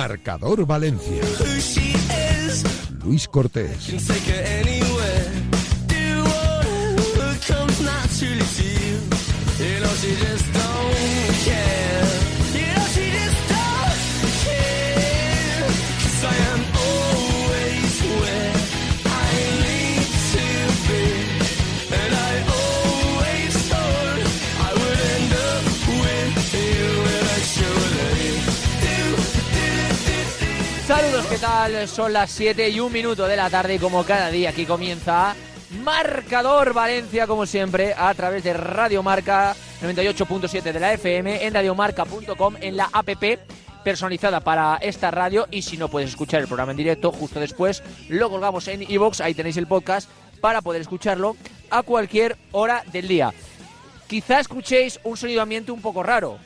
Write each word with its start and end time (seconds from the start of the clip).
Marcador 0.00 0.64
Valencia. 0.64 1.20
Luis 3.04 3.28
Cortés. 3.28 4.79
¿Qué 31.30 31.38
tal? 31.38 31.88
Son 31.88 32.12
las 32.12 32.30
7 32.30 32.68
y 32.70 32.80
un 32.80 32.92
minuto 32.92 33.26
de 33.26 33.36
la 33.36 33.48
tarde 33.50 33.74
y 33.76 33.78
como 33.78 34.04
cada 34.04 34.30
día 34.30 34.50
aquí 34.50 34.66
comienza 34.66 35.34
Marcador 35.82 36.72
Valencia, 36.74 37.26
como 37.26 37.46
siempre, 37.46 37.94
a 37.96 38.12
través 38.14 38.42
de 38.44 38.52
Radio 38.52 39.02
Marca 39.02 39.54
98.7 39.82 40.62
de 40.72 40.80
la 40.80 40.92
FM, 40.94 41.46
en 41.46 41.54
radiomarca.com, 41.54 42.56
en 42.60 42.76
la 42.76 42.88
app 42.92 43.08
personalizada 43.84 44.40
para 44.40 44.76
esta 44.76 45.10
radio 45.10 45.46
y 45.50 45.62
si 45.62 45.76
no 45.76 45.88
puedes 45.88 46.10
escuchar 46.10 46.40
el 46.40 46.46
programa 46.48 46.72
en 46.72 46.76
directo, 46.78 47.12
justo 47.12 47.40
después 47.40 47.82
lo 48.08 48.28
colgamos 48.28 48.66
en 48.68 48.82
iVoox, 48.82 49.20
ahí 49.20 49.34
tenéis 49.34 49.56
el 49.56 49.66
podcast 49.66 50.10
para 50.40 50.60
poder 50.60 50.82
escucharlo 50.82 51.36
a 51.70 51.82
cualquier 51.82 52.36
hora 52.52 52.82
del 52.92 53.08
día. 53.08 53.32
Quizá 54.08 54.40
escuchéis 54.40 54.98
un 55.04 55.16
sonido 55.16 55.40
ambiente 55.40 55.70
un 55.72 55.80
poco 55.80 56.02
raro, 56.02 56.38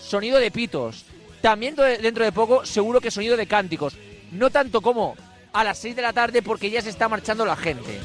sonido 0.00 0.38
de 0.38 0.50
pitos, 0.50 1.04
también 1.42 1.74
de- 1.74 1.98
dentro 1.98 2.24
de 2.24 2.32
poco 2.32 2.64
seguro 2.64 3.00
que 3.00 3.10
sonido 3.10 3.36
de 3.36 3.46
cánticos, 3.46 3.96
no 4.32 4.50
tanto 4.50 4.80
como 4.80 5.16
a 5.52 5.64
las 5.64 5.78
6 5.78 5.96
de 5.96 6.02
la 6.02 6.12
tarde 6.12 6.42
porque 6.42 6.70
ya 6.70 6.82
se 6.82 6.90
está 6.90 7.08
marchando 7.08 7.44
la 7.44 7.56
gente. 7.56 7.98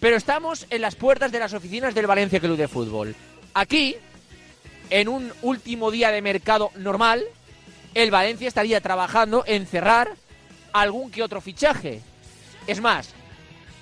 Pero 0.00 0.16
estamos 0.16 0.66
en 0.70 0.82
las 0.82 0.94
puertas 0.94 1.32
de 1.32 1.38
las 1.38 1.54
oficinas 1.54 1.94
del 1.94 2.06
Valencia 2.06 2.40
Club 2.40 2.56
de 2.56 2.68
Fútbol. 2.68 3.14
Aquí, 3.54 3.96
en 4.90 5.08
un 5.08 5.32
último 5.42 5.90
día 5.90 6.10
de 6.10 6.22
mercado 6.22 6.70
normal, 6.76 7.24
el 7.94 8.10
Valencia 8.10 8.48
estaría 8.48 8.80
trabajando 8.80 9.44
en 9.46 9.66
cerrar 9.66 10.10
algún 10.72 11.10
que 11.10 11.22
otro 11.22 11.40
fichaje. 11.40 12.02
Es 12.66 12.80
más, 12.80 13.14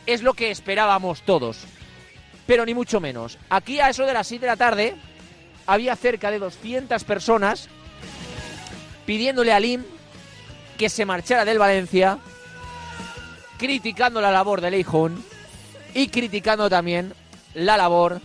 es 0.06 0.22
lo 0.22 0.34
que 0.34 0.50
esperábamos 0.50 1.22
todos. 1.22 1.58
Pero 2.46 2.64
ni 2.64 2.74
mucho 2.74 3.00
menos. 3.00 3.38
Aquí 3.48 3.80
a 3.80 3.88
eso 3.88 4.04
de 4.04 4.12
las 4.12 4.28
6 4.28 4.40
de 4.40 4.46
la 4.46 4.56
tarde 4.56 4.94
había 5.66 5.96
cerca 5.96 6.30
de 6.30 6.38
200 6.38 7.02
personas 7.04 7.68
pidiéndole 9.06 9.52
a 9.52 9.60
Lim 9.60 9.82
que 10.76 10.88
se 10.88 11.04
marchara 11.04 11.44
del 11.44 11.58
Valencia, 11.58 12.18
criticando 13.58 14.20
la 14.20 14.30
labor 14.30 14.60
de 14.60 14.70
Leijón 14.70 15.24
y 15.94 16.08
criticando 16.08 16.68
también 16.68 17.14
la 17.54 17.76
labor 17.76 18.20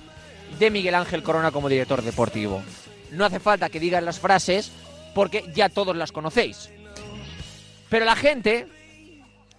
de 0.58 0.72
Miguel 0.72 0.96
Ángel 0.96 1.24
Corona 1.24 1.52
como 1.52 1.70
director 1.70 2.02
deportivo. 2.02 2.64
No 3.12 3.26
hace 3.26 3.40
falta 3.40 3.70
que 3.70 3.80
digan 3.80 4.06
las 4.06 4.20
frases 4.20 4.72
porque 5.14 5.46
ya 5.54 5.70
todos 5.70 5.96
las 5.96 6.12
conocéis. 6.12 6.70
Pero 7.90 8.06
la 8.06 8.16
gente 8.16 8.68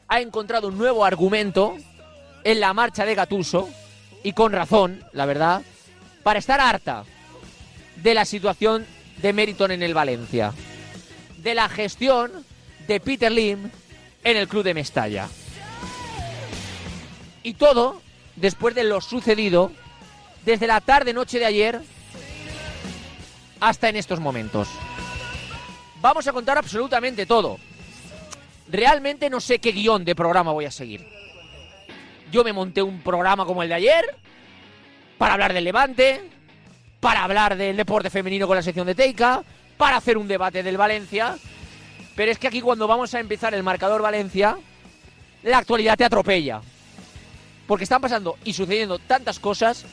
ha 0.08 0.20
encontrado 0.20 0.68
un 0.68 0.78
nuevo 0.78 1.04
argumento 1.04 1.76
en 2.44 2.60
la 2.60 2.72
marcha 2.74 3.04
de 3.04 3.14
Gatuso 3.14 3.68
y 4.22 4.32
con 4.32 4.52
razón, 4.52 5.04
la 5.12 5.26
verdad, 5.26 5.62
para 6.22 6.38
estar 6.38 6.60
harta 6.60 7.04
de 7.96 8.14
la 8.14 8.24
situación 8.24 8.86
de 9.18 9.32
Meriton 9.32 9.70
en 9.70 9.82
el 9.82 9.94
Valencia, 9.94 10.52
de 11.38 11.54
la 11.54 11.68
gestión 11.68 12.44
de 12.90 12.98
Peter 12.98 13.30
Lim 13.30 13.70
en 14.24 14.36
el 14.36 14.48
club 14.48 14.64
de 14.64 14.74
Mestalla. 14.74 15.28
Y 17.44 17.54
todo 17.54 18.02
después 18.34 18.74
de 18.74 18.82
lo 18.82 19.00
sucedido 19.00 19.70
desde 20.44 20.66
la 20.66 20.80
tarde-noche 20.80 21.38
de 21.38 21.46
ayer 21.46 21.80
hasta 23.60 23.88
en 23.88 23.94
estos 23.94 24.18
momentos. 24.18 24.66
Vamos 26.00 26.26
a 26.26 26.32
contar 26.32 26.58
absolutamente 26.58 27.26
todo. 27.26 27.58
Realmente 28.68 29.30
no 29.30 29.38
sé 29.38 29.60
qué 29.60 29.70
guion 29.70 30.04
de 30.04 30.16
programa 30.16 30.50
voy 30.50 30.64
a 30.64 30.72
seguir. 30.72 31.06
Yo 32.32 32.42
me 32.42 32.52
monté 32.52 32.82
un 32.82 33.02
programa 33.02 33.46
como 33.46 33.62
el 33.62 33.68
de 33.68 33.74
ayer 33.76 34.04
para 35.16 35.34
hablar 35.34 35.52
del 35.52 35.62
Levante, 35.62 36.28
para 36.98 37.22
hablar 37.22 37.56
del 37.56 37.76
deporte 37.76 38.10
femenino 38.10 38.48
con 38.48 38.56
la 38.56 38.62
sección 38.62 38.88
de 38.88 38.96
Teica, 38.96 39.44
para 39.76 39.98
hacer 39.98 40.18
un 40.18 40.26
debate 40.26 40.64
del 40.64 40.76
Valencia. 40.76 41.36
Pero 42.20 42.32
es 42.32 42.38
que 42.38 42.48
aquí 42.48 42.60
cuando 42.60 42.86
vamos 42.86 43.14
a 43.14 43.18
empezar 43.18 43.54
el 43.54 43.62
marcador 43.62 44.02
Valencia, 44.02 44.58
la 45.42 45.56
actualidad 45.56 45.96
te 45.96 46.04
atropella. 46.04 46.60
Porque 47.66 47.84
están 47.84 48.02
pasando 48.02 48.36
y 48.44 48.52
sucediendo 48.52 48.98
tantas 48.98 49.38
cosas 49.38 49.86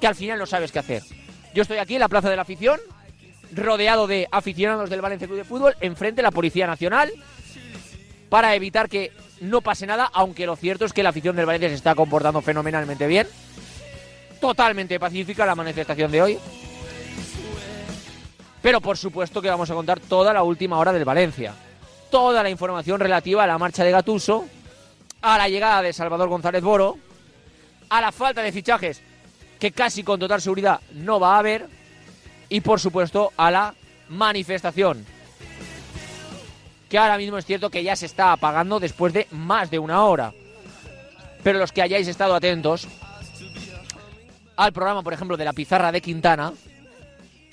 que 0.00 0.08
al 0.08 0.16
final 0.16 0.40
no 0.40 0.46
sabes 0.46 0.72
qué 0.72 0.80
hacer. 0.80 1.04
Yo 1.54 1.62
estoy 1.62 1.78
aquí 1.78 1.94
en 1.94 2.00
la 2.00 2.08
Plaza 2.08 2.30
de 2.30 2.34
la 2.34 2.42
Afición, 2.42 2.80
rodeado 3.52 4.08
de 4.08 4.26
aficionados 4.32 4.90
del 4.90 5.00
Valencia 5.00 5.28
Club 5.28 5.38
de 5.38 5.44
Fútbol, 5.44 5.76
enfrente 5.80 6.20
la 6.20 6.32
Policía 6.32 6.66
Nacional, 6.66 7.12
para 8.28 8.56
evitar 8.56 8.88
que 8.88 9.12
no 9.40 9.60
pase 9.60 9.86
nada, 9.86 10.10
aunque 10.12 10.46
lo 10.46 10.56
cierto 10.56 10.84
es 10.84 10.92
que 10.92 11.04
la 11.04 11.10
afición 11.10 11.36
del 11.36 11.46
Valencia 11.46 11.68
se 11.68 11.76
está 11.76 11.94
comportando 11.94 12.42
fenomenalmente 12.42 13.06
bien. 13.06 13.28
Totalmente 14.40 14.98
pacífica 14.98 15.46
la 15.46 15.54
manifestación 15.54 16.10
de 16.10 16.22
hoy. 16.22 16.38
Pero 18.66 18.80
por 18.80 18.98
supuesto 18.98 19.40
que 19.40 19.48
vamos 19.48 19.70
a 19.70 19.74
contar 19.74 20.00
toda 20.00 20.32
la 20.32 20.42
última 20.42 20.76
hora 20.80 20.92
del 20.92 21.04
Valencia. 21.04 21.54
Toda 22.10 22.42
la 22.42 22.50
información 22.50 22.98
relativa 22.98 23.44
a 23.44 23.46
la 23.46 23.58
marcha 23.58 23.84
de 23.84 23.92
Gatuso, 23.92 24.44
a 25.22 25.38
la 25.38 25.48
llegada 25.48 25.82
de 25.82 25.92
Salvador 25.92 26.28
González 26.28 26.64
Boro, 26.64 26.98
a 27.88 28.00
la 28.00 28.10
falta 28.10 28.42
de 28.42 28.50
fichajes 28.50 29.00
que 29.60 29.70
casi 29.70 30.02
con 30.02 30.18
total 30.18 30.42
seguridad 30.42 30.80
no 30.94 31.20
va 31.20 31.36
a 31.36 31.38
haber 31.38 31.68
y 32.48 32.60
por 32.60 32.80
supuesto 32.80 33.32
a 33.36 33.52
la 33.52 33.72
manifestación 34.08 35.06
que 36.88 36.98
ahora 36.98 37.18
mismo 37.18 37.38
es 37.38 37.46
cierto 37.46 37.70
que 37.70 37.84
ya 37.84 37.94
se 37.94 38.06
está 38.06 38.32
apagando 38.32 38.80
después 38.80 39.12
de 39.12 39.28
más 39.30 39.70
de 39.70 39.78
una 39.78 40.04
hora. 40.04 40.32
Pero 41.44 41.60
los 41.60 41.70
que 41.70 41.82
hayáis 41.82 42.08
estado 42.08 42.34
atentos 42.34 42.88
al 44.56 44.72
programa, 44.72 45.04
por 45.04 45.12
ejemplo, 45.12 45.36
de 45.36 45.44
la 45.44 45.52
pizarra 45.52 45.92
de 45.92 46.00
Quintana, 46.00 46.52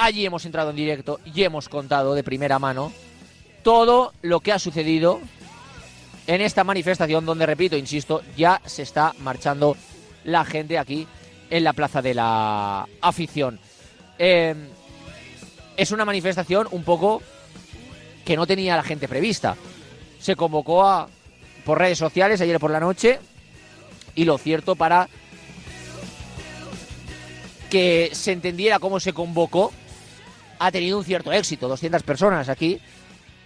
allí 0.03 0.25
hemos 0.25 0.45
entrado 0.45 0.69
en 0.69 0.75
directo 0.75 1.19
y 1.25 1.43
hemos 1.43 1.69
contado 1.69 2.13
de 2.13 2.23
primera 2.23 2.59
mano 2.59 2.91
todo 3.63 4.13
lo 4.21 4.41
que 4.41 4.51
ha 4.51 4.59
sucedido 4.59 5.21
en 6.27 6.41
esta 6.41 6.63
manifestación 6.63 7.25
donde, 7.25 7.45
repito, 7.45 7.77
insisto, 7.77 8.21
ya 8.35 8.61
se 8.65 8.81
está 8.81 9.13
marchando 9.19 9.77
la 10.25 10.45
gente 10.45 10.77
aquí 10.77 11.07
en 11.49 11.63
la 11.63 11.73
plaza 11.73 12.01
de 12.01 12.13
la 12.13 12.87
afición. 13.01 13.59
Eh, 14.19 14.55
es 15.77 15.91
una 15.91 16.05
manifestación 16.05 16.67
un 16.71 16.83
poco 16.83 17.21
que 18.25 18.35
no 18.35 18.45
tenía 18.45 18.75
la 18.75 18.83
gente 18.83 19.07
prevista. 19.07 19.55
Se 20.19 20.35
convocó 20.35 21.07
por 21.65 21.79
redes 21.79 21.97
sociales 21.97 22.41
ayer 22.41 22.59
por 22.59 22.71
la 22.71 22.79
noche 22.79 23.19
y 24.15 24.25
lo 24.25 24.37
cierto 24.37 24.75
para 24.75 25.09
que 27.69 28.11
se 28.13 28.31
entendiera 28.31 28.79
cómo 28.79 28.99
se 28.99 29.13
convocó 29.13 29.73
ha 30.63 30.72
tenido 30.72 30.97
un 30.97 31.03
cierto 31.03 31.34
éxito. 31.34 31.68
200 31.68 32.04
personas 32.04 32.48
aquí 32.48 32.80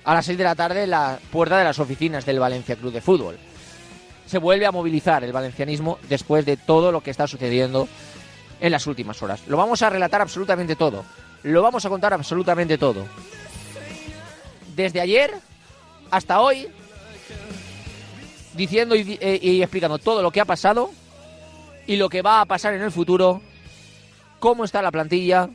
a 0.03 0.13
las 0.13 0.25
6 0.27 0.37
de 0.37 0.43
la 0.43 0.53
tarde 0.53 0.83
en 0.83 0.91
la 0.91 1.17
puerta 1.31 1.57
de 1.57 1.63
las 1.63 1.79
oficinas 1.79 2.25
del 2.27 2.39
Valencia 2.39 2.75
Club 2.75 2.93
de 2.93 3.01
Fútbol. 3.01 3.37
Se 4.27 4.37
vuelve 4.37 4.67
a 4.67 4.71
movilizar 4.71 5.23
el 5.23 5.33
valencianismo 5.33 5.97
después 6.07 6.45
de 6.45 6.57
todo 6.57 6.91
lo 6.91 7.01
que 7.01 7.09
está 7.09 7.25
sucediendo 7.25 7.87
en 8.61 8.71
las 8.71 8.85
últimas 8.85 9.21
horas. 9.23 9.41
Lo 9.47 9.57
vamos 9.57 9.81
a 9.81 9.89
relatar 9.89 10.21
absolutamente 10.21 10.75
todo. 10.75 11.03
Lo 11.41 11.63
vamos 11.63 11.83
a 11.85 11.89
contar 11.89 12.13
absolutamente 12.13 12.77
todo. 12.77 13.07
Desde 14.75 15.01
ayer 15.01 15.33
hasta 16.11 16.39
hoy, 16.39 16.67
diciendo 18.53 18.95
y, 18.95 19.17
eh, 19.19 19.39
y 19.41 19.63
explicando 19.63 19.97
todo 19.97 20.21
lo 20.21 20.29
que 20.29 20.39
ha 20.39 20.45
pasado 20.45 20.91
y 21.87 21.95
lo 21.95 22.09
que 22.09 22.21
va 22.21 22.41
a 22.41 22.45
pasar 22.45 22.75
en 22.75 22.83
el 22.83 22.91
futuro, 22.91 23.41
cómo 24.39 24.65
está 24.65 24.83
la 24.83 24.91
plantilla, 24.91 25.49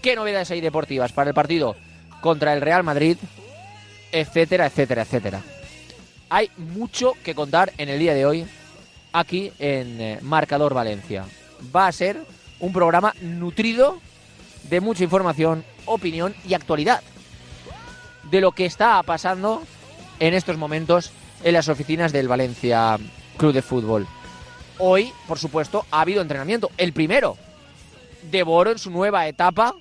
qué 0.00 0.16
novedades 0.16 0.50
hay 0.50 0.60
deportivas 0.60 1.12
para 1.12 1.30
el 1.30 1.34
partido 1.34 1.76
contra 2.20 2.52
el 2.52 2.60
Real 2.60 2.82
Madrid, 2.82 3.16
etcétera, 4.12 4.66
etcétera, 4.66 5.02
etcétera. 5.02 5.42
Hay 6.30 6.50
mucho 6.56 7.14
que 7.24 7.34
contar 7.34 7.72
en 7.78 7.88
el 7.88 7.98
día 7.98 8.14
de 8.14 8.26
hoy 8.26 8.46
aquí 9.12 9.52
en 9.58 10.00
eh, 10.00 10.18
Marcador 10.22 10.74
Valencia. 10.74 11.24
Va 11.74 11.86
a 11.86 11.92
ser 11.92 12.22
un 12.60 12.72
programa 12.72 13.14
nutrido 13.20 14.00
de 14.68 14.80
mucha 14.80 15.04
información, 15.04 15.64
opinión 15.86 16.34
y 16.46 16.54
actualidad 16.54 17.02
de 18.30 18.40
lo 18.40 18.52
que 18.52 18.66
está 18.66 19.02
pasando 19.02 19.62
en 20.20 20.34
estos 20.34 20.58
momentos 20.58 21.12
en 21.44 21.54
las 21.54 21.68
oficinas 21.68 22.12
del 22.12 22.28
Valencia 22.28 22.98
Club 23.36 23.52
de 23.52 23.62
Fútbol. 23.62 24.06
Hoy, 24.78 25.12
por 25.26 25.38
supuesto, 25.38 25.86
ha 25.90 26.02
habido 26.02 26.20
entrenamiento, 26.20 26.70
el 26.76 26.92
primero 26.92 27.36
de 28.30 28.42
Boro 28.42 28.70
en 28.70 28.78
su 28.78 28.90
nueva 28.90 29.26
etapa 29.26 29.74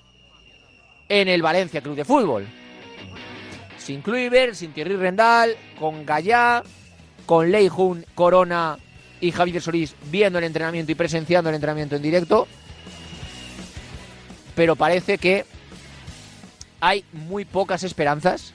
en 1.09 1.27
el 1.27 1.41
Valencia 1.41 1.81
Club 1.81 1.95
de 1.95 2.05
Fútbol. 2.05 2.47
sin 3.77 4.01
Kluivert, 4.01 4.53
sin 4.53 4.73
Thierry 4.73 4.97
Rendal, 4.97 5.55
con 5.79 6.05
Gallá, 6.05 6.61
con 7.25 7.51
Leijun, 7.51 8.05
Corona 8.15 8.77
y 9.21 9.31
Javier 9.31 9.61
Solís 9.61 9.95
viendo 10.11 10.39
el 10.39 10.45
entrenamiento 10.45 10.91
y 10.91 10.95
presenciando 10.95 11.49
el 11.49 11.55
entrenamiento 11.55 11.95
en 11.95 12.01
directo. 12.01 12.47
Pero 14.55 14.75
parece 14.75 15.17
que 15.17 15.45
hay 16.81 17.05
muy 17.13 17.45
pocas 17.45 17.83
esperanzas 17.83 18.53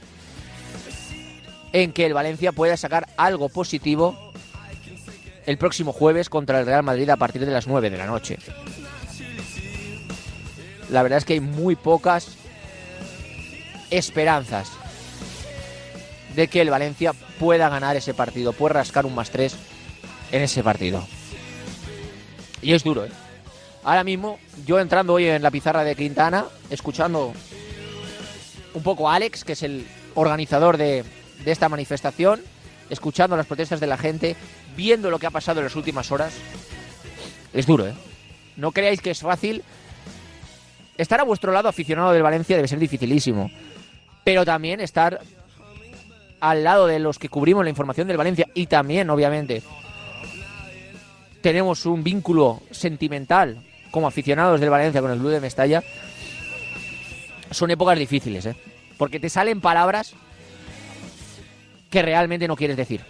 en 1.72 1.92
que 1.92 2.04
el 2.04 2.12
Valencia 2.12 2.52
pueda 2.52 2.76
sacar 2.76 3.08
algo 3.16 3.48
positivo 3.48 4.32
el 5.46 5.58
próximo 5.58 5.92
jueves 5.92 6.28
contra 6.28 6.60
el 6.60 6.66
Real 6.66 6.82
Madrid 6.82 7.08
a 7.08 7.16
partir 7.16 7.44
de 7.44 7.52
las 7.52 7.66
9 7.66 7.90
de 7.90 7.96
la 7.96 8.06
noche. 8.06 8.38
La 10.90 11.02
verdad 11.02 11.18
es 11.18 11.24
que 11.24 11.32
hay 11.32 11.40
muy 11.40 11.74
pocas 11.74 12.36
esperanzas 13.96 14.70
de 16.34 16.48
que 16.48 16.60
el 16.60 16.70
Valencia 16.70 17.12
pueda 17.38 17.68
ganar 17.68 17.96
ese 17.96 18.14
partido, 18.14 18.52
puede 18.52 18.74
rascar 18.74 19.06
un 19.06 19.14
más 19.14 19.30
3 19.30 19.54
en 20.32 20.42
ese 20.42 20.62
partido. 20.62 21.06
Y 22.62 22.72
es 22.72 22.82
duro, 22.84 23.04
¿eh? 23.04 23.10
Ahora 23.84 24.04
mismo, 24.04 24.38
yo 24.64 24.78
entrando 24.78 25.14
hoy 25.14 25.26
en 25.26 25.42
la 25.42 25.50
pizarra 25.50 25.82
de 25.84 25.96
Quintana, 25.96 26.46
escuchando 26.70 27.32
un 28.74 28.82
poco 28.82 29.10
a 29.10 29.16
Alex, 29.16 29.44
que 29.44 29.52
es 29.52 29.62
el 29.62 29.86
organizador 30.14 30.76
de, 30.76 31.04
de 31.44 31.50
esta 31.50 31.68
manifestación, 31.68 32.40
escuchando 32.88 33.36
las 33.36 33.46
protestas 33.46 33.80
de 33.80 33.88
la 33.88 33.98
gente, 33.98 34.36
viendo 34.76 35.10
lo 35.10 35.18
que 35.18 35.26
ha 35.26 35.30
pasado 35.30 35.60
en 35.60 35.64
las 35.64 35.76
últimas 35.76 36.12
horas, 36.12 36.32
es 37.52 37.66
duro, 37.66 37.86
¿eh? 37.86 37.94
No 38.56 38.72
creáis 38.72 39.00
que 39.00 39.10
es 39.10 39.20
fácil. 39.20 39.62
Estar 40.96 41.20
a 41.20 41.24
vuestro 41.24 41.52
lado 41.52 41.68
aficionado 41.68 42.12
del 42.12 42.22
Valencia 42.22 42.56
debe 42.56 42.68
ser 42.68 42.78
dificilísimo. 42.78 43.50
Pero 44.24 44.44
también 44.44 44.80
estar 44.80 45.20
al 46.40 46.64
lado 46.64 46.86
de 46.86 46.98
los 46.98 47.18
que 47.18 47.28
cubrimos 47.28 47.64
la 47.64 47.70
información 47.70 48.08
del 48.08 48.16
Valencia 48.16 48.48
y 48.54 48.66
también, 48.66 49.10
obviamente, 49.10 49.62
tenemos 51.40 51.86
un 51.86 52.02
vínculo 52.02 52.62
sentimental 52.70 53.58
como 53.90 54.06
aficionados 54.06 54.60
del 54.60 54.70
Valencia 54.70 55.00
con 55.00 55.10
el 55.10 55.18
Club 55.18 55.30
de 55.30 55.40
Mestalla. 55.40 55.82
Son 57.50 57.70
épocas 57.70 57.98
difíciles, 57.98 58.46
¿eh? 58.46 58.56
Porque 58.96 59.20
te 59.20 59.28
salen 59.28 59.60
palabras 59.60 60.14
que 61.90 62.02
realmente 62.02 62.48
no 62.48 62.56
quieres 62.56 62.76
decir. 62.76 63.02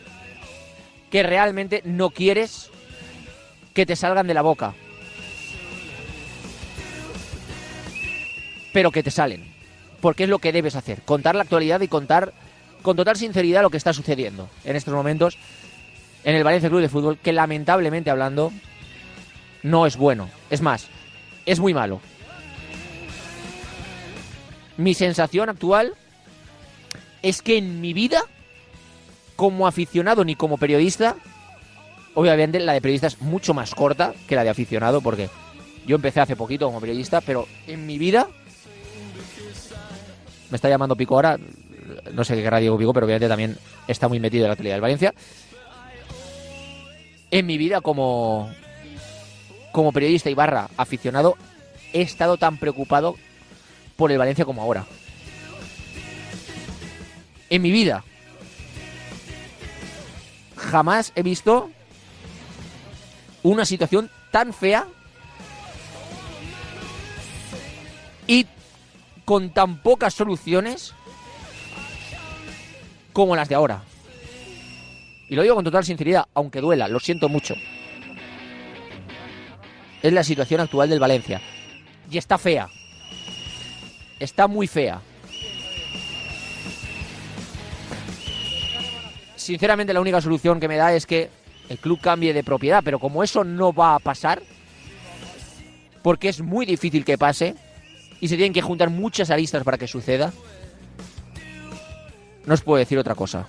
Que 1.11 1.23
realmente 1.23 1.83
no 1.85 2.11
quieres 2.11 2.71
que 3.73 3.87
te 3.87 3.97
salgan 3.97 4.27
de 4.27 4.35
la 4.35 4.43
boca. 4.43 4.75
Pero 8.73 8.91
que 8.91 9.03
te 9.03 9.11
salen. 9.11 9.52
Porque 10.03 10.25
es 10.25 10.29
lo 10.29 10.39
que 10.39 10.53
debes 10.53 10.77
hacer. 10.77 11.01
Contar 11.01 11.35
la 11.35 11.43
actualidad 11.45 11.81
y 11.81 11.89
contar 11.89 12.35
con 12.83 12.97
total 12.97 13.17
sinceridad 13.17 13.63
lo 13.63 13.71
que 13.71 13.79
está 13.79 13.95
sucediendo 13.95 14.51
en 14.65 14.77
estos 14.77 14.93
momentos 14.93 15.39
en 16.25 16.37
el 16.37 16.45
Valencia 16.45 16.69
Club 16.69 16.83
de 16.83 16.91
Fútbol, 16.91 17.19
que 17.19 17.33
lamentablemente 17.33 18.11
hablando 18.11 18.53
no 19.63 19.87
es 19.87 19.97
bueno. 19.97 20.29
Es 20.51 20.61
más, 20.61 20.89
es 21.47 21.59
muy 21.59 21.73
malo. 21.73 22.01
Mi 24.77 24.95
sensación 24.95 25.49
actual 25.49 25.95
es 27.23 27.41
que 27.41 27.57
en 27.57 27.81
mi 27.81 27.93
vida 27.93 28.23
como 29.37 29.67
aficionado 29.67 30.25
ni 30.25 30.35
como 30.37 30.59
periodista, 30.59 31.17
obviamente 32.15 32.61
la 32.61 32.73
de 32.73 32.81
periodista 32.81 33.07
es 33.07 33.21
mucho 33.21 33.55
más 33.55 33.75
corta 33.75 34.15
que 34.29 34.37
la 34.37 34.45
de 34.45 34.51
aficionado, 34.51 35.01
porque 35.01 35.29
yo 35.87 35.97
empecé 35.97 36.21
hace 36.21 36.37
poquito 36.37 36.67
como 36.67 36.81
periodista, 36.81 37.21
pero 37.21 37.49
en 37.67 37.87
mi 37.87 37.99
vida, 37.99 38.29
me 40.53 40.57
está 40.57 40.69
llamando 40.69 40.95
Pico 40.95 41.15
ahora, 41.15 41.39
no 42.13 42.25
sé 42.25 42.37
qué 42.37 42.43
querrá 42.43 42.59
Diego 42.59 42.77
Pico, 42.77 42.93
pero 42.93 43.07
obviamente 43.07 43.27
también 43.27 43.57
está 43.89 44.07
muy 44.07 44.21
metido 44.21 44.45
en 44.45 44.49
la 44.49 44.53
actualidad 44.53 44.75
del 44.75 44.83
Valencia. 44.83 45.15
En 47.31 47.47
mi 47.47 47.57
vida 47.57 47.81
como, 47.81 48.53
como 49.73 49.93
periodista 49.93 50.29
y 50.29 50.35
barra 50.35 50.69
aficionado, 50.77 51.39
he 51.95 52.03
estado 52.03 52.37
tan 52.37 52.59
preocupado 52.59 53.17
por 53.97 54.13
el 54.13 54.19
Valencia 54.19 54.45
como 54.45 54.61
ahora. 54.61 54.85
En 57.49 57.63
mi 57.63 57.71
vida, 57.71 58.05
jamás 60.55 61.13
he 61.15 61.23
visto 61.23 61.71
una 63.43 63.65
situación 63.65 64.11
tan 64.31 64.53
fea 64.53 64.87
y 68.27 68.47
con 69.25 69.51
tan 69.51 69.83
pocas 69.83 70.15
soluciones 70.15 70.95
como 73.13 73.37
las 73.37 73.49
de 73.49 73.55
ahora. 73.55 73.83
Y 75.29 75.35
lo 75.35 75.43
digo 75.43 75.55
con 75.55 75.65
total 75.65 75.85
sinceridad, 75.85 76.27
aunque 76.35 76.61
duela, 76.61 76.89
lo 76.89 77.01
siento 77.01 77.29
mucho. 77.29 77.55
Es 80.03 80.13
la 80.13 80.25
situación 80.25 80.61
actual 80.61 80.91
del 80.91 81.01
Valencia. 81.01 81.41
Y 82.11 82.19
está 82.19 82.37
fea. 82.39 82.69
Está 84.19 84.47
muy 84.47 84.67
fea. 84.67 85.01
sinceramente 89.43 89.93
la 89.93 90.01
única 90.01 90.21
solución 90.21 90.61
que 90.61 90.69
me 90.69 90.77
da 90.77 90.95
es 90.95 91.07
que 91.07 91.29
el 91.69 91.79
club 91.79 92.01
cambie 92.01 92.33
de 92.33 92.45
propiedad, 92.45 92.83
pero 92.85 92.99
como 92.99 93.23
eso 93.23 93.45
no 93.45 93.73
va 93.73 93.95
a 93.95 93.99
pasar, 93.99 94.43
porque 96.03 96.29
es 96.29 96.41
muy 96.41 96.67
difícil 96.67 97.05
que 97.05 97.19
pase 97.19 97.55
y 98.23 98.29
se 98.29 98.37
tienen 98.37 98.53
que 98.53 98.63
juntar 98.63 98.89
muchas 98.89 99.31
aristas 99.31 99.65
para 99.65 99.77
que 99.77 99.89
suceda, 99.89 100.33
no 102.47 102.55
os 102.55 102.63
puedo 102.63 102.79
decir 102.79 102.97
otra 102.97 103.17
cosa. 103.17 103.49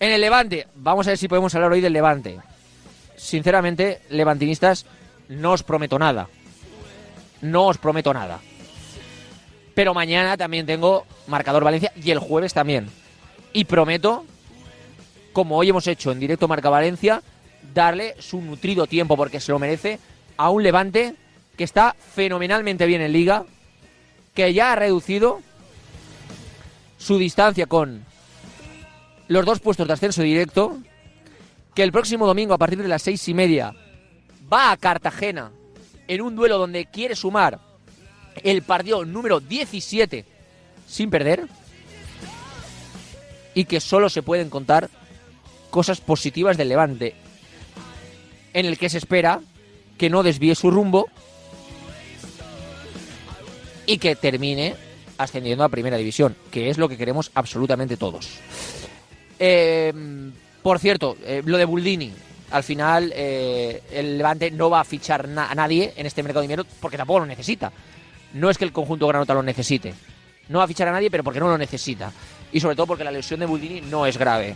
En 0.00 0.10
el 0.10 0.20
Levante, 0.20 0.66
vamos 0.74 1.06
a 1.06 1.10
ver 1.10 1.18
si 1.18 1.28
podemos 1.28 1.54
hablar 1.54 1.70
hoy 1.70 1.80
del 1.80 1.92
Levante. 1.92 2.40
Sinceramente, 3.14 4.00
levantinistas, 4.10 4.84
no 5.28 5.52
os 5.52 5.62
prometo 5.62 5.96
nada. 5.96 6.28
No 7.40 7.66
os 7.66 7.78
prometo 7.78 8.12
nada. 8.12 8.40
Pero 9.76 9.94
mañana 9.94 10.36
también 10.36 10.66
tengo 10.66 11.06
marcador 11.28 11.62
Valencia 11.62 11.92
y 11.94 12.10
el 12.10 12.18
jueves 12.18 12.52
también. 12.52 12.88
Y 13.52 13.64
prometo, 13.66 14.24
como 15.32 15.56
hoy 15.56 15.68
hemos 15.68 15.86
hecho 15.86 16.10
en 16.10 16.18
directo 16.18 16.48
Marca 16.48 16.68
Valencia, 16.68 17.22
darle 17.72 18.16
su 18.18 18.40
nutrido 18.40 18.88
tiempo 18.88 19.16
porque 19.16 19.38
se 19.38 19.52
lo 19.52 19.60
merece 19.60 20.00
a 20.36 20.50
un 20.50 20.64
Levante 20.64 21.14
que 21.58 21.64
está 21.64 21.96
fenomenalmente 22.14 22.86
bien 22.86 23.02
en 23.02 23.12
liga, 23.12 23.44
que 24.32 24.54
ya 24.54 24.72
ha 24.72 24.76
reducido 24.76 25.40
su 26.98 27.18
distancia 27.18 27.66
con 27.66 28.04
los 29.26 29.44
dos 29.44 29.58
puestos 29.58 29.88
de 29.88 29.92
ascenso 29.92 30.22
directo, 30.22 30.78
que 31.74 31.82
el 31.82 31.90
próximo 31.90 32.28
domingo 32.28 32.54
a 32.54 32.58
partir 32.58 32.80
de 32.80 32.86
las 32.86 33.02
seis 33.02 33.28
y 33.28 33.34
media 33.34 33.74
va 34.50 34.70
a 34.70 34.76
Cartagena 34.76 35.50
en 36.06 36.22
un 36.22 36.36
duelo 36.36 36.58
donde 36.58 36.86
quiere 36.86 37.16
sumar 37.16 37.58
el 38.44 38.62
partido 38.62 39.04
número 39.04 39.40
17 39.40 40.24
sin 40.86 41.10
perder 41.10 41.48
y 43.54 43.64
que 43.64 43.80
solo 43.80 44.08
se 44.08 44.22
pueden 44.22 44.48
contar 44.48 44.90
cosas 45.70 46.00
positivas 46.00 46.56
del 46.56 46.68
Levante, 46.68 47.16
en 48.52 48.64
el 48.64 48.78
que 48.78 48.88
se 48.88 48.98
espera 48.98 49.40
que 49.98 50.08
no 50.08 50.22
desvíe 50.22 50.54
su 50.54 50.70
rumbo 50.70 51.08
y 53.88 53.98
que 53.98 54.14
termine 54.14 54.76
ascendiendo 55.18 55.64
a 55.64 55.68
Primera 55.68 55.96
División, 55.96 56.36
que 56.52 56.70
es 56.70 56.78
lo 56.78 56.88
que 56.88 56.96
queremos 56.96 57.32
absolutamente 57.34 57.96
todos. 57.96 58.38
Eh, 59.40 59.92
por 60.62 60.78
cierto, 60.78 61.16
eh, 61.24 61.42
lo 61.44 61.58
de 61.58 61.64
Buldini, 61.64 62.12
al 62.52 62.62
final 62.62 63.12
eh, 63.16 63.82
el 63.90 64.18
Levante 64.18 64.52
no 64.52 64.70
va 64.70 64.80
a 64.80 64.84
fichar 64.84 65.28
a 65.36 65.54
nadie 65.56 65.92
en 65.96 66.06
este 66.06 66.22
mercado 66.22 66.42
de 66.42 66.48
dinero 66.48 66.64
porque 66.80 66.96
tampoco 66.96 67.20
lo 67.20 67.26
necesita 67.26 67.72
no 68.34 68.50
es 68.50 68.58
que 68.58 68.64
el 68.64 68.72
conjunto 68.72 69.06
granota 69.06 69.34
lo 69.34 69.42
necesite. 69.42 69.94
No 70.48 70.58
va 70.58 70.64
a 70.64 70.68
fichar 70.68 70.88
a 70.88 70.92
nadie, 70.92 71.10
pero 71.10 71.24
porque 71.24 71.40
no 71.40 71.48
lo 71.48 71.58
necesita. 71.58 72.12
Y 72.52 72.60
sobre 72.60 72.76
todo 72.76 72.86
porque 72.86 73.04
la 73.04 73.10
lesión 73.10 73.40
de 73.40 73.46
Buldini 73.46 73.82
no 73.82 74.06
es 74.06 74.16
grave. 74.16 74.54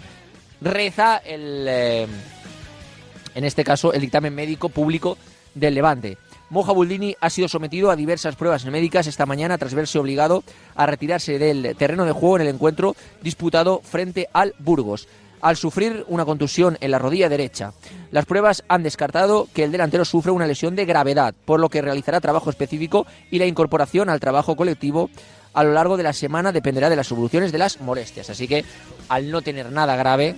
Reza 0.60 1.18
el, 1.18 1.68
en 1.68 3.44
este 3.44 3.64
caso, 3.64 3.92
el 3.92 4.00
dictamen 4.00 4.34
médico 4.34 4.68
público 4.68 5.18
del 5.54 5.74
Levante. 5.74 6.18
Moja 6.52 6.72
Buldini 6.72 7.16
ha 7.18 7.30
sido 7.30 7.48
sometido 7.48 7.90
a 7.90 7.96
diversas 7.96 8.36
pruebas 8.36 8.66
médicas 8.66 9.06
esta 9.06 9.24
mañana 9.24 9.56
tras 9.56 9.72
verse 9.72 9.98
obligado 9.98 10.44
a 10.74 10.84
retirarse 10.84 11.38
del 11.38 11.74
terreno 11.78 12.04
de 12.04 12.12
juego 12.12 12.36
en 12.36 12.42
el 12.42 12.48
encuentro 12.48 12.94
disputado 13.22 13.80
frente 13.82 14.28
al 14.34 14.54
Burgos 14.58 15.08
al 15.40 15.56
sufrir 15.56 16.04
una 16.08 16.26
contusión 16.26 16.76
en 16.82 16.90
la 16.90 16.98
rodilla 16.98 17.30
derecha. 17.30 17.72
Las 18.10 18.26
pruebas 18.26 18.64
han 18.68 18.82
descartado 18.82 19.48
que 19.54 19.64
el 19.64 19.72
delantero 19.72 20.04
sufre 20.04 20.30
una 20.30 20.46
lesión 20.46 20.76
de 20.76 20.84
gravedad, 20.84 21.34
por 21.46 21.58
lo 21.58 21.70
que 21.70 21.80
realizará 21.80 22.20
trabajo 22.20 22.50
específico 22.50 23.06
y 23.30 23.38
la 23.38 23.46
incorporación 23.46 24.10
al 24.10 24.20
trabajo 24.20 24.54
colectivo 24.54 25.08
a 25.54 25.64
lo 25.64 25.72
largo 25.72 25.96
de 25.96 26.02
la 26.02 26.12
semana 26.12 26.52
dependerá 26.52 26.90
de 26.90 26.96
las 26.96 27.06
soluciones 27.06 27.50
de 27.50 27.58
las 27.58 27.80
molestias. 27.80 28.28
Así 28.28 28.46
que, 28.46 28.62
al 29.08 29.30
no 29.30 29.40
tener 29.40 29.72
nada 29.72 29.96
grave, 29.96 30.36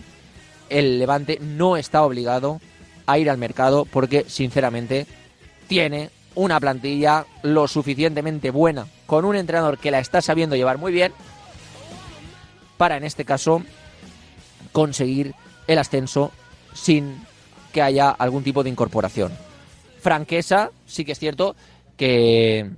el 0.71 1.01
Levante 1.01 1.41
no 1.41 1.77
está 1.77 2.05
obligado 2.05 2.61
a 3.05 3.19
ir 3.19 3.29
al 3.29 3.37
mercado 3.37 3.85
porque, 3.85 4.25
sinceramente, 4.29 5.07
tiene 5.75 6.11
una 6.37 6.61
plantilla 6.61 7.27
lo 7.43 7.67
suficientemente 7.67 8.51
buena, 8.51 8.87
con 9.07 9.25
un 9.25 9.35
entrenador 9.35 9.77
que 9.77 9.91
la 9.91 9.99
está 9.99 10.23
sabiendo 10.23 10.55
llevar 10.55 10.79
muy 10.79 10.93
bien, 10.93 11.13
para 12.77 12.97
en 12.97 13.03
este 13.03 13.25
caso 13.25 13.61
conseguir 14.71 15.35
el 15.67 15.79
ascenso 15.79 16.31
sin 16.75 17.21
que 17.73 17.83
haya 17.83 18.11
algún 18.11 18.45
tipo 18.45 18.63
de 18.63 18.71
incorporación. 18.71 19.33
Franquesa, 20.01 20.71
sí 20.87 21.05
que 21.05 21.11
es 21.11 21.19
cierto 21.19 21.57
que 21.97 22.71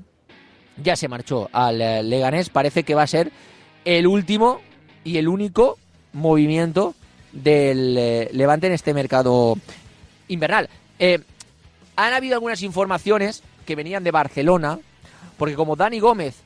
ya 0.83 0.97
se 0.97 1.09
marchó 1.09 1.51
al 1.53 1.83
eh, 1.83 2.03
Leganés, 2.03 2.49
parece 2.49 2.83
que 2.83 2.95
va 2.95 3.03
a 3.03 3.07
ser 3.07 3.31
el 3.85 4.07
último 4.07 4.63
y 5.05 5.19
el 5.19 5.29
único 5.29 5.77
movimiento 6.15 6.95
del 7.31 7.95
eh, 7.99 8.31
Levante 8.33 8.69
en 8.69 8.73
este 8.73 8.95
mercado 8.95 9.59
invernal. 10.29 10.71
Eh, 10.99 11.21
han 11.97 12.13
habido 12.13 12.35
algunas 12.35 12.63
informaciones 12.63 13.43
que 13.65 13.75
venían 13.75 14.05
de 14.05 14.11
Barcelona, 14.11 14.79
porque 15.37 15.55
como 15.55 15.77
Dani 15.77 15.99
Gómez 15.99 16.37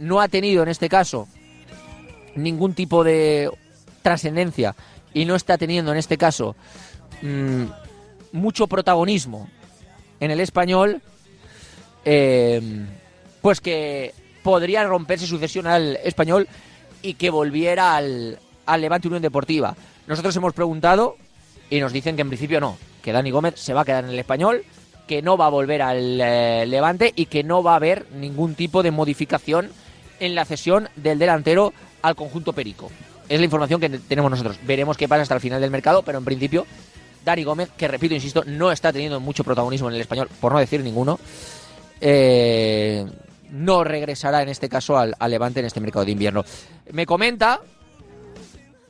no 0.00 0.20
ha 0.20 0.28
tenido 0.28 0.62
en 0.62 0.70
este 0.70 0.88
caso 0.88 1.28
ningún 2.34 2.74
tipo 2.74 3.04
de 3.04 3.50
trascendencia 4.02 4.74
y 5.12 5.24
no 5.24 5.34
está 5.34 5.58
teniendo 5.58 5.92
en 5.92 5.98
este 5.98 6.16
caso 6.16 6.56
mm, 7.22 7.64
mucho 8.32 8.66
protagonismo 8.66 9.48
en 10.20 10.30
el 10.30 10.40
español, 10.40 11.00
eh, 12.04 12.60
pues 13.40 13.60
que 13.60 14.14
podría 14.42 14.84
romperse 14.84 15.26
su 15.26 15.38
cesión 15.38 15.66
al 15.66 15.98
español 16.04 16.46
y 17.02 17.14
que 17.14 17.30
volviera 17.30 17.96
al 17.96 18.38
Levante 18.78 19.08
Unión 19.08 19.22
Deportiva. 19.22 19.74
Nosotros 20.06 20.36
hemos 20.36 20.52
preguntado 20.52 21.16
y 21.70 21.80
nos 21.80 21.92
dicen 21.92 22.16
que 22.16 22.22
en 22.22 22.28
principio 22.28 22.60
no, 22.60 22.76
que 23.00 23.12
Dani 23.12 23.30
Gómez 23.30 23.54
se 23.56 23.74
va 23.74 23.82
a 23.82 23.84
quedar 23.84 24.04
en 24.04 24.10
el 24.10 24.18
español, 24.18 24.64
que 25.06 25.22
no 25.22 25.36
va 25.36 25.46
a 25.46 25.50
volver 25.50 25.82
al 25.82 26.20
eh, 26.20 26.64
Levante 26.66 27.12
y 27.16 27.26
que 27.26 27.42
no 27.42 27.62
va 27.62 27.72
a 27.72 27.76
haber 27.76 28.06
ningún 28.12 28.54
tipo 28.54 28.82
de 28.82 28.90
modificación 28.90 29.70
en 30.20 30.34
la 30.34 30.44
cesión 30.44 30.88
del 30.96 31.18
delantero 31.18 31.72
al 32.02 32.14
conjunto 32.14 32.52
Perico. 32.52 32.90
Es 33.28 33.38
la 33.38 33.44
información 33.44 33.80
que 33.80 33.88
tenemos 33.88 34.30
nosotros. 34.30 34.58
Veremos 34.64 34.96
qué 34.96 35.08
pasa 35.08 35.22
hasta 35.22 35.34
el 35.34 35.40
final 35.40 35.60
del 35.60 35.70
mercado, 35.70 36.02
pero 36.02 36.18
en 36.18 36.24
principio 36.24 36.66
Dani 37.24 37.44
Gómez, 37.44 37.70
que 37.76 37.88
repito, 37.88 38.14
insisto, 38.14 38.44
no 38.46 38.72
está 38.72 38.92
teniendo 38.92 39.20
mucho 39.20 39.44
protagonismo 39.44 39.88
en 39.88 39.94
el 39.94 40.00
español, 40.00 40.28
por 40.40 40.52
no 40.52 40.58
decir 40.58 40.82
ninguno, 40.82 41.18
eh, 42.00 43.04
no 43.50 43.84
regresará 43.84 44.42
en 44.42 44.48
este 44.48 44.68
caso 44.68 44.96
al, 44.96 45.14
Levante 45.28 45.60
en 45.60 45.66
este 45.66 45.80
mercado 45.80 46.04
de 46.04 46.12
invierno. 46.12 46.44
Me 46.92 47.06
comenta 47.06 47.60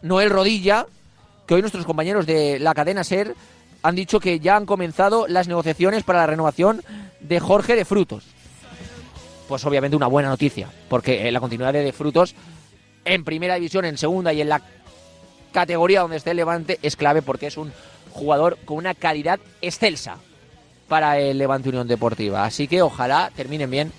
Noel 0.02 0.30
Rodilla 0.30 0.86
que 1.46 1.54
hoy 1.54 1.60
nuestros 1.62 1.84
compañeros 1.84 2.26
de 2.26 2.58
la 2.60 2.74
cadena 2.74 3.02
SER 3.02 3.34
han 3.82 3.94
dicho 3.94 4.20
que 4.20 4.40
ya 4.40 4.56
han 4.56 4.66
comenzado 4.66 5.26
las 5.28 5.48
negociaciones 5.48 6.04
para 6.04 6.20
la 6.20 6.26
renovación 6.26 6.82
de 7.20 7.40
Jorge 7.40 7.76
de 7.76 7.84
Frutos. 7.84 8.24
Pues 9.48 9.64
obviamente 9.64 9.96
una 9.96 10.06
buena 10.06 10.28
noticia, 10.28 10.68
porque 10.88 11.30
la 11.30 11.40
continuidad 11.40 11.72
de, 11.72 11.82
de 11.82 11.92
Frutos 11.92 12.34
en 13.04 13.24
primera 13.24 13.54
división, 13.54 13.84
en 13.84 13.98
segunda 13.98 14.32
y 14.32 14.40
en 14.40 14.48
la 14.48 14.62
categoría 15.52 16.02
donde 16.02 16.16
esté 16.16 16.30
el 16.30 16.36
Levante 16.36 16.78
es 16.82 16.96
clave 16.96 17.22
porque 17.22 17.46
es 17.46 17.56
un 17.56 17.72
jugador 18.10 18.58
con 18.64 18.76
una 18.76 18.94
calidad 18.94 19.40
excelsa 19.60 20.16
para 20.88 21.18
el 21.18 21.38
Levante 21.38 21.68
Unión 21.68 21.88
Deportiva. 21.88 22.44
Así 22.44 22.68
que 22.68 22.82
ojalá 22.82 23.30
terminen 23.34 23.70
bien 23.70 23.92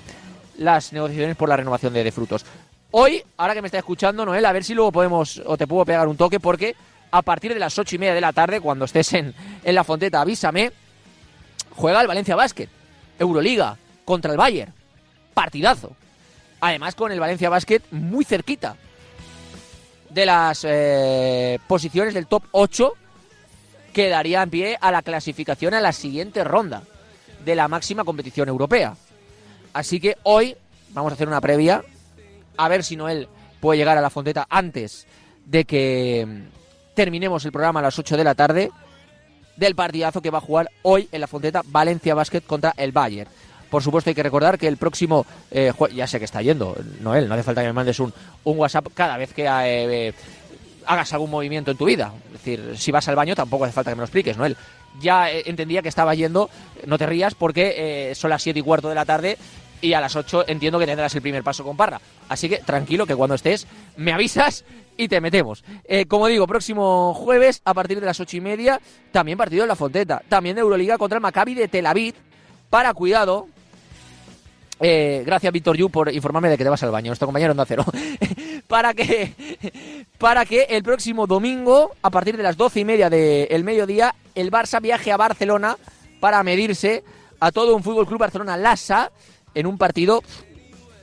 las 0.57 0.93
negociaciones 0.93 1.35
por 1.35 1.49
la 1.49 1.57
renovación 1.57 1.93
de, 1.93 2.03
de 2.03 2.11
Frutos. 2.11 2.45
Hoy, 2.91 3.23
ahora 3.37 3.53
que 3.53 3.61
me 3.61 3.69
está 3.69 3.77
escuchando, 3.77 4.25
Noel, 4.25 4.45
a 4.45 4.51
ver 4.51 4.63
si 4.63 4.73
luego 4.73 4.91
podemos 4.91 5.41
o 5.45 5.57
te 5.57 5.65
puedo 5.65 5.85
pegar 5.85 6.07
un 6.07 6.17
toque 6.17 6.39
porque 6.39 6.75
a 7.11 7.21
partir 7.21 7.53
de 7.53 7.59
las 7.59 7.77
ocho 7.77 7.95
y 7.95 7.99
media 7.99 8.13
de 8.13 8.21
la 8.21 8.33
tarde, 8.33 8.61
cuando 8.61 8.85
estés 8.85 9.13
en, 9.13 9.33
en 9.63 9.75
la 9.75 9.83
Fonteta, 9.83 10.21
avísame, 10.21 10.71
juega 11.71 12.01
el 12.01 12.07
Valencia 12.07 12.35
Basket, 12.35 12.69
Euroliga, 13.19 13.77
contra 14.05 14.31
el 14.31 14.37
Bayern. 14.37 14.73
Partidazo. 15.33 15.95
Además 16.59 16.95
con 16.95 17.11
el 17.11 17.19
Valencia 17.19 17.49
Basket 17.49 17.81
muy 17.91 18.23
cerquita 18.25 18.75
de 20.09 20.25
las 20.25 20.65
eh, 20.67 21.59
posiciones 21.67 22.13
del 22.13 22.27
top 22.27 22.43
8 22.51 22.93
que 23.93 24.09
daría 24.09 24.43
en 24.43 24.49
pie 24.49 24.77
a 24.79 24.91
la 24.91 25.01
clasificación 25.01 25.73
a 25.73 25.81
la 25.81 25.93
siguiente 25.93 26.43
ronda 26.43 26.83
de 27.43 27.55
la 27.55 27.67
máxima 27.67 28.03
competición 28.03 28.49
europea. 28.49 28.95
Así 29.73 29.99
que 29.99 30.17
hoy 30.23 30.55
vamos 30.89 31.11
a 31.11 31.15
hacer 31.15 31.27
una 31.27 31.41
previa, 31.41 31.83
a 32.57 32.67
ver 32.67 32.83
si 32.83 32.95
Noel 32.95 33.27
puede 33.59 33.77
llegar 33.77 33.97
a 33.97 34.01
la 34.01 34.09
Fonteta 34.09 34.45
antes 34.49 35.07
de 35.45 35.65
que 35.65 36.43
terminemos 36.93 37.45
el 37.45 37.51
programa 37.51 37.79
a 37.79 37.83
las 37.83 37.97
8 37.97 38.17
de 38.17 38.23
la 38.23 38.35
tarde 38.35 38.71
del 39.55 39.75
partidazo 39.75 40.21
que 40.21 40.29
va 40.29 40.39
a 40.39 40.41
jugar 40.41 40.69
hoy 40.81 41.07
en 41.11 41.21
la 41.21 41.27
Fonteta 41.27 41.61
Valencia 41.65 42.15
Basket 42.15 42.41
contra 42.41 42.73
el 42.77 42.91
Bayern. 42.91 43.29
Por 43.69 43.83
supuesto 43.83 44.09
hay 44.09 44.15
que 44.15 44.23
recordar 44.23 44.57
que 44.57 44.67
el 44.67 44.77
próximo, 44.77 45.25
eh, 45.49 45.71
ya 45.93 46.05
sé 46.05 46.19
que 46.19 46.25
está 46.25 46.41
yendo, 46.41 46.75
Noel, 46.99 47.27
no 47.29 47.35
hace 47.35 47.43
falta 47.43 47.61
que 47.61 47.67
me 47.67 47.73
mandes 47.73 47.99
un, 47.99 48.13
un 48.43 48.57
WhatsApp 48.57 48.87
cada 48.93 49.17
vez 49.17 49.33
que 49.33 49.45
eh, 49.47 50.13
hagas 50.85 51.13
algún 51.13 51.31
movimiento 51.31 51.71
en 51.71 51.77
tu 51.77 51.85
vida. 51.85 52.11
Es 52.27 52.33
decir, 52.33 52.73
si 52.77 52.91
vas 52.91 53.07
al 53.07 53.15
baño 53.15 53.33
tampoco 53.33 53.63
hace 53.63 53.73
falta 53.73 53.91
que 53.91 53.95
me 53.95 54.01
lo 54.01 54.05
expliques, 54.05 54.35
Noel. 54.35 54.57
Ya 54.99 55.31
eh, 55.31 55.43
entendía 55.45 55.81
que 55.81 55.87
estaba 55.87 56.13
yendo, 56.15 56.49
no 56.85 56.97
te 56.97 57.05
rías 57.05 57.33
porque 57.33 58.11
son 58.13 58.29
las 58.29 58.41
7 58.41 58.59
y 58.59 58.63
cuarto 58.63 58.89
de 58.89 58.95
la 58.95 59.05
tarde 59.05 59.37
y 59.81 59.93
a 59.93 60.01
las 60.01 60.15
8 60.15 60.45
entiendo 60.47 60.79
que 60.79 60.85
tendrás 60.85 61.13
el 61.15 61.21
primer 61.21 61.43
paso 61.43 61.63
con 61.63 61.75
Parra. 61.75 61.99
Así 62.29 62.47
que 62.47 62.57
tranquilo 62.59 63.05
que 63.05 63.15
cuando 63.15 63.35
estés 63.35 63.67
me 63.97 64.13
avisas 64.13 64.63
y 64.97 65.07
te 65.07 65.19
metemos. 65.19 65.63
como 66.07 66.27
digo, 66.27 66.45
próximo 66.47 67.13
jueves 67.13 67.61
a 67.65 67.73
partir 67.73 67.99
de 67.99 68.05
las 68.05 68.19
8 68.19 68.37
y 68.37 68.41
media, 68.41 68.79
también 69.11 69.37
partido 69.37 69.63
en 69.63 69.69
la 69.69 69.75
Fonteta. 69.75 70.21
También 70.29 70.55
de 70.55 70.61
Euroliga 70.61 70.97
contra 70.97 71.17
el 71.17 71.21
Maccabi 71.21 71.55
de 71.55 71.67
Tel 71.67 71.87
Aviv. 71.87 72.13
Para 72.69 72.93
cuidado, 72.93 73.47
eh, 74.83 75.21
gracias, 75.23 75.53
Víctor 75.53 75.77
Yu, 75.77 75.91
por 75.91 76.11
informarme 76.11 76.49
de 76.49 76.57
que 76.57 76.63
te 76.63 76.69
vas 76.69 76.81
al 76.81 76.89
baño, 76.89 77.09
nuestro 77.09 77.27
compañero 77.27 77.51
Onda 77.51 77.65
Cero. 77.67 77.85
para, 78.67 78.95
que, 78.95 79.35
para 80.17 80.43
que 80.43 80.63
el 80.63 80.81
próximo 80.81 81.27
domingo, 81.27 81.91
a 82.01 82.09
partir 82.09 82.35
de 82.35 82.41
las 82.41 82.57
doce 82.57 82.79
y 82.79 82.85
media 82.85 83.07
del 83.09 83.63
mediodía, 83.63 84.15
el 84.33 84.51
Barça 84.51 84.81
viaje 84.81 85.11
a 85.11 85.17
Barcelona 85.17 85.77
para 86.19 86.41
medirse 86.41 87.03
a 87.39 87.51
todo 87.51 87.75
un 87.75 87.83
Fútbol 87.83 88.07
Club 88.07 88.19
Barcelona 88.19 88.57
Lassa 88.57 89.11
en 89.55 89.65
un 89.65 89.77
partido 89.77 90.23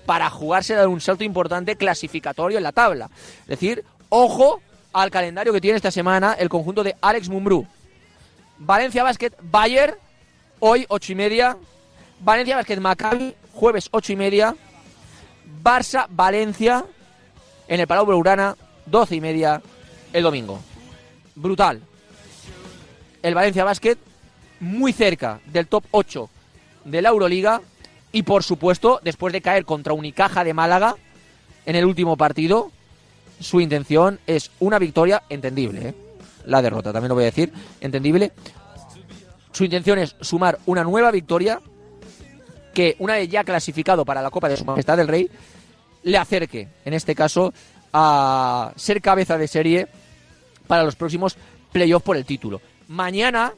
para 0.06 0.30
jugarse 0.30 0.74
dar 0.74 0.88
un 0.88 1.00
salto 1.00 1.24
importante 1.24 1.76
clasificatorio 1.76 2.58
en 2.58 2.64
la 2.64 2.72
tabla. 2.72 3.10
Es 3.42 3.48
decir, 3.48 3.84
ojo 4.08 4.60
al 4.92 5.10
calendario 5.10 5.52
que 5.52 5.60
tiene 5.60 5.76
esta 5.76 5.90
semana 5.90 6.32
el 6.32 6.48
conjunto 6.48 6.82
de 6.82 6.96
Alex 7.00 7.28
Mumbrú. 7.28 7.66
Valencia 8.58 9.04
Basket 9.04 9.32
Bayer, 9.42 9.98
hoy 10.60 10.86
ocho 10.88 11.12
y 11.12 11.14
media. 11.14 11.56
Valencia 12.20 12.56
Basket 12.56 12.80
Maccabi, 12.80 13.34
jueves 13.52 13.88
ocho 13.90 14.12
y 14.12 14.16
media. 14.16 14.56
Barça, 15.62 16.06
Valencia, 16.08 16.84
en 17.68 17.80
el 17.80 17.86
Palau 17.86 18.06
Blaugrana, 18.06 18.56
doce 18.86 19.16
y 19.16 19.20
media 19.20 19.60
el 20.12 20.22
domingo. 20.22 20.58
Brutal. 21.34 21.82
El 23.22 23.34
Valencia 23.34 23.64
Basket 23.64 23.98
muy 24.60 24.92
cerca 24.92 25.40
del 25.46 25.66
top 25.66 25.84
8 25.90 26.28
de 26.84 27.02
la 27.02 27.10
Euroliga 27.10 27.60
y 28.18 28.24
por 28.24 28.42
supuesto, 28.42 28.98
después 29.04 29.32
de 29.32 29.40
caer 29.40 29.64
contra 29.64 29.92
Unicaja 29.92 30.42
de 30.42 30.52
Málaga 30.52 30.96
en 31.66 31.76
el 31.76 31.84
último 31.84 32.16
partido, 32.16 32.72
su 33.38 33.60
intención 33.60 34.18
es 34.26 34.50
una 34.58 34.80
victoria 34.80 35.22
entendible. 35.28 35.90
¿eh? 35.90 35.94
La 36.44 36.60
derrota, 36.60 36.92
también 36.92 37.10
lo 37.10 37.14
voy 37.14 37.22
a 37.22 37.26
decir, 37.26 37.52
entendible. 37.80 38.32
Su 39.52 39.62
intención 39.62 40.00
es 40.00 40.16
sumar 40.20 40.58
una 40.66 40.82
nueva 40.82 41.12
victoria 41.12 41.60
que 42.74 42.96
una 42.98 43.14
vez 43.14 43.28
ya 43.28 43.44
clasificado 43.44 44.04
para 44.04 44.20
la 44.20 44.32
Copa 44.32 44.48
de 44.48 44.56
Su 44.56 44.64
Majestad 44.64 44.96
del 44.96 45.06
Rey, 45.06 45.30
le 46.02 46.18
acerque, 46.18 46.66
en 46.84 46.94
este 46.94 47.14
caso, 47.14 47.54
a 47.92 48.72
ser 48.74 49.00
cabeza 49.00 49.38
de 49.38 49.46
serie 49.46 49.86
para 50.66 50.82
los 50.82 50.96
próximos 50.96 51.36
playoffs 51.70 52.04
por 52.04 52.16
el 52.16 52.24
título. 52.24 52.60
Mañana, 52.88 53.52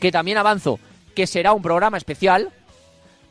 que 0.00 0.10
también 0.10 0.38
avanzo, 0.38 0.78
que 1.14 1.26
será 1.26 1.52
un 1.52 1.60
programa 1.60 1.98
especial, 1.98 2.50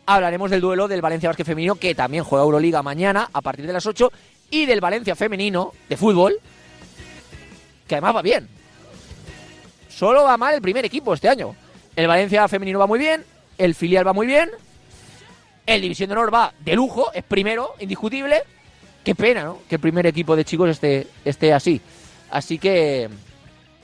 hablaremos 0.06 0.52
del 0.52 0.62
duelo 0.62 0.88
del 0.88 1.02
Valencia 1.02 1.30
Basque 1.30 1.46
Femenino, 1.46 1.76
que 1.76 1.96
también 1.96 2.24
juega 2.24 2.44
Euroliga 2.44 2.84
mañana 2.84 3.30
a 3.32 3.42
partir 3.42 3.66
de 3.66 3.74
las 3.74 3.86
8, 3.86 4.12
y 4.50 4.66
del 4.66 4.82
Valencia 4.82 5.16
Femenino 5.16 5.74
de 5.90 5.98
fútbol, 5.98 6.36
que 7.88 7.96
además 7.96 8.16
va 8.16 8.22
bien. 8.22 8.48
Solo 9.90 10.24
va 10.24 10.38
mal 10.38 10.56
el 10.56 10.62
primer 10.62 10.86
equipo 10.86 11.14
este 11.14 11.30
año. 11.30 11.56
El 11.96 12.08
Valencia 12.08 12.48
Femenino 12.48 12.80
va 12.80 12.88
muy 12.88 13.00
bien, 13.00 13.24
el 13.58 13.76
filial 13.76 14.08
va 14.08 14.14
muy 14.14 14.28
bien, 14.28 14.50
el 15.66 15.82
División 15.82 16.10
de 16.10 16.14
Honor 16.14 16.34
va 16.34 16.54
de 16.60 16.76
lujo, 16.76 17.12
es 17.14 17.24
primero, 17.24 17.74
indiscutible. 17.80 18.44
Qué 19.04 19.16
pena, 19.16 19.44
¿no? 19.44 19.60
Que 19.68 19.76
el 19.76 19.82
primer 19.82 20.06
equipo 20.08 20.36
de 20.36 20.46
chicos 20.46 20.70
esté, 20.70 21.08
esté 21.26 21.54
así. 21.54 21.82
Así 22.32 22.58
que 22.58 23.10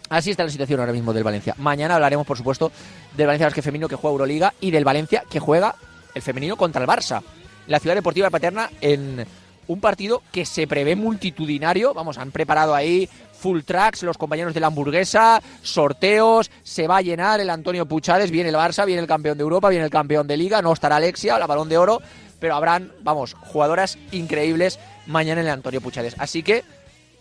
así 0.09 0.31
está 0.31 0.43
la 0.43 0.49
situación 0.49 0.79
ahora 0.79 0.93
mismo 0.93 1.13
del 1.13 1.23
Valencia. 1.23 1.55
Mañana 1.57 1.95
hablaremos, 1.95 2.25
por 2.25 2.38
supuesto, 2.38 2.71
del 3.15 3.27
Valencia 3.27 3.47
Basque 3.47 3.61
Femenino 3.61 3.88
que 3.88 3.95
juega 3.95 4.13
Euroliga 4.13 4.53
y 4.61 4.71
del 4.71 4.85
Valencia 4.85 5.23
que 5.29 5.39
juega 5.39 5.75
el 6.13 6.21
femenino 6.21 6.55
contra 6.55 6.81
el 6.81 6.87
Barça. 6.87 7.21
La 7.67 7.79
ciudad 7.79 7.95
deportiva 7.95 8.27
de 8.27 8.31
Paterna 8.31 8.69
en 8.81 9.25
un 9.67 9.79
partido 9.79 10.23
que 10.31 10.45
se 10.45 10.67
prevé 10.67 10.95
multitudinario. 10.95 11.93
Vamos, 11.93 12.17
han 12.17 12.31
preparado 12.31 12.73
ahí 12.73 13.07
full 13.39 13.61
tracks, 13.61 14.03
los 14.03 14.17
compañeros 14.17 14.53
de 14.53 14.59
la 14.59 14.67
hamburguesa, 14.67 15.41
sorteos, 15.61 16.51
se 16.63 16.87
va 16.87 16.97
a 16.97 17.01
llenar 17.01 17.39
el 17.39 17.49
Antonio 17.49 17.85
Puchades, 17.85 18.31
viene 18.31 18.49
el 18.49 18.55
Barça, 18.55 18.85
viene 18.85 19.01
el 19.01 19.07
campeón 19.07 19.37
de 19.37 19.43
Europa, 19.43 19.69
viene 19.69 19.85
el 19.85 19.91
campeón 19.91 20.27
de 20.27 20.35
Liga, 20.35 20.61
no 20.61 20.73
estará 20.73 20.97
Alexia, 20.97 21.39
la 21.39 21.47
balón 21.47 21.69
de 21.69 21.77
oro, 21.77 22.01
pero 22.39 22.55
habrán, 22.55 22.91
vamos, 23.01 23.35
jugadoras 23.35 23.97
increíbles 24.11 24.79
mañana 25.07 25.41
en 25.41 25.47
el 25.47 25.53
Antonio 25.53 25.79
Puchades. 25.79 26.15
Así 26.17 26.43
que 26.43 26.63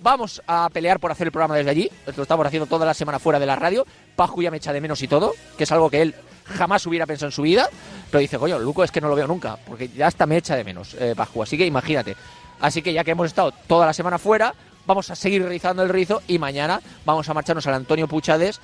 vamos 0.00 0.42
a 0.46 0.68
pelear 0.72 0.98
por 0.98 1.12
hacer 1.12 1.28
el 1.28 1.32
programa 1.32 1.56
desde 1.56 1.70
allí, 1.70 1.90
lo 2.16 2.22
estamos 2.22 2.46
haciendo 2.46 2.66
toda 2.66 2.84
la 2.84 2.94
semana 2.94 3.18
fuera 3.18 3.38
de 3.38 3.46
la 3.46 3.56
radio, 3.56 3.86
Paju 4.16 4.42
ya 4.42 4.50
me 4.50 4.56
echa 4.56 4.72
de 4.72 4.80
menos 4.80 5.02
y 5.02 5.08
todo, 5.08 5.34
que 5.56 5.64
es 5.64 5.72
algo 5.72 5.90
que 5.90 6.02
él 6.02 6.14
jamás 6.48 6.86
hubiera 6.86 7.06
pensado 7.06 7.28
en 7.28 7.32
su 7.32 7.42
vida, 7.42 7.68
pero 8.10 8.20
dice, 8.20 8.38
coño, 8.38 8.58
Luco 8.58 8.84
es 8.84 8.90
que 8.90 9.00
no 9.00 9.08
lo 9.08 9.14
veo 9.14 9.26
nunca, 9.26 9.56
porque 9.66 9.88
ya 9.88 10.06
hasta 10.06 10.26
me 10.26 10.36
echa 10.36 10.56
de 10.56 10.64
menos 10.64 10.96
eh, 10.98 11.14
así 11.42 11.58
que 11.58 11.66
imagínate. 11.66 12.16
Así 12.60 12.82
que 12.82 12.92
ya 12.92 13.04
que 13.04 13.12
hemos 13.12 13.26
estado 13.26 13.52
toda 13.66 13.86
la 13.86 13.92
semana 13.92 14.18
fuera, 14.18 14.54
vamos 14.86 15.10
a 15.10 15.16
seguir 15.16 15.42
realizando 15.42 15.82
el 15.82 15.88
rizo 15.88 16.22
y 16.26 16.38
mañana 16.38 16.80
vamos 17.04 17.28
a 17.28 17.34
marcharnos 17.34 17.66
al 17.66 17.74
Antonio 17.74 18.08
Puchades 18.08 18.60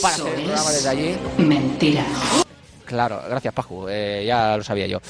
para 0.00 0.14
hacer 0.14 0.26
el 0.28 0.44
programa 0.44 0.70
desde 0.70 0.88
allí. 0.88 1.16
Mentira. 1.38 2.04
Claro, 2.86 3.22
gracias 3.28 3.52
Paju, 3.52 3.88
eh, 3.88 4.24
ya 4.26 4.56
lo 4.56 4.62
sabía 4.62 4.86
yo. 4.86 5.00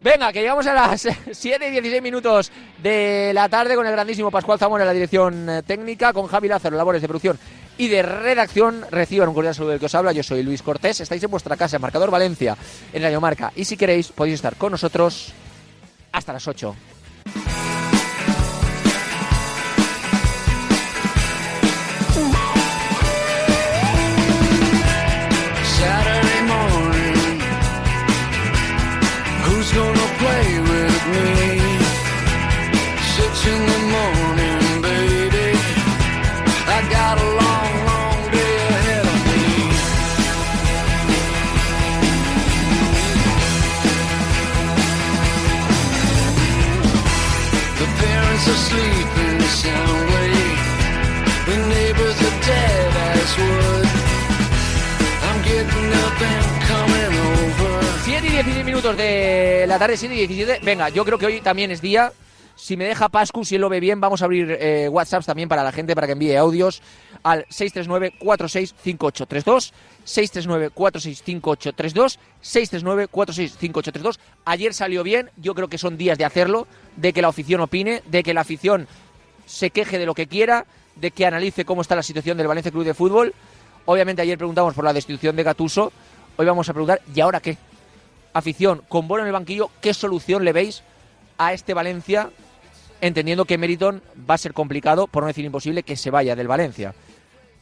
Venga, 0.00 0.32
que 0.32 0.40
llegamos 0.40 0.66
a 0.66 0.74
las 0.74 1.08
7 1.32 1.68
y 1.68 1.70
16 1.70 2.02
minutos 2.02 2.50
de 2.82 3.30
la 3.32 3.48
tarde 3.48 3.76
con 3.76 3.86
el 3.86 3.92
grandísimo 3.92 4.30
Pascual 4.30 4.58
Zamora 4.58 4.82
en 4.82 4.88
la 4.88 4.94
dirección 4.94 5.48
eh, 5.48 5.62
técnica, 5.62 6.12
con 6.12 6.26
Javi 6.26 6.48
Lázaro, 6.48 6.76
labores 6.76 7.00
de 7.00 7.08
producción 7.08 7.38
y 7.78 7.88
de 7.88 8.02
redacción. 8.02 8.84
Reciban 8.90 9.28
un 9.28 9.34
cordial 9.34 9.54
saludo 9.54 9.70
del 9.72 9.80
que 9.80 9.86
os 9.86 9.94
habla. 9.94 10.12
Yo 10.12 10.22
soy 10.22 10.42
Luis 10.42 10.62
Cortés. 10.62 11.00
Estáis 11.00 11.22
en 11.22 11.30
vuestra 11.30 11.56
casa, 11.56 11.76
en 11.76 11.82
Marcador 11.82 12.10
Valencia, 12.10 12.56
en 12.92 13.02
Radio 13.02 13.20
Marca. 13.20 13.52
Y 13.56 13.64
si 13.64 13.76
queréis, 13.76 14.08
podéis 14.08 14.36
estar 14.36 14.56
con 14.56 14.72
nosotros 14.72 15.32
hasta 16.12 16.32
las 16.32 16.46
8. 16.46 16.74
Saturday 25.64 26.42
morning. 26.46 27.40
Who's 29.44 29.72
gonna 29.72 30.08
play 30.18 30.60
with 30.60 31.06
me? 31.12 31.41
De 58.82 59.64
la 59.68 59.78
tarde, 59.78 59.96
7 59.96 60.12
y 60.12 60.26
17. 60.26 60.64
Venga, 60.64 60.88
yo 60.88 61.04
creo 61.04 61.16
que 61.16 61.26
hoy 61.26 61.40
también 61.40 61.70
es 61.70 61.80
día. 61.80 62.12
Si 62.56 62.76
me 62.76 62.84
deja 62.84 63.08
Pascu, 63.08 63.44
si 63.44 63.54
él 63.54 63.60
lo 63.60 63.68
ve 63.68 63.78
bien, 63.78 64.00
vamos 64.00 64.22
a 64.22 64.24
abrir 64.24 64.56
eh, 64.58 64.88
WhatsApps 64.88 65.26
también 65.26 65.48
para 65.48 65.62
la 65.62 65.70
gente 65.70 65.94
para 65.94 66.08
que 66.08 66.14
envíe 66.14 66.34
audios 66.34 66.82
al 67.22 67.46
639-465832. 67.46 69.72
639-465832. 70.04 72.18
639-465832. 72.42 74.18
Ayer 74.46 74.74
salió 74.74 75.04
bien, 75.04 75.30
yo 75.36 75.54
creo 75.54 75.68
que 75.68 75.78
son 75.78 75.96
días 75.96 76.18
de 76.18 76.24
hacerlo, 76.24 76.66
de 76.96 77.12
que 77.12 77.22
la 77.22 77.28
afición 77.28 77.60
opine, 77.60 78.02
de 78.06 78.24
que 78.24 78.34
la 78.34 78.40
afición 78.40 78.88
se 79.46 79.70
queje 79.70 80.00
de 80.00 80.06
lo 80.06 80.14
que 80.14 80.26
quiera, 80.26 80.66
de 80.96 81.12
que 81.12 81.24
analice 81.24 81.64
cómo 81.64 81.82
está 81.82 81.94
la 81.94 82.02
situación 82.02 82.36
del 82.36 82.48
Valencia 82.48 82.72
Club 82.72 82.84
de 82.84 82.94
Fútbol. 82.94 83.32
Obviamente 83.84 84.22
ayer 84.22 84.36
preguntamos 84.36 84.74
por 84.74 84.84
la 84.84 84.92
destitución 84.92 85.36
de 85.36 85.44
Gatuso, 85.44 85.92
hoy 86.36 86.46
vamos 86.46 86.68
a 86.68 86.72
preguntar, 86.72 87.00
¿y 87.14 87.20
ahora 87.20 87.38
qué? 87.38 87.56
Afición, 88.32 88.82
con 88.88 89.08
Bono 89.08 89.22
en 89.22 89.28
el 89.28 89.32
banquillo, 89.32 89.70
¿qué 89.80 89.94
solución 89.94 90.44
le 90.44 90.52
veis 90.52 90.82
a 91.38 91.52
este 91.52 91.74
Valencia, 91.74 92.30
entendiendo 93.00 93.44
que 93.44 93.58
Meriton 93.58 94.02
va 94.28 94.34
a 94.34 94.38
ser 94.38 94.52
complicado, 94.52 95.06
por 95.06 95.22
no 95.22 95.26
decir 95.26 95.44
imposible, 95.44 95.82
que 95.82 95.96
se 95.96 96.10
vaya 96.10 96.36
del 96.36 96.48
Valencia? 96.48 96.94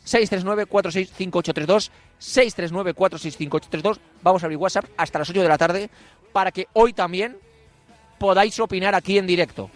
639-465832, 0.07 1.91
639-465832, 2.21 3.99
vamos 4.23 4.43
a 4.43 4.47
abrir 4.47 4.59
WhatsApp 4.59 4.87
hasta 4.97 5.19
las 5.19 5.31
8 5.31 5.43
de 5.43 5.49
la 5.49 5.59
tarde 5.59 5.91
para 6.33 6.53
que 6.53 6.69
hoy 6.73 6.93
también 6.93 7.37
podáis 8.19 8.59
opinar 8.61 8.95
aquí 8.95 9.19
en 9.19 9.27
directo 9.27 9.71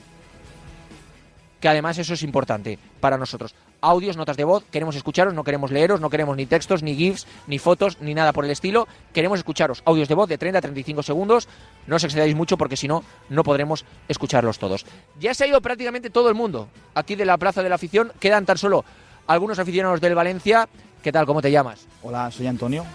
que 1.65 1.69
además 1.71 1.97
eso 1.97 2.13
es 2.13 2.23
importante 2.23 2.79
para 3.01 3.17
nosotros. 3.17 3.55
Audios, 3.85 4.17
notas 4.17 4.39
de 4.39 4.45
voz, 4.45 4.65
queremos 4.71 4.97
escucharos, 4.97 5.35
no 5.35 5.45
queremos 5.45 5.71
leeros, 5.71 6.01
no 6.01 6.09
queremos 6.09 6.39
ni 6.39 6.47
textos, 6.47 6.83
ni 6.83 6.95
GIFs, 6.95 7.27
ni 7.47 7.59
fotos, 7.59 8.01
ni 8.01 8.15
nada 8.15 8.33
por 8.33 8.47
el 8.47 8.51
estilo. 8.51 8.89
Queremos 9.13 9.41
escucharos. 9.41 9.83
Audios 9.85 10.09
de 10.09 10.15
voz 10.15 10.27
de 10.27 10.39
30 10.39 10.59
a 10.59 10.63
35 10.63 11.03
segundos. 11.03 11.49
No 11.87 11.97
os 11.97 12.05
excedáis 12.05 12.35
mucho 12.35 12.57
porque 12.57 12.79
si 12.79 12.89
no, 12.89 13.05
no 13.29 13.45
podremos 13.45 13.85
escucharlos 14.09 14.59
todos. 14.59 14.87
Ya 15.21 15.35
se 15.35 15.45
ha 15.45 15.49
ido 15.49 15.61
prácticamente 15.61 16.09
todo 16.09 16.31
el 16.31 16.35
mundo 16.35 16.69
aquí 16.95 17.15
de 17.15 17.27
la 17.27 17.37
Plaza 17.37 17.63
de 17.63 17.69
la 17.69 17.75
Afición. 17.75 18.11
Quedan 18.19 18.47
tan 18.47 18.57
solo 18.57 18.87
algunos 19.27 19.59
aficionados 19.59 20.01
del 20.01 20.15
Valencia. 20.15 20.67
¿Qué 21.03 21.13
tal? 21.13 21.27
¿Cómo 21.27 21.43
te 21.43 21.51
llamas? 21.51 21.87
Hola, 22.03 22.31
soy 22.31 22.47
Antonio. 22.47 22.87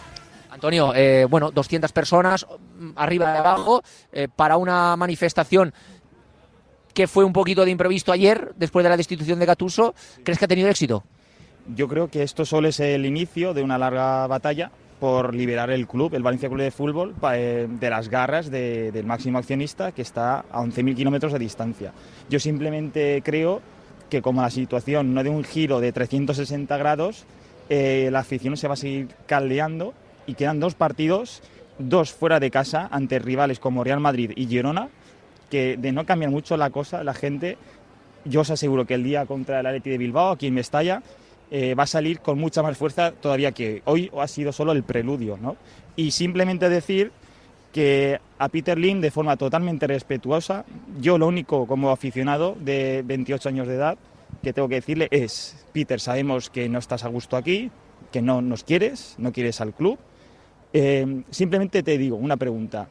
Antonio, 0.50 0.94
eh, 0.96 1.28
bueno, 1.30 1.52
200 1.52 1.92
personas 1.92 2.48
mm, 2.80 2.90
arriba 2.96 3.32
y 3.36 3.38
abajo 3.38 3.84
eh, 4.12 4.28
para 4.36 4.58
una 4.58 4.96
manifestación 4.96 5.72
que 6.94 7.08
fue 7.08 7.24
un 7.24 7.34
poquito 7.34 7.66
de 7.66 7.72
imprevisto 7.72 8.12
ayer, 8.12 8.54
después 8.58 8.84
de 8.84 8.90
la 8.90 8.98
destitución 8.98 9.40
de 9.40 9.46
Gatuso. 9.46 9.94
¿Crees 10.24 10.38
que 10.40 10.46
ha 10.46 10.48
tenido 10.48 10.70
éxito? 10.70 11.04
Yo 11.76 11.88
creo 11.88 12.10
que 12.10 12.24
esto 12.24 12.46
solo 12.46 12.68
es 12.68 12.80
el 12.80 13.06
inicio 13.06 13.54
de 13.54 13.62
una 13.64 13.78
larga 13.78 14.26
batalla 14.28 14.72
por 15.00 15.34
liberar 15.34 15.70
el 15.70 15.88
club, 15.88 16.14
el 16.16 16.24
Valencia 16.24 16.50
Club 16.50 16.62
de 16.62 16.72
Fútbol, 16.72 17.16
eh, 17.34 17.68
de 17.70 17.90
las 17.90 18.10
garras 18.10 18.52
de- 18.52 18.92
del 18.92 19.06
máximo 19.06 19.38
accionista 19.38 19.92
que 19.94 20.02
está 20.02 20.44
a 20.52 20.60
11.000 20.62 20.96
kilómetros 20.96 21.32
de 21.32 21.40
distancia. 21.40 21.94
Yo 22.30 22.40
simplemente 22.40 23.22
creo 23.24 23.62
que 24.10 24.22
como 24.22 24.42
la 24.42 24.50
situación 24.50 25.14
no 25.14 25.24
de 25.24 25.30
un 25.30 25.44
giro 25.44 25.80
de 25.80 25.92
360 25.94 26.76
grados, 26.78 27.24
eh, 27.70 28.10
la 28.12 28.20
afición 28.20 28.58
se 28.58 28.68
va 28.68 28.74
a 28.74 28.78
seguir 28.78 29.08
caldeando 29.28 29.94
y 30.26 30.34
quedan 30.34 30.60
dos 30.60 30.74
partidos, 30.76 31.42
dos 31.78 32.12
fuera 32.12 32.40
de 32.42 32.52
casa 32.52 32.90
ante 32.92 33.20
rivales 33.20 33.60
como 33.60 33.84
Real 33.86 34.00
Madrid 34.02 34.32
y 34.36 34.48
Girona, 34.48 34.90
que 35.50 35.78
de 35.78 35.92
no 35.92 36.06
cambiar 36.06 36.32
mucho 36.32 36.58
la 36.58 36.70
cosa, 36.70 37.04
la 37.04 37.14
gente, 37.14 37.58
yo 38.26 38.42
os 38.42 38.50
aseguro 38.50 38.86
que 38.86 38.94
el 38.94 39.04
día 39.04 39.26
contra 39.26 39.60
el 39.60 39.66
Atleti 39.66 39.90
de 39.90 39.98
Bilbao, 39.98 40.32
aquí 40.32 40.48
en 40.48 40.54
Mestalla, 40.54 41.02
eh, 41.52 41.74
va 41.74 41.84
a 41.84 41.88
salir 41.88 42.20
con 42.20 42.38
mucha 42.38 42.62
más 42.62 42.78
fuerza 42.78 43.12
todavía 43.12 43.52
que 43.52 43.82
hoy 43.86 44.12
ha 44.18 44.28
sido 44.28 44.52
solo 44.52 44.72
el 44.72 44.84
preludio, 44.84 45.38
¿no? 45.42 45.58
Y 45.96 46.12
simplemente 46.12 46.70
decir 46.70 47.12
que 47.74 48.20
a 48.38 48.50
Peter 48.50 48.78
Lim 48.78 49.02
de 49.02 49.12
forma 49.12 49.36
totalmente 49.38 49.88
respetuosa, 49.88 50.66
yo 51.00 51.18
lo 51.18 51.28
único 51.28 51.68
como 51.68 51.90
aficionado 51.90 52.56
de 52.60 53.04
28 53.06 53.50
años 53.50 53.68
de 53.68 53.76
edad 53.76 53.98
que 54.44 54.54
tengo 54.54 54.70
que 54.70 54.76
decirle 54.76 55.08
es, 55.12 55.66
Peter, 55.74 56.00
sabemos 56.00 56.50
que 56.50 56.70
no 56.70 56.80
estás 56.80 57.04
a 57.04 57.10
gusto 57.10 57.36
aquí, 57.36 57.72
que 58.12 58.22
no 58.22 58.42
nos 58.42 58.64
quieres, 58.64 59.16
no 59.18 59.32
quieres 59.32 59.60
al 59.62 59.74
club. 59.74 60.00
Eh, 60.72 61.24
simplemente 61.32 61.84
te 61.84 61.98
digo 61.98 62.16
una 62.16 62.38
pregunta. 62.38 62.88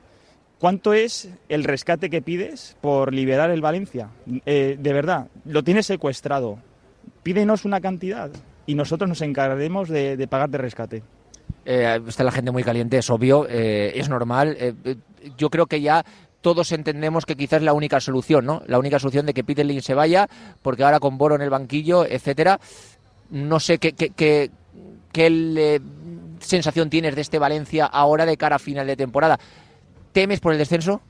¿Cuánto 0.58 0.92
es 0.92 1.28
el 1.48 1.64
rescate 1.64 2.10
que 2.10 2.20
pides 2.22 2.76
por 2.80 3.14
liberar 3.14 3.50
el 3.50 3.60
Valencia? 3.60 4.08
Eh, 4.44 4.76
de 4.78 4.92
verdad, 4.92 5.28
lo 5.44 5.62
tienes 5.62 5.86
secuestrado. 5.86 6.58
Pídenos 7.22 7.64
una 7.64 7.80
cantidad 7.80 8.30
y 8.66 8.74
nosotros 8.74 9.08
nos 9.08 9.20
encargaremos 9.22 9.88
de, 9.88 10.26
pagar 10.28 10.50
de 10.50 10.58
rescate. 10.58 11.02
Eh, 11.64 12.00
está 12.08 12.24
la 12.24 12.32
gente 12.32 12.50
muy 12.50 12.64
caliente, 12.64 12.98
es 12.98 13.08
obvio, 13.10 13.46
eh, 13.48 13.92
es 13.94 14.08
normal. 14.08 14.56
Eh, 14.58 14.74
yo 15.36 15.48
creo 15.50 15.66
que 15.66 15.80
ya 15.80 16.04
todos 16.40 16.72
entendemos 16.72 17.24
que 17.24 17.36
quizás 17.36 17.58
es 17.58 17.62
la 17.64 17.72
única 17.72 18.00
solución, 18.00 18.44
¿no? 18.44 18.62
La 18.66 18.78
única 18.78 18.98
solución 18.98 19.26
de 19.26 19.34
que 19.34 19.44
Peter 19.44 19.64
Lim 19.66 19.80
se 19.80 19.94
vaya, 19.94 20.28
porque 20.62 20.82
ahora 20.84 20.98
con 21.00 21.18
Boro 21.18 21.34
en 21.36 21.42
el 21.42 21.50
banquillo, 21.50 22.04
etcétera, 22.04 22.58
no 23.30 23.60
sé 23.60 23.78
qué, 23.78 23.92
qué, 23.92 24.10
qué- 24.10 24.50
qué 25.12 25.80
sensación 26.40 26.90
tienes 26.90 27.14
de 27.14 27.20
este 27.22 27.38
Valencia 27.38 27.86
ahora 27.86 28.24
de 28.26 28.36
cara 28.36 28.56
a 28.56 28.60
final 28.60 28.86
de 28.86 28.96
temporada. 28.96 29.38
¿Temes 30.18 30.40
por 30.40 30.50
el 30.50 30.58
descenso? 30.58 31.00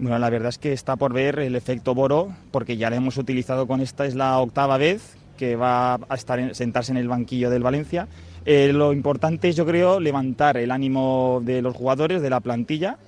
Bueno, 0.00 0.18
la 0.18 0.28
verdad 0.30 0.48
es 0.48 0.58
que 0.58 0.72
está 0.72 0.96
por 0.96 1.12
ver 1.12 1.38
el 1.38 1.54
efecto 1.54 1.94
Boro, 1.94 2.34
porque 2.50 2.76
ya 2.76 2.90
lo 2.90 2.96
hemos 2.96 3.18
utilizado 3.18 3.68
con 3.68 3.80
esta, 3.80 4.04
es 4.04 4.16
la 4.16 4.40
octava 4.40 4.78
vez 4.78 5.16
que 5.38 5.54
va 5.54 5.94
a 5.94 6.14
estar 6.16 6.40
en- 6.40 6.52
sentarse 6.52 6.90
en 6.90 6.98
el 6.98 7.06
banquillo 7.06 7.50
del 7.50 7.62
Valencia. 7.62 8.08
Eh, 8.44 8.72
lo 8.72 8.92
importante 8.92 9.48
es, 9.48 9.54
yo 9.54 9.64
creo, 9.64 10.00
levantar 10.00 10.56
el 10.56 10.72
ánimo 10.72 11.40
de 11.44 11.62
los 11.62 11.76
jugadores, 11.76 12.20
de 12.20 12.28
la 12.28 12.40
plantilla. 12.40 12.98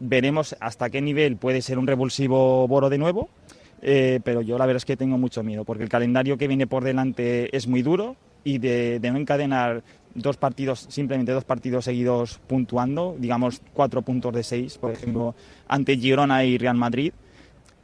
Veremos 0.00 0.56
hasta 0.58 0.88
qué 0.88 1.02
nivel 1.02 1.36
puede 1.36 1.60
ser 1.60 1.78
un 1.78 1.86
revulsivo 1.86 2.66
Boro 2.66 2.88
de 2.88 2.96
nuevo, 2.96 3.28
eh, 3.82 4.20
pero 4.24 4.40
yo 4.40 4.56
la 4.56 4.64
verdad 4.64 4.78
es 4.78 4.86
que 4.86 4.96
tengo 4.96 5.18
mucho 5.18 5.42
miedo, 5.42 5.66
porque 5.66 5.82
el 5.82 5.90
calendario 5.90 6.38
que 6.38 6.48
viene 6.48 6.66
por 6.66 6.82
delante 6.82 7.54
es 7.54 7.66
muy 7.68 7.82
duro 7.82 8.16
y 8.42 8.56
de, 8.56 9.00
de 9.00 9.10
no 9.10 9.18
encadenar 9.18 9.82
dos 10.16 10.36
partidos, 10.36 10.86
simplemente 10.88 11.32
dos 11.32 11.44
partidos 11.44 11.84
seguidos 11.84 12.40
puntuando, 12.46 13.16
digamos 13.18 13.60
cuatro 13.72 14.02
puntos 14.02 14.34
de 14.34 14.42
seis, 14.42 14.78
por 14.78 14.90
ejemplo, 14.90 15.34
ante 15.68 15.96
Girona 15.96 16.44
y 16.44 16.58
Real 16.58 16.76
Madrid, 16.76 17.12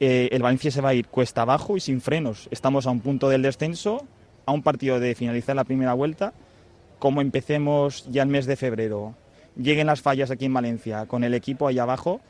eh, 0.00 0.28
el 0.32 0.42
Valencia 0.42 0.70
se 0.70 0.80
va 0.80 0.88
a 0.88 0.94
ir 0.94 1.06
cuesta 1.06 1.42
abajo 1.42 1.76
y 1.76 1.80
sin 1.80 2.00
frenos. 2.00 2.48
Estamos 2.50 2.86
a 2.86 2.90
un 2.90 3.00
punto 3.00 3.28
del 3.28 3.42
descenso, 3.42 4.04
a 4.46 4.52
un 4.52 4.62
partido 4.62 4.98
de 4.98 5.14
finalizar 5.14 5.54
la 5.54 5.64
primera 5.64 5.94
vuelta. 5.94 6.32
Como 6.98 7.20
empecemos 7.20 8.06
ya 8.10 8.22
el 8.22 8.28
mes 8.28 8.46
de 8.46 8.56
febrero, 8.56 9.14
lleguen 9.56 9.86
las 9.86 10.00
fallas 10.00 10.30
aquí 10.30 10.46
en 10.46 10.54
Valencia 10.54 11.06
con 11.06 11.22
el 11.24 11.34
equipo 11.34 11.68
ahí 11.68 11.78
abajo, 11.78 12.20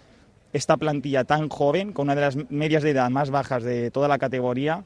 esta 0.53 0.77
plantilla 0.77 1.25
tan 1.25 1.49
joven, 1.49 1.93
con 1.93 2.05
una 2.05 2.15
de 2.15 2.21
las 2.21 2.51
medias 2.51 2.83
de 2.83 2.91
edad 2.91 3.09
más 3.09 3.31
bajas 3.31 3.63
de 3.63 3.91
toda 3.91 4.09
la 4.09 4.19
categoría, 4.19 4.85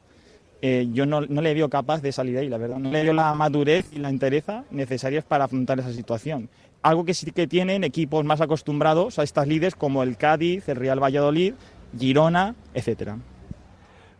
eh, 0.61 0.87
yo 0.91 1.05
no, 1.05 1.21
no, 1.21 1.41
le 1.41 1.53
veo 1.53 1.69
capaz 1.69 2.01
de 2.01 2.11
salir 2.11 2.33
de 2.33 2.41
ahí, 2.41 2.49
la 2.49 2.57
verdad. 2.57 2.77
No 2.77 2.91
le 2.91 3.03
veo 3.03 3.13
la 3.13 3.33
madurez 3.33 3.87
y 3.91 3.99
la 3.99 4.09
entereza 4.09 4.63
necesarias 4.71 5.23
para 5.23 5.45
afrontar 5.45 5.79
esa 5.79 5.93
situación. 5.93 6.49
Algo 6.81 7.05
que 7.05 7.13
sí 7.13 7.31
que 7.31 7.47
tienen 7.47 7.83
equipos 7.83 8.23
más 8.25 8.41
acostumbrados 8.41 9.19
a 9.19 9.23
estas 9.23 9.47
lides 9.47 9.75
como 9.75 10.03
el 10.03 10.17
Cádiz, 10.17 10.67
el 10.69 10.77
Real 10.77 11.01
Valladolid, 11.01 11.53
Girona, 11.97 12.55
etcétera. 12.73 13.17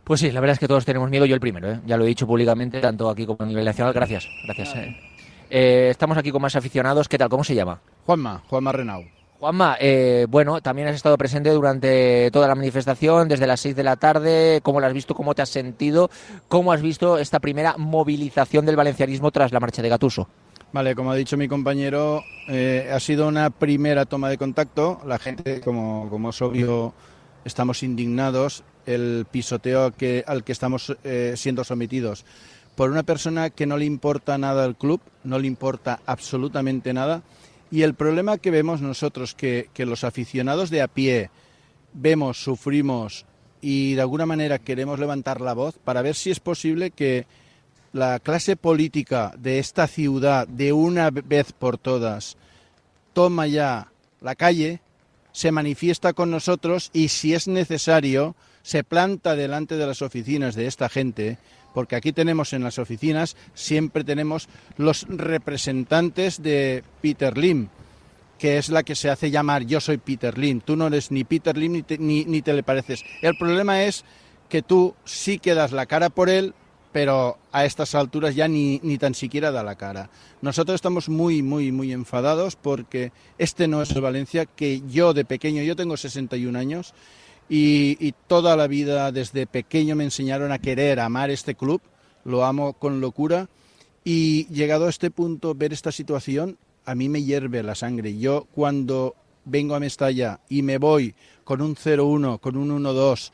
Pues 0.04 0.22
sí, 0.22 0.32
la 0.32 0.40
verdad 0.40 0.54
es 0.54 0.60
que 0.60 0.68
todos 0.68 0.86
tenemos 0.86 1.10
miedo, 1.10 1.26
yo 1.26 1.36
el 1.36 1.42
primero, 1.42 1.70
¿eh? 1.70 1.82
ya 1.86 1.98
lo 1.98 2.06
he 2.06 2.08
dicho 2.08 2.26
públicamente, 2.26 2.80
tanto 2.80 3.10
aquí 3.10 3.26
como 3.26 3.44
a 3.44 3.46
nivel 3.46 3.66
nacional. 3.66 3.94
Gracias, 3.94 4.28
gracias. 4.46 4.74
Eh. 4.76 4.96
Eh, 5.50 5.88
estamos 5.92 6.18
aquí 6.18 6.32
con 6.32 6.42
más 6.42 6.56
aficionados. 6.56 7.10
¿Qué 7.10 7.18
tal? 7.18 7.30
¿Cómo 7.30 7.44
se 7.44 7.56
llama? 7.56 7.82
Juanma, 8.06 8.42
Juanma 8.48 8.72
Renau. 8.72 9.17
Juanma, 9.40 9.78
eh, 9.80 10.26
bueno, 10.28 10.62
también 10.62 10.88
has 10.88 10.96
estado 10.96 11.16
presente 11.16 11.52
durante 11.52 12.32
toda 12.32 12.48
la 12.48 12.56
manifestación, 12.56 13.28
desde 13.28 13.46
las 13.46 13.60
6 13.60 13.76
de 13.76 13.84
la 13.84 13.96
tarde. 13.96 14.62
¿Cómo 14.64 14.80
la 14.80 14.88
has 14.88 14.94
visto? 14.94 15.14
¿Cómo 15.14 15.36
te 15.36 15.44
has 15.44 15.50
sentido? 15.50 16.10
¿Cómo 16.48 16.72
has 16.72 16.82
visto 16.82 17.20
esta 17.20 17.40
primera 17.40 17.76
movilización 17.78 18.66
del 18.66 18.76
valencianismo 18.76 19.30
tras 19.30 19.52
la 19.52 19.60
marcha 19.60 19.84
de 19.84 19.90
Gatuso? 19.90 20.28
Vale, 20.74 20.96
como 20.96 21.12
ha 21.12 21.16
dicho 21.16 21.38
mi 21.38 21.48
compañero, 21.48 22.24
eh, 22.48 22.90
ha 22.92 23.00
sido 23.00 23.28
una 23.28 23.52
primera 23.52 24.06
toma 24.06 24.30
de 24.30 24.40
contacto. 24.40 25.02
La 25.06 25.20
gente, 25.20 25.62
como, 25.62 26.10
como 26.10 26.32
es 26.32 26.42
obvio, 26.42 26.96
estamos 27.46 27.84
indignados. 27.84 28.64
El 28.88 29.28
pisoteo 29.30 29.92
que, 29.92 30.24
al 30.26 30.44
que 30.44 30.52
estamos 30.52 30.98
eh, 31.04 31.34
siendo 31.36 31.64
sometidos 31.64 32.26
por 32.76 32.90
una 32.90 33.04
persona 33.04 33.50
que 33.50 33.66
no 33.66 33.76
le 33.76 33.86
importa 33.86 34.38
nada 34.38 34.64
al 34.64 34.76
club, 34.76 35.02
no 35.24 35.40
le 35.40 35.48
importa 35.48 36.00
absolutamente 36.06 36.94
nada 36.94 37.22
y 37.72 37.82
el 37.82 37.94
problema 37.94 38.38
que 38.38 38.52
vemos 38.52 38.82
nosotros, 38.82 39.36
que, 39.36 39.70
los 39.78 40.04
aficionados 40.04 40.70
de 40.70 40.82
a 40.82 40.88
pie 40.88 41.30
vemos, 41.94 42.42
sufrimos 42.42 43.26
y 43.62 43.96
de 43.96 44.02
alguna 44.02 44.26
manera 44.26 44.60
queremos 44.60 45.00
levantar 45.00 45.42
la 45.42 45.54
voz 45.54 45.78
para 45.84 46.02
ver 46.02 46.16
si 46.16 46.32
es 46.32 46.40
posible 46.40 46.92
que 46.92 47.26
la 47.94 48.20
clase 48.20 48.56
política 48.56 49.34
de 49.38 49.60
esta 49.60 49.88
ciudad, 49.88 50.48
de 50.48 50.74
una 50.74 51.10
vez 51.10 51.52
por 51.54 51.78
todas, 51.78 52.38
toma 53.14 53.48
ya 53.48 53.92
la 54.22 54.36
calle, 54.36 54.82
se 55.32 55.52
manifiesta 55.52 56.14
con 56.14 56.32
nosotros 56.32 56.90
y 56.94 57.10
si 57.10 57.34
es 57.34 57.48
necesario, 57.48 58.36
se 58.62 58.84
planta 58.84 59.36
delante 59.36 59.78
de 59.78 59.88
las 59.88 60.02
oficinas 60.02 60.56
de 60.56 60.68
esta 60.68 60.90
gente 60.90 61.38
porque 61.78 61.96
aquí 61.96 62.12
tenemos 62.12 62.54
en 62.54 62.64
las 62.64 62.80
oficinas, 62.80 63.38
siempre 63.54 64.04
tenemos 64.04 64.50
los 64.78 65.06
representantes 65.08 66.42
de 66.42 66.84
Peter 67.04 67.38
Lim, 67.38 67.68
que 68.40 68.58
es 68.58 68.70
la 68.70 68.82
que 68.82 68.96
se 68.96 69.12
hace 69.12 69.30
llamar 69.30 69.64
yo 69.64 69.80
soy 69.80 69.98
Peter 69.98 70.40
Lim. 70.40 70.62
Tú 70.62 70.76
no 70.76 70.88
eres 70.88 71.12
ni 71.12 71.24
Peter 71.24 71.56
Lim 71.56 71.74
ni 71.74 71.84
te, 71.84 72.00
ni, 72.00 72.42
te 72.42 72.54
le 72.54 72.64
pareces. 72.64 73.06
El 73.22 73.38
problema 73.38 73.84
es 73.84 74.06
que 74.50 74.64
tú 74.64 74.96
sí 75.06 75.38
que 75.38 75.54
das 75.54 75.72
la 75.72 75.86
cara 75.86 76.10
por 76.10 76.32
él, 76.32 76.56
pero 76.92 77.38
a 77.52 77.64
estas 77.64 77.94
alturas 77.94 78.34
ya 78.34 78.48
ni, 78.48 78.80
ni, 78.82 78.98
tan 78.98 79.14
siquiera 79.14 79.52
da 79.52 79.62
la 79.62 79.76
cara. 79.76 80.10
Nosotros 80.42 80.74
estamos 80.74 81.10
muy, 81.10 81.44
muy, 81.44 81.72
muy 81.72 81.94
enfadados 81.94 82.56
porque 82.56 83.12
este 83.38 83.68
no 83.68 83.84
es 83.84 83.92
el 83.92 84.02
Valencia 84.02 84.48
que 84.48 84.82
yo 84.90 85.14
de 85.14 85.26
pequeño, 85.26 85.62
yo 85.62 85.76
tengo 85.76 85.96
61 85.96 86.58
años, 86.58 86.96
y, 87.50 88.14
toda 88.28 88.56
la 88.58 88.68
vida 88.68 89.12
desde 89.12 89.48
pequeño 89.48 89.96
me 89.96 90.04
enseñaron 90.04 90.52
a 90.52 90.60
querer, 90.60 91.00
a 91.00 91.06
amar 91.06 91.30
este 91.30 91.56
club, 91.56 91.82
lo 92.26 92.44
amo 92.44 92.74
con 92.74 93.00
locura 93.00 93.48
y 94.04 94.48
llegado 94.48 94.86
a 94.86 94.90
este 94.90 95.12
punto, 95.12 95.56
ver 95.56 95.74
esta 95.74 95.92
situación, 95.92 96.58
a 96.86 96.96
mí 96.96 97.10
me 97.10 97.24
hierve 97.24 97.64
la 97.64 97.76
sangre. 97.76 98.18
Yo 98.18 98.48
cuando 98.54 99.16
vengo 99.46 99.76
a 99.76 99.80
Mestalla 99.80 100.40
y 100.50 100.62
me 100.62 100.78
voy 100.78 101.16
con 101.44 101.62
un 101.62 101.76
0-1, 101.76 102.40
con 102.40 102.58
un 102.58 102.84
1-2, 102.84 103.32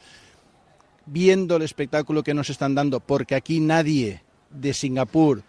viendo 1.05 1.55
el 1.55 1.63
espectáculo 1.63 2.23
que 2.23 2.33
nos 2.33 2.49
están 2.49 2.75
dando, 2.75 2.99
porque 2.99 3.35
aquí 3.35 3.59
nadie 3.59 4.21
de 4.51 4.73
Singapur 4.73 5.43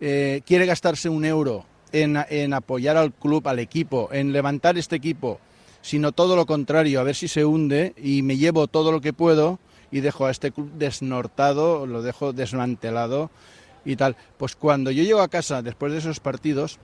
eh, 0.00 0.42
quiere 0.44 0.66
gastarse 0.66 1.08
un 1.08 1.24
euro 1.24 1.64
en 1.94 2.54
apoyar 2.54 2.96
al 2.96 3.12
club, 3.12 3.46
al 3.46 3.58
equipo, 3.58 4.08
en 4.12 4.32
levantar 4.32 4.78
este 4.78 4.96
equipo, 4.96 5.38
sino 5.82 6.12
todo 6.12 6.36
lo 6.36 6.46
contrario, 6.46 7.00
a 7.00 7.02
ver 7.02 7.14
si 7.14 7.28
se 7.28 7.44
hunde 7.44 7.94
y 7.96 8.22
me 8.22 8.38
llevo 8.38 8.68
todo 8.68 8.90
lo 8.92 9.00
que 9.00 9.12
puedo 9.12 9.58
y 9.90 10.00
dejo 10.00 10.26
a 10.26 10.30
este 10.30 10.52
club 10.52 10.70
desnortado, 10.72 11.86
lo 11.86 12.02
dejo 12.02 12.32
desmantelado 12.32 13.30
y 13.84 13.96
tal. 13.96 14.16
Pues 14.38 14.56
cuando 14.56 14.90
yo 14.90 15.02
llego 15.02 15.20
a 15.20 15.28
casa 15.28 15.60
después 15.60 15.92
de 15.92 15.98
esos 15.98 16.20
partidos, 16.20 16.78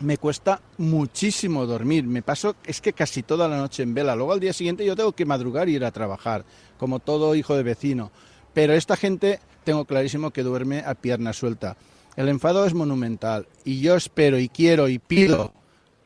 me 0.00 0.18
cuesta 0.18 0.60
muchísimo 0.78 1.66
dormir. 1.66 2.04
Me 2.04 2.22
paso, 2.22 2.56
es 2.64 2.80
que 2.80 2.92
casi 2.92 3.22
toda 3.22 3.48
la 3.48 3.56
noche 3.56 3.82
en 3.82 3.94
vela. 3.94 4.14
Luego 4.14 4.32
al 4.32 4.40
día 4.40 4.52
siguiente 4.52 4.84
yo 4.84 4.94
tengo 4.96 5.12
que 5.12 5.24
madrugar 5.24 5.68
y 5.68 5.74
ir 5.74 5.84
a 5.84 5.90
trabajar, 5.90 6.44
como 6.78 7.00
todo 7.00 7.34
hijo 7.34 7.56
de 7.56 7.62
vecino. 7.62 8.12
Pero 8.52 8.74
esta 8.74 8.96
gente 8.96 9.40
tengo 9.64 9.84
clarísimo 9.84 10.30
que 10.30 10.42
duerme 10.42 10.80
a 10.86 10.94
pierna 10.94 11.32
suelta. 11.32 11.76
El 12.16 12.28
enfado 12.28 12.64
es 12.64 12.74
monumental 12.74 13.46
y 13.64 13.80
yo 13.80 13.94
espero 13.96 14.38
y 14.38 14.48
quiero 14.48 14.88
y 14.88 14.98
pido 14.98 15.52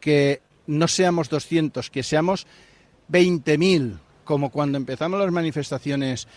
que 0.01 0.41
no 0.67 0.89
seamos 0.89 1.29
200, 1.29 1.91
que 1.91 2.03
seamos 2.03 2.47
20.000, 3.11 3.99
como 4.25 4.51
cuando 4.51 4.79
empezamos 4.79 5.19
las 5.19 5.33
manifestaciones 5.33 6.29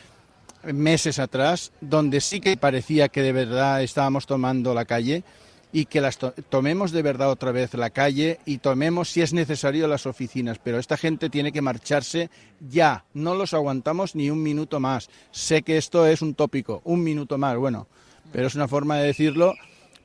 meses 0.64 1.20
atrás, 1.20 1.72
donde 1.82 2.22
sí 2.22 2.40
que 2.40 2.58
parecía 2.58 3.10
que 3.10 3.22
de 3.22 3.34
verdad 3.34 3.84
estábamos 3.84 4.26
tomando 4.26 4.74
la 4.74 4.86
calle 4.86 5.24
y 5.72 5.86
que 5.86 6.02
las 6.02 6.20
to 6.20 6.34
tomemos 6.50 6.92
de 6.92 7.02
verdad 7.02 7.32
otra 7.32 7.52
vez 7.52 7.74
la 7.74 7.90
calle 7.90 8.40
y 8.46 8.60
tomemos, 8.60 9.10
si 9.10 9.22
es 9.22 9.34
necesario, 9.34 9.88
las 9.88 10.06
oficinas. 10.06 10.60
Pero 10.64 10.78
esta 10.78 10.98
gente 10.98 11.30
tiene 11.30 11.52
que 11.52 11.62
marcharse 11.62 12.30
ya. 12.60 13.06
No 13.14 13.36
los 13.36 13.54
aguantamos 13.54 14.16
ni 14.16 14.30
un 14.30 14.42
minuto 14.42 14.80
más. 14.80 15.10
Sé 15.32 15.64
que 15.64 15.78
esto 15.78 16.06
es 16.06 16.22
un 16.22 16.36
tópico, 16.36 16.82
un 16.86 17.04
minuto 17.04 17.38
más, 17.40 17.58
bueno, 17.58 17.88
pero 18.32 18.48
es 18.48 18.56
una 18.56 18.68
forma 18.68 18.98
de 18.98 19.08
decirlo, 19.08 19.56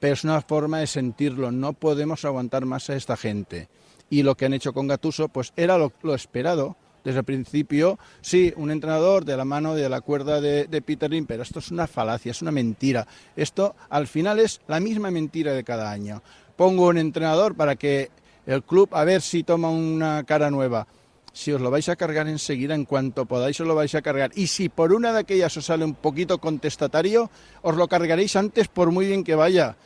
pero 0.01 0.15
es 0.15 0.25
una 0.25 0.41
forma 0.41 0.79
de 0.79 0.87
sentirlo. 0.87 1.53
No 1.53 1.75
podemos 1.75 2.25
aguantar 2.25 2.65
más 2.65 2.89
a 2.89 2.97
esta 2.97 3.17
gente 3.17 3.69
y 4.11 4.23
lo 4.23 4.37
que 4.37 4.47
han 4.47 4.55
hecho 4.55 4.73
con 4.73 4.87
Gatuso 4.87 5.29
pues 5.29 5.53
era 5.57 5.79
lo, 5.79 5.93
esperado 6.15 6.77
desde 7.05 7.21
el 7.21 7.25
principio, 7.25 7.99
sí, 8.21 8.53
un 8.57 8.71
entrenador 8.71 9.25
de 9.25 9.37
la 9.37 9.45
mano 9.45 9.75
de 9.75 9.89
la 9.89 10.01
cuerda 10.01 10.41
de, 10.41 10.67
de, 10.67 10.83
Peter 10.83 11.11
Lim, 11.11 11.27
pero 11.27 11.43
esto 11.43 11.61
es 11.61 11.71
una 11.71 11.87
falacia, 11.87 12.33
es 12.33 12.43
una 12.43 12.51
mentira. 12.51 13.07
Esto 13.37 13.77
al 13.89 14.07
final 14.07 14.41
es 14.41 14.61
la 14.67 14.81
misma 14.81 15.11
mentira 15.11 15.53
de 15.53 15.65
cada 15.65 15.91
año. 15.91 16.23
Pongo 16.57 16.89
un 16.89 16.99
entrenador 16.99 17.55
para 17.55 17.77
que 17.77 18.11
el 18.47 18.63
club 18.63 18.89
a 18.93 19.05
ver 19.05 19.23
si 19.23 19.43
toma 19.43 19.71
una 19.71 20.25
cara 20.25 20.51
nueva. 20.51 20.87
Si 21.33 21.53
os 21.53 21.61
lo 21.61 21.71
vais 21.71 21.89
a 21.89 21.97
cargar 21.97 22.27
enseguida, 22.29 22.75
en 22.75 22.85
cuanto 22.85 23.27
podáis 23.27 23.61
os 23.61 23.67
lo 23.67 23.75
vais 23.75 23.95
a 23.95 24.03
cargar. 24.03 24.33
Y 24.35 24.49
si 24.49 24.69
por 24.69 24.93
una 24.93 25.13
de 25.13 25.21
aquellas 25.21 25.57
os 25.57 25.67
sale 25.67 25.85
un 25.85 25.95
poquito 25.95 26.39
contestatario, 26.39 27.31
os 27.63 27.77
lo 27.77 27.87
cargaréis 27.87 28.35
antes 28.35 28.69
por 28.69 28.91
muy 28.91 29.07
bien 29.07 29.23
que 29.23 29.37
vaya. 29.37 29.77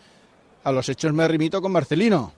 A 0.65 0.73
los 0.73 0.89
hechos 0.89 1.13
me 1.13 1.29
remito 1.29 1.61
con 1.61 1.73
Marcelino 1.73 2.33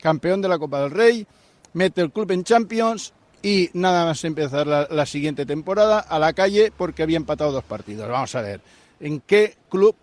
campeón 0.00 0.40
de 0.40 0.48
la 0.48 0.58
Copa 0.58 0.80
del 0.80 0.90
Rey, 0.90 1.26
mete 1.74 2.00
el 2.00 2.10
club 2.10 2.30
en 2.32 2.44
Champions 2.44 3.12
y 3.42 3.70
nada 3.74 4.04
más 4.04 4.24
empezar 4.24 4.66
la, 4.66 5.06
siguiente 5.06 5.46
temporada 5.46 6.00
a 6.00 6.18
la 6.18 6.32
calle 6.32 6.72
porque 6.76 7.02
había 7.02 7.16
empatado 7.16 7.52
dos 7.52 7.64
partidos. 7.64 8.08
Vamos 8.08 8.34
a 8.34 8.42
ver, 8.42 8.60
¿en 9.00 9.20
qué 9.20 9.56
club 9.68 9.94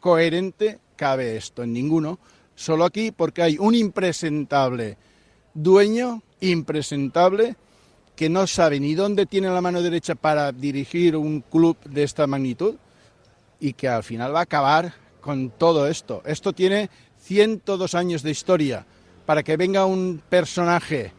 coherente 0.00 0.78
cabe 0.94 1.36
esto? 1.36 1.62
En 1.62 1.72
ninguno. 1.72 2.18
Solo 2.54 2.84
aquí 2.84 3.10
porque 3.10 3.42
hay 3.42 3.58
un 3.58 3.74
impresentable 3.74 4.96
dueño, 5.52 6.22
impresentable, 6.40 7.56
que 8.14 8.30
no 8.30 8.46
sabe 8.46 8.80
ni 8.80 8.94
dónde 8.94 9.26
tiene 9.26 9.50
la 9.50 9.60
mano 9.60 9.82
derecha 9.82 10.14
para 10.14 10.52
dirigir 10.52 11.16
un 11.16 11.42
club 11.42 11.76
de 11.84 12.02
esta 12.02 12.26
magnitud 12.26 12.76
y 13.60 13.74
que 13.74 13.88
al 13.88 14.04
final 14.04 14.34
va 14.34 14.40
a 14.40 14.44
acabar 14.44 14.94
con 15.20 15.50
todo 15.50 15.86
esto. 15.86 16.22
Esto 16.24 16.52
tiene 16.52 16.88
102 17.18 17.94
años 17.94 18.22
de 18.22 18.30
historia 18.30 18.86
para 19.26 19.42
que 19.42 19.56
venga 19.56 19.84
un 19.84 20.22
personaje 20.28 21.12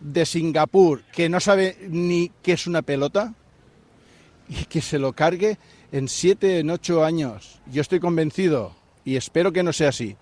de 0.00 0.26
Singapur 0.26 1.02
que 1.12 1.28
no 1.28 1.40
sabe 1.40 1.76
ni 1.88 2.30
qué 2.42 2.52
es 2.52 2.66
una 2.66 2.82
pelota 2.82 3.32
y 4.48 4.64
que 4.64 4.82
se 4.82 4.98
lo 4.98 5.12
cargue 5.12 5.58
en 5.92 6.08
siete, 6.08 6.58
en 6.58 6.70
ocho 6.70 7.04
años. 7.04 7.60
Yo 7.66 7.80
estoy 7.80 8.00
convencido 8.00 8.74
y 9.04 9.16
espero 9.16 9.52
que 9.52 9.62
no 9.62 9.72
sea 9.72 9.90
así, 9.90 10.16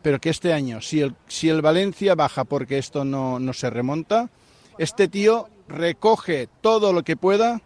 pero 0.00 0.20
que 0.20 0.30
este 0.30 0.52
año, 0.52 0.80
si 0.80 1.00
el, 1.00 1.14
si 1.28 1.48
el 1.48 1.62
Valencia 1.62 2.14
baja 2.14 2.44
porque 2.44 2.78
esto 2.78 3.04
no, 3.04 3.38
no 3.38 3.52
se 3.52 3.70
remonta, 3.70 4.30
este 4.78 5.08
tío 5.08 5.48
recoge 5.68 6.48
todo 6.60 6.92
lo 6.92 7.02
que 7.02 7.16
pueda 7.16 7.60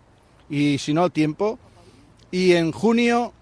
y 0.50 0.78
si 0.78 0.94
no 0.94 1.10
tiempo 1.10 1.58
y 2.30 2.52
en 2.52 2.72
junio 2.72 3.32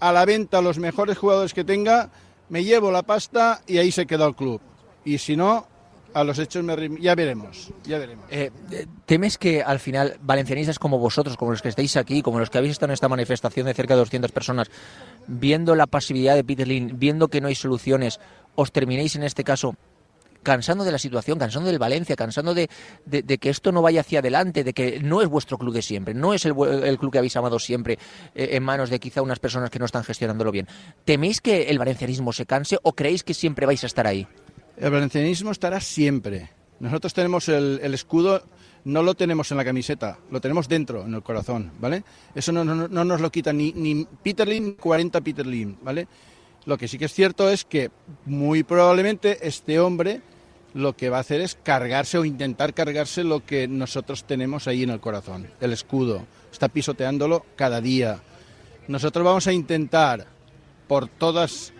a 0.00 0.12
la 0.12 0.24
venta 0.24 0.60
los 0.60 0.78
mejores 0.78 1.16
jugadores 1.16 1.54
que 1.54 1.64
tenga, 1.64 2.10
me 2.50 2.62
llevo 2.62 2.90
la 2.90 3.02
pasta 3.02 3.62
y 3.66 3.78
ahí 3.78 3.90
se 3.90 4.06
queda 4.06 4.26
el 4.26 4.34
club 4.34 4.60
y 5.04 5.18
si 5.18 5.36
no, 5.36 5.66
a 6.14 6.24
los 6.24 6.38
hechos 6.38 6.62
me 6.62 6.74
ya 7.00 7.14
veremos, 7.14 7.72
ya 7.84 7.98
veremos. 7.98 8.24
Eh, 8.30 8.50
eh, 8.70 8.86
¿Temes 9.04 9.36
que 9.36 9.62
al 9.62 9.80
final 9.80 10.16
valencianistas 10.22 10.78
como 10.78 10.98
vosotros, 10.98 11.36
como 11.36 11.50
los 11.50 11.60
que 11.60 11.68
estáis 11.68 11.96
aquí, 11.96 12.22
como 12.22 12.38
los 12.38 12.50
que 12.50 12.58
habéis 12.58 12.72
estado 12.72 12.90
en 12.90 12.94
esta 12.94 13.08
manifestación 13.08 13.66
de 13.66 13.74
cerca 13.74 13.94
de 13.94 14.00
200 14.00 14.32
personas, 14.32 14.70
viendo 15.26 15.74
la 15.74 15.86
pasividad 15.86 16.36
de 16.36 16.44
Peter 16.44 16.68
Lin, 16.68 16.98
viendo 16.98 17.28
que 17.28 17.40
no 17.40 17.48
hay 17.48 17.54
soluciones, 17.54 18.20
os 18.54 18.70
terminéis 18.70 19.16
en 19.16 19.24
este 19.24 19.42
caso 19.42 19.74
cansando 20.44 20.84
de 20.84 20.92
la 20.92 20.98
situación, 20.98 21.38
cansando 21.38 21.68
del 21.68 21.80
Valencia, 21.80 22.14
cansando 22.14 22.54
de, 22.54 22.68
que 23.08 23.50
esto 23.50 23.72
no 23.72 23.82
vaya 23.82 24.02
hacia 24.02 24.20
adelante, 24.20 24.62
de 24.62 24.72
que 24.72 25.00
no 25.00 25.20
es 25.22 25.28
vuestro 25.28 25.58
club 25.58 25.74
de 25.74 25.82
siempre, 25.82 26.14
no 26.14 26.34
es 26.34 26.44
el, 26.44 26.54
el 26.84 26.98
club 26.98 27.10
que 27.10 27.18
habéis 27.18 27.34
amado 27.36 27.58
siempre 27.58 27.98
eh, 28.34 28.50
en 28.52 28.62
manos 28.62 28.90
de 28.90 29.00
quizá 29.00 29.22
unas 29.22 29.40
personas 29.40 29.70
que 29.70 29.80
no 29.80 29.86
están 29.86 30.04
gestionándolo 30.04 30.52
bien? 30.52 30.68
¿Teméis 31.04 31.40
que 31.40 31.62
el 31.70 31.78
valencianismo 31.78 32.32
se 32.32 32.46
canse 32.46 32.78
o 32.82 32.92
creéis 32.92 33.24
que 33.24 33.34
siempre 33.34 33.66
vais 33.66 33.82
a 33.82 33.86
estar 33.86 34.06
ahí? 34.06 34.28
El 34.76 34.90
valencianismo 34.90 35.50
estará 35.50 35.80
siempre. 35.80 36.50
Nosotros 36.80 37.14
tenemos 37.14 37.48
el, 37.48 37.80
escudo, 37.94 38.42
no 38.84 39.02
lo 39.02 39.14
tenemos 39.14 39.50
en 39.50 39.56
la 39.56 39.64
camiseta, 39.64 40.18
lo 40.30 40.40
tenemos 40.40 40.68
dentro, 40.68 41.04
en 41.06 41.14
el 41.14 41.22
corazón, 41.22 41.72
¿vale? 41.80 42.02
Eso 42.34 42.52
no, 42.52 42.64
no- 42.64 42.88
no 42.88 43.04
nos 43.04 43.20
lo 43.20 43.30
quita 43.30 43.52
ni, 43.52 44.06
Peter 44.22 44.48
ni 44.48 44.72
40 44.72 45.20
Peter 45.20 45.46
Lim, 45.46 45.76
¿vale? 45.82 46.08
Lo 46.66 46.76
que 46.76 46.88
sí 46.88 46.98
que 46.98 47.04
es 47.04 47.12
cierto 47.12 47.48
es 47.48 47.64
que 47.64 47.90
muy 48.26 48.62
probablemente 48.64 49.46
este 49.46 49.78
hombre 49.78 50.22
lo 50.72 50.96
que 50.96 51.08
va 51.08 51.18
a 51.18 51.20
hacer 51.20 51.40
es 51.40 51.56
cargarse 51.62 52.18
o 52.18 52.24
intentar 52.24 52.74
cargarse 52.74 53.22
lo 53.22 53.44
que 53.44 53.68
nosotros 53.68 54.24
tenemos 54.24 54.66
ahí 54.66 54.82
en 54.82 54.90
el 54.90 54.98
corazón, 55.00 55.46
el 55.60 55.72
escudo. 55.72 56.26
Está 56.50 56.68
pisoteándolo 56.68 57.46
cada 57.54 57.80
día. 57.80 58.20
Nosotros 58.88 59.24
vamos 59.24 59.46
a 59.46 59.52
intentar, 59.52 60.26
por 60.88 61.06
todas 61.08 61.72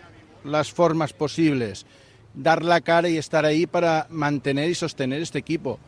las 0.45 0.71
formas 0.71 1.13
posibles, 1.13 1.87
dar 2.35 2.65
la 2.65 2.81
cara 2.81 3.09
y 3.09 3.17
estar 3.17 3.45
ahí 3.45 3.67
para 3.67 4.07
mantener 4.11 4.69
y 4.69 4.75
sostener 4.75 5.23
este 5.23 5.39
equipo. 5.39 5.79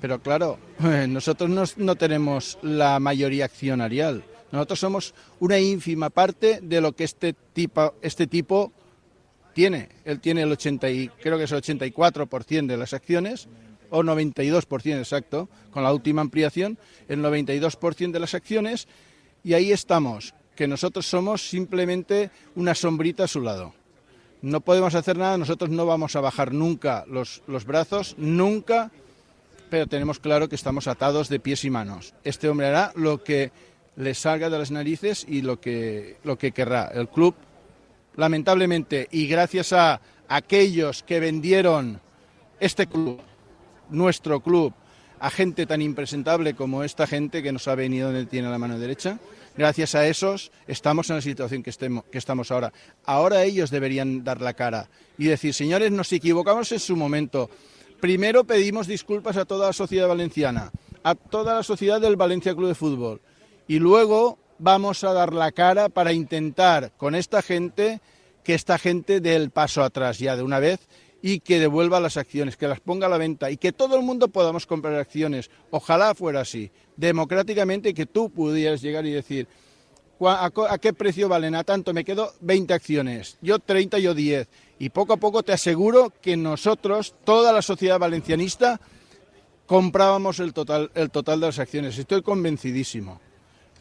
Pero 0.00 0.20
claro, 0.20 0.58
nosotros 1.08 1.76
no, 1.76 1.94
tenemos 1.94 2.58
la 2.62 2.98
mayoría 3.00 3.44
accionarial. 3.44 4.24
Nosotros 4.50 4.80
somos 4.80 5.14
una 5.40 5.58
ínfima 5.58 6.10
parte 6.10 6.60
de 6.62 6.80
lo 6.80 6.92
que 6.92 7.04
este 7.04 7.32
tipo, 7.32 7.94
este 8.02 8.26
tipo 8.26 8.72
tiene. 9.54 9.88
Él 10.04 10.20
tiene 10.20 10.42
el 10.42 10.52
80 10.52 10.90
y, 10.90 11.08
creo 11.08 11.38
que 11.38 11.44
es 11.44 11.52
el 11.52 11.62
84% 11.62 12.66
de 12.66 12.76
las 12.76 12.92
acciones, 12.92 13.48
o 13.90 14.02
92% 14.02 14.98
exacto, 14.98 15.48
con 15.70 15.82
la 15.82 15.92
última 15.92 16.22
ampliación, 16.22 16.78
el 17.08 17.20
92% 17.20 18.10
de 18.10 18.20
las 18.20 18.34
acciones, 18.34 18.88
y 19.44 19.52
ahí 19.52 19.70
estamos, 19.70 20.34
que 20.56 20.66
nosotros 20.66 21.06
somos 21.06 21.48
simplemente 21.48 22.30
una 22.54 22.74
sombrita 22.74 23.24
a 23.24 23.28
su 23.28 23.40
lado. 23.40 23.74
No 24.42 24.60
podemos 24.60 24.94
hacer 24.96 25.16
nada, 25.16 25.38
nosotros 25.38 25.70
no 25.70 25.86
vamos 25.86 26.16
a 26.16 26.20
bajar 26.20 26.52
nunca 26.52 27.04
los, 27.06 27.42
los 27.46 27.64
brazos, 27.64 28.16
nunca, 28.18 28.90
pero 29.70 29.86
tenemos 29.86 30.18
claro 30.18 30.48
que 30.48 30.56
estamos 30.56 30.88
atados 30.88 31.28
de 31.28 31.38
pies 31.38 31.64
y 31.64 31.70
manos. 31.70 32.12
Este 32.24 32.48
hombre 32.48 32.66
hará 32.66 32.92
lo 32.96 33.22
que 33.22 33.52
le 33.96 34.14
salga 34.14 34.50
de 34.50 34.58
las 34.58 34.70
narices 34.70 35.24
y 35.28 35.42
lo 35.42 35.60
que, 35.60 36.16
lo 36.24 36.36
que 36.38 36.52
querrá. 36.52 36.90
El 36.92 37.08
club, 37.08 37.34
lamentablemente, 38.16 39.06
y 39.12 39.28
gracias 39.28 39.72
a 39.72 40.00
aquellos 40.28 41.04
que 41.04 41.20
vendieron 41.20 42.00
este 42.58 42.86
club, 42.86 43.20
nuestro 43.90 44.40
club, 44.40 44.72
a 45.20 45.30
gente 45.30 45.66
tan 45.66 45.82
impresentable 45.82 46.54
como 46.54 46.82
esta 46.82 47.06
gente 47.06 47.44
que 47.44 47.52
nos 47.52 47.68
ha 47.68 47.76
venido 47.76 48.10
donde 48.10 48.26
tiene 48.26 48.50
la 48.50 48.58
mano 48.58 48.78
derecha, 48.78 49.18
gracias 49.56 49.94
a 49.94 50.06
esos 50.06 50.52
estamos 50.66 51.10
en 51.10 51.16
la 51.16 51.22
situación 51.22 51.62
que, 51.62 51.70
estamos 52.12 52.50
ahora. 52.50 52.72
Ahora 53.04 53.44
ellos 53.44 53.70
deberían 53.70 54.24
dar 54.24 54.40
la 54.40 54.54
cara 54.54 54.88
y 55.18 55.26
decir, 55.26 55.54
señores, 55.54 55.90
nos 55.90 56.12
equivocamos 56.12 56.72
en 56.72 56.80
su 56.80 56.96
momento. 56.96 57.50
Primero 58.00 58.44
pedimos 58.44 58.86
disculpas 58.86 59.36
a 59.36 59.44
toda 59.44 59.68
la 59.68 59.72
sociedad 59.72 60.08
valenciana, 60.08 60.72
a 61.02 61.14
toda 61.14 61.54
la 61.54 61.62
sociedad 61.62 62.00
del 62.00 62.16
Valencia 62.16 62.54
Club 62.54 62.68
de 62.68 62.74
Fútbol 62.74 63.20
y 63.68 63.78
luego 63.78 64.38
vamos 64.58 65.04
a 65.04 65.12
dar 65.12 65.32
la 65.32 65.52
cara 65.52 65.88
para 65.88 66.12
intentar 66.12 66.92
con 66.96 67.14
esta 67.14 67.42
gente 67.42 68.00
que 68.44 68.54
esta 68.54 68.78
gente 68.78 69.20
dé 69.20 69.36
el 69.36 69.50
paso 69.50 69.82
atrás 69.82 70.18
ya 70.18 70.36
de 70.36 70.42
una 70.42 70.58
vez 70.58 70.80
y 71.22 71.38
que 71.40 71.60
devuelva 71.60 72.00
las 72.00 72.16
acciones, 72.16 72.56
que 72.56 72.66
las 72.66 72.80
ponga 72.80 73.06
a 73.06 73.10
la 73.10 73.16
venta 73.16 73.50
y 73.50 73.56
que 73.56 73.72
todo 73.72 73.96
el 73.96 74.02
mundo 74.02 74.28
podamos 74.28 74.66
comprar 74.66 74.96
acciones. 74.96 75.50
Ojalá 75.70 76.14
fuera 76.14 76.40
así, 76.40 76.70
democráticamente, 76.96 77.90
y 77.90 77.94
que 77.94 78.06
tú 78.06 78.28
pudieras 78.30 78.82
llegar 78.82 79.06
y 79.06 79.12
decir, 79.12 79.46
¿cuá- 80.18 80.44
¿a, 80.44 80.78
qué 80.78 80.92
precio 80.92 81.28
valen? 81.28 81.54
A 81.54 81.62
tanto, 81.64 81.94
me 81.94 82.04
quedo 82.04 82.32
20 82.40 82.74
acciones, 82.74 83.38
yo 83.40 83.58
30, 83.60 83.98
yo 84.00 84.14
10. 84.14 84.48
Y 84.80 84.90
poco 84.90 85.12
a 85.12 85.16
poco 85.16 85.44
te 85.44 85.52
aseguro 85.52 86.12
que 86.20 86.36
nosotros, 86.36 87.14
toda 87.24 87.52
la 87.52 87.62
sociedad 87.62 88.00
valencianista, 88.00 88.80
comprábamos 89.66 90.40
el 90.40 90.52
total, 90.52 90.90
el 90.94 91.10
total 91.10 91.38
de 91.40 91.46
las 91.46 91.58
acciones. 91.60 91.96
Estoy 91.96 92.22
convencidísimo. 92.22 93.20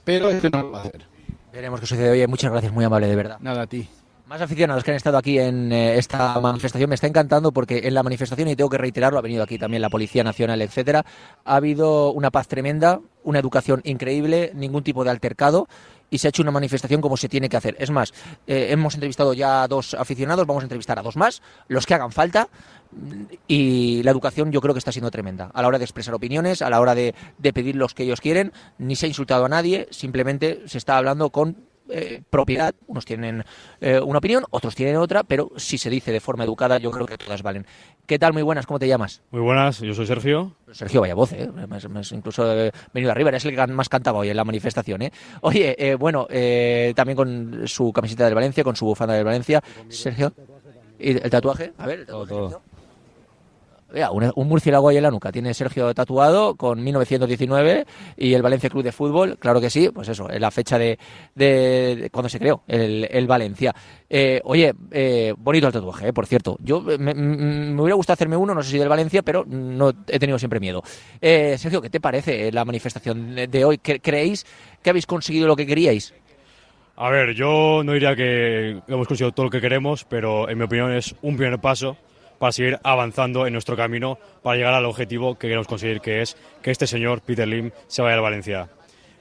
Pero 0.03 0.29
es 0.29 0.41
que 0.41 0.49
no 0.49 0.61
lo 0.61 0.71
va 0.71 0.79
a 0.79 0.83
hacer. 0.83 1.05
Veremos 1.51 1.79
qué 1.79 1.85
sucede. 1.87 2.11
Oye, 2.11 2.27
muchas 2.27 2.51
gracias, 2.51 2.71
muy 2.71 2.85
amable, 2.85 3.07
de 3.07 3.15
verdad. 3.15 3.37
Nada 3.39 3.63
a 3.63 3.67
ti. 3.67 3.87
Más 4.31 4.39
aficionados 4.39 4.85
que 4.85 4.91
han 4.91 4.95
estado 4.95 5.17
aquí 5.17 5.37
en 5.39 5.73
eh, 5.73 5.97
esta 5.97 6.39
manifestación. 6.39 6.87
Me 6.87 6.95
está 6.95 7.05
encantando 7.05 7.51
porque 7.51 7.81
en 7.83 7.93
la 7.93 8.01
manifestación, 8.01 8.47
y 8.47 8.55
tengo 8.55 8.69
que 8.69 8.77
reiterarlo, 8.77 9.19
ha 9.19 9.21
venido 9.21 9.43
aquí 9.43 9.57
también 9.57 9.81
la 9.81 9.89
Policía 9.89 10.23
Nacional, 10.23 10.61
etcétera. 10.61 11.05
Ha 11.43 11.55
habido 11.57 12.13
una 12.13 12.31
paz 12.31 12.47
tremenda, 12.47 13.01
una 13.25 13.39
educación 13.39 13.81
increíble, 13.83 14.53
ningún 14.55 14.83
tipo 14.83 15.03
de 15.03 15.09
altercado 15.09 15.67
y 16.09 16.19
se 16.19 16.27
ha 16.27 16.29
hecho 16.29 16.43
una 16.43 16.51
manifestación 16.51 17.01
como 17.01 17.17
se 17.17 17.27
tiene 17.27 17.49
que 17.49 17.57
hacer. 17.57 17.75
Es 17.77 17.91
más, 17.91 18.13
eh, 18.47 18.67
hemos 18.69 18.93
entrevistado 18.93 19.33
ya 19.33 19.63
a 19.63 19.67
dos 19.67 19.95
aficionados, 19.95 20.47
vamos 20.47 20.63
a 20.63 20.65
entrevistar 20.65 20.97
a 20.97 21.01
dos 21.01 21.17
más, 21.17 21.41
los 21.67 21.85
que 21.85 21.95
hagan 21.95 22.13
falta. 22.13 22.47
Y 23.49 24.01
la 24.03 24.11
educación 24.11 24.49
yo 24.53 24.61
creo 24.61 24.73
que 24.73 24.79
está 24.79 24.93
siendo 24.93 25.11
tremenda. 25.11 25.51
A 25.53 25.61
la 25.61 25.67
hora 25.67 25.77
de 25.77 25.83
expresar 25.83 26.13
opiniones, 26.13 26.61
a 26.61 26.69
la 26.69 26.79
hora 26.79 26.95
de, 26.95 27.15
de 27.37 27.51
pedir 27.51 27.75
los 27.75 27.93
que 27.93 28.03
ellos 28.03 28.21
quieren, 28.21 28.53
ni 28.77 28.95
se 28.95 29.07
ha 29.07 29.09
insultado 29.09 29.43
a 29.43 29.49
nadie, 29.49 29.89
simplemente 29.91 30.61
se 30.67 30.77
está 30.77 30.95
hablando 30.95 31.31
con 31.31 31.69
eh, 31.89 32.21
propiedad. 32.29 32.73
Unos 32.87 33.05
tienen 33.05 33.43
eh, 33.79 33.99
una 33.99 34.19
opinión, 34.19 34.43
otros 34.51 34.75
tienen 34.75 34.95
otra, 34.97 35.23
pero 35.23 35.51
si 35.57 35.77
se 35.77 35.89
dice 35.89 36.11
de 36.11 36.19
forma 36.19 36.43
educada, 36.43 36.77
yo 36.77 36.91
creo 36.91 37.05
que 37.05 37.17
todas 37.17 37.41
valen. 37.43 37.65
¿Qué 38.05 38.17
tal? 38.19 38.33
Muy 38.33 38.41
buenas, 38.41 38.65
¿cómo 38.65 38.79
te 38.79 38.87
llamas? 38.87 39.21
Muy 39.31 39.41
buenas, 39.41 39.79
yo 39.79 39.93
soy 39.93 40.05
Sergio. 40.05 40.55
Sergio, 40.71 41.01
vaya 41.01 41.15
voz, 41.15 41.31
¿eh? 41.33 41.49
Me 41.67 41.75
has- 41.75 41.89
me 41.89 41.99
has 41.99 42.11
incluso 42.11 42.51
eh, 42.53 42.71
venido 42.93 43.11
arriba, 43.11 43.29
eres 43.29 43.45
el 43.45 43.55
que 43.55 43.67
más 43.67 43.89
cantaba 43.89 44.19
hoy 44.19 44.29
en 44.29 44.37
la 44.37 44.43
manifestación, 44.43 45.01
¿eh? 45.03 45.11
Oye, 45.41 45.75
eh, 45.77 45.95
bueno, 45.95 46.27
eh, 46.29 46.93
también 46.95 47.15
con 47.15 47.67
su 47.67 47.91
camiseta 47.93 48.25
del 48.25 48.35
Valencia, 48.35 48.63
con 48.63 48.75
su 48.75 48.85
bufanda 48.85 49.13
del 49.13 49.23
Valencia. 49.25 49.61
Sergio, 49.89 50.33
¿y 50.99 51.11
el 51.11 51.29
tatuaje? 51.29 51.73
A 51.77 51.87
ver, 51.87 51.99
el 52.01 52.05
tatuaje. 52.05 52.29
todo. 52.29 52.61
Mira, 53.93 54.11
un, 54.11 54.31
un 54.35 54.47
murciélago 54.47 54.89
ahí 54.89 54.97
en 54.97 55.03
la 55.03 55.11
nuca. 55.11 55.31
Tiene 55.31 55.53
Sergio 55.53 55.93
tatuado 55.93 56.55
con 56.55 56.83
1919 56.83 57.85
y 58.17 58.33
el 58.33 58.41
Valencia 58.41 58.69
Club 58.69 58.83
de 58.83 58.91
Fútbol, 58.91 59.37
claro 59.37 59.59
que 59.59 59.69
sí, 59.69 59.89
pues 59.93 60.07
eso, 60.09 60.29
es 60.29 60.39
la 60.39 60.49
fecha 60.51 60.77
de, 60.77 60.97
de- 61.35 62.09
cuando 62.11 62.29
se 62.29 62.39
creó 62.39 62.63
el, 62.67 63.07
el 63.11 63.27
Valencia. 63.27 63.73
Eh, 64.09 64.41
oye, 64.45 64.73
eh, 64.91 65.33
bonito 65.37 65.67
el 65.67 65.73
tatuaje, 65.73 66.07
eh, 66.09 66.13
por 66.13 66.25
cierto. 66.25 66.57
Yo 66.61 66.83
eh, 66.89 66.97
me, 66.97 67.13
me- 67.13 67.35
me 67.73 67.81
hubiera 67.81 67.95
gustado 67.95 68.13
hacerme 68.15 68.37
uno, 68.37 68.53
no 68.55 68.63
sé 68.63 68.71
si 68.71 68.77
del 68.77 68.89
Valencia, 68.89 69.21
pero 69.23 69.43
no 69.47 69.89
he 70.07 70.19
tenido 70.19 70.39
siempre 70.39 70.59
miedo. 70.59 70.81
Eh, 71.21 71.55
Sergio, 71.57 71.81
¿qué 71.81 71.89
te 71.89 71.99
parece 71.99 72.51
la 72.51 72.65
manifestación 72.65 73.35
de- 73.35 73.65
hoy? 73.65 73.77
¿Cre- 73.77 73.99
¿Creéis 74.01 74.45
que 74.81 74.89
habéis 74.89 75.05
conseguido 75.05 75.47
lo 75.47 75.55
que 75.55 75.65
queríais? 75.67 76.13
A 76.97 77.09
ver, 77.09 77.33
yo 77.33 77.81
no 77.83 77.93
diría 77.93 78.15
que 78.15 78.81
hemos 78.87 79.07
conseguido 79.07 79.31
todo 79.31 79.45
lo 79.45 79.49
que 79.49 79.61
queremos, 79.61 80.03
pero 80.05 80.49
en 80.49 80.57
mi 80.57 80.65
opinión 80.65 80.91
es 80.93 81.15
un 81.21 81.35
primer 81.35 81.59
paso 81.59 81.97
para 82.41 82.51
seguir 82.51 82.79
avanzando 82.81 83.45
en 83.45 83.53
nuestro 83.53 83.77
camino 83.77 84.17
para 84.41 84.57
llegar 84.57 84.73
al 84.73 84.85
objetivo 84.85 85.35
que 85.35 85.47
queremos 85.47 85.67
conseguir, 85.67 86.01
que 86.01 86.23
es 86.23 86.35
que 86.63 86.71
este 86.71 86.87
señor, 86.87 87.21
Peter 87.21 87.47
Lim, 87.47 87.69
se 87.85 88.01
vaya 88.01 88.15
al 88.15 88.21
Valencia. 88.21 88.67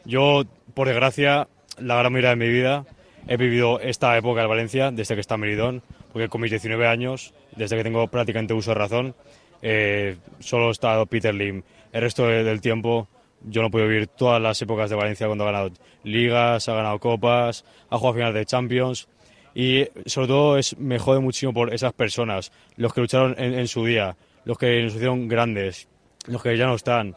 Yo, 0.07 0.45
por 0.73 0.89
desgracia, 0.89 1.47
la 1.79 1.97
gran 1.97 2.13
mayoría 2.15 2.31
de 2.31 2.37
mi 2.37 2.49
vida 2.49 2.87
he 3.29 3.37
vivido 3.37 3.79
esta 3.79 4.17
época 4.17 4.41
del 4.41 4.49
Valencia 4.49 4.91
desde 4.91 5.15
que 5.17 5.21
está 5.21 5.37
Meridón, 5.37 5.83
porque 6.15 6.31
con 6.31 6.41
mis 6.41 6.51
19 6.51 6.87
años, 6.87 7.35
desde 7.55 7.77
que 7.77 7.85
tengo 7.85 8.09
prácticamente 8.09 8.55
uso 8.55 8.71
de 8.71 8.77
razón, 8.77 9.15
eh, 9.61 10.17
solo 10.39 10.69
ha 10.69 10.73
estado 10.73 11.05
Peter 11.05 11.35
Lim. 11.35 11.63
El 11.93 12.01
resto 12.01 12.27
de- 12.27 12.43
del 12.43 12.63
tiempo 12.63 13.07
yo 13.43 13.61
no 13.61 13.71
podido 13.71 13.89
vivir 13.91 14.07
todas 14.07 14.41
las 14.41 14.63
épocas 14.63 14.89
de 14.89 14.97
Valencia 14.97 15.27
cuando 15.27 15.45
ha 15.45 15.53
ganado 15.53 15.71
ligas, 16.05 16.69
ha 16.71 16.75
ganado 16.75 16.99
copas, 16.99 17.67
ha 17.91 17.99
jugado 17.99 18.15
finales 18.15 18.35
de 18.35 18.47
Champions 18.47 19.09
y 19.55 19.87
sobre 20.07 20.29
todo 20.29 20.59
es, 20.59 20.77
me 20.79 20.99
jode 20.99 21.21
muchísimo 21.21 21.53
por 21.53 21.73
esas 21.73 21.93
personas, 21.93 22.53
los 22.77 22.93
que 22.93 23.01
lucharon 23.01 23.35
en, 23.39 23.55
en 23.55 23.69
su 23.69 23.85
día, 23.85 24.17
los 24.45 24.59
que 24.59 24.83
nos 24.83 24.95
hicieron 24.95 25.29
grandes, 25.29 25.89
los 26.27 26.43
que 26.43 26.57
ya 26.57 26.67
no 26.67 26.75
están. 26.75 27.17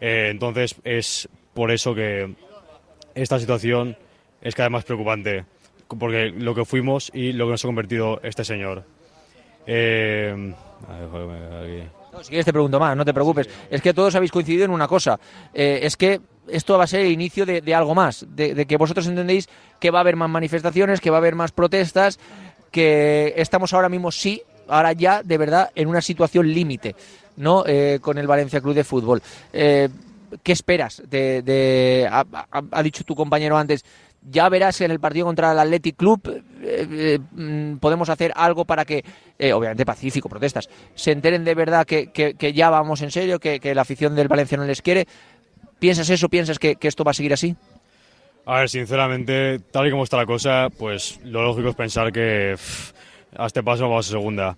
Eh, 0.00 0.28
entonces 0.30 0.76
es 0.84 1.28
por 1.52 1.70
eso 1.70 1.94
que 1.94 2.34
esta 3.14 3.38
situación 3.38 3.96
es 4.42 4.54
cada 4.54 4.68
vez 4.68 4.72
más 4.72 4.84
preocupante, 4.84 5.44
porque 5.98 6.30
lo 6.30 6.54
que 6.54 6.64
fuimos 6.64 7.10
y 7.14 7.32
lo 7.32 7.46
que 7.46 7.52
nos 7.52 7.64
ha 7.64 7.68
convertido 7.68 8.20
este 8.22 8.44
señor. 8.44 8.84
Eh, 9.66 10.54
a 10.88 10.98
ver, 10.98 11.08
joder, 11.08 11.52
aquí. 11.54 11.90
No, 12.12 12.22
si 12.22 12.28
quieres 12.28 12.44
te 12.44 12.52
pregunto 12.52 12.78
más, 12.78 12.96
no 12.96 13.04
te 13.04 13.14
preocupes. 13.14 13.48
Es 13.70 13.80
que 13.80 13.94
todos 13.94 14.14
habéis 14.14 14.30
coincidido 14.30 14.64
en 14.64 14.70
una 14.70 14.86
cosa. 14.86 15.18
Eh, 15.52 15.80
es 15.82 15.96
que 15.96 16.20
esto 16.48 16.78
va 16.78 16.84
a 16.84 16.86
ser 16.88 17.00
el 17.00 17.12
inicio 17.12 17.46
de, 17.46 17.74
algo 17.74 17.94
más. 17.94 18.26
De, 18.28 18.66
que 18.66 18.76
vosotros 18.76 19.06
entendéis 19.06 19.48
que 19.80 19.90
va 19.90 19.98
a 19.98 20.02
haber 20.02 20.16
más 20.16 20.30
manifestaciones, 20.30 21.00
que 21.00 21.10
va 21.10 21.16
a 21.16 21.18
haber 21.18 21.34
más 21.34 21.52
protestas, 21.52 22.18
que 22.70 23.34
estamos 23.36 23.72
ahora 23.72 23.88
mismo 23.88 24.10
sí 24.10 24.42
ahora 24.68 24.92
ya 24.92 25.22
de 25.22 25.38
verdad 25.38 25.70
en 25.74 25.88
una 25.88 26.00
situación 26.00 26.52
límite, 26.52 26.94
¿no? 27.36 27.64
Eh, 27.66 27.98
con 28.00 28.18
el 28.18 28.26
Valencia 28.26 28.60
Club 28.60 28.74
de 28.74 28.84
Fútbol. 28.84 29.22
Eh, 29.52 29.88
¿Qué 30.42 30.52
esperas? 30.52 31.00
Ha, 31.00 32.82
dicho 32.82 33.04
tu 33.04 33.14
compañero 33.14 33.56
antes, 33.56 33.84
ya 34.28 34.48
verás 34.48 34.80
en 34.80 34.90
el 34.90 34.98
partido 34.98 35.26
contra 35.26 35.52
el 35.52 35.58
Athletic 35.58 35.96
Club 35.96 36.42
eh, 36.62 37.18
mm, 37.30 37.76
podemos 37.76 38.08
hacer 38.08 38.32
algo 38.34 38.64
para 38.64 38.84
que, 38.84 39.04
obviamente 39.52 39.86
pacífico, 39.86 40.28
protestas, 40.28 40.68
se 40.94 41.12
enteren 41.12 41.44
de 41.44 41.54
verdad 41.54 41.86
que, 41.86 42.52
ya 42.52 42.70
vamos 42.70 43.02
en 43.02 43.12
serio, 43.12 43.38
que 43.38 43.74
la 43.74 43.82
afición 43.82 44.16
del 44.16 44.26
Valencia 44.26 44.58
no 44.58 44.64
les 44.64 44.82
quiere. 44.82 45.06
¿Piensas 45.84 46.08
eso? 46.08 46.30
¿Piensas 46.30 46.58
que, 46.58 46.76
que 46.76 46.88
esto 46.88 47.04
va 47.04 47.10
a 47.10 47.14
seguir 47.14 47.34
así? 47.34 47.54
A 48.46 48.60
ver, 48.60 48.70
sinceramente, 48.70 49.58
tal 49.70 49.86
y 49.86 49.90
como 49.90 50.04
está 50.04 50.16
la 50.16 50.24
cosa, 50.24 50.68
pues 50.78 51.20
lo 51.24 51.42
lógico 51.42 51.68
es 51.68 51.74
pensar 51.74 52.10
que 52.10 52.54
pff, 52.56 52.92
a 53.36 53.44
este 53.44 53.62
paso 53.62 53.82
vamos 53.82 54.08
a 54.08 54.10
segunda. 54.12 54.56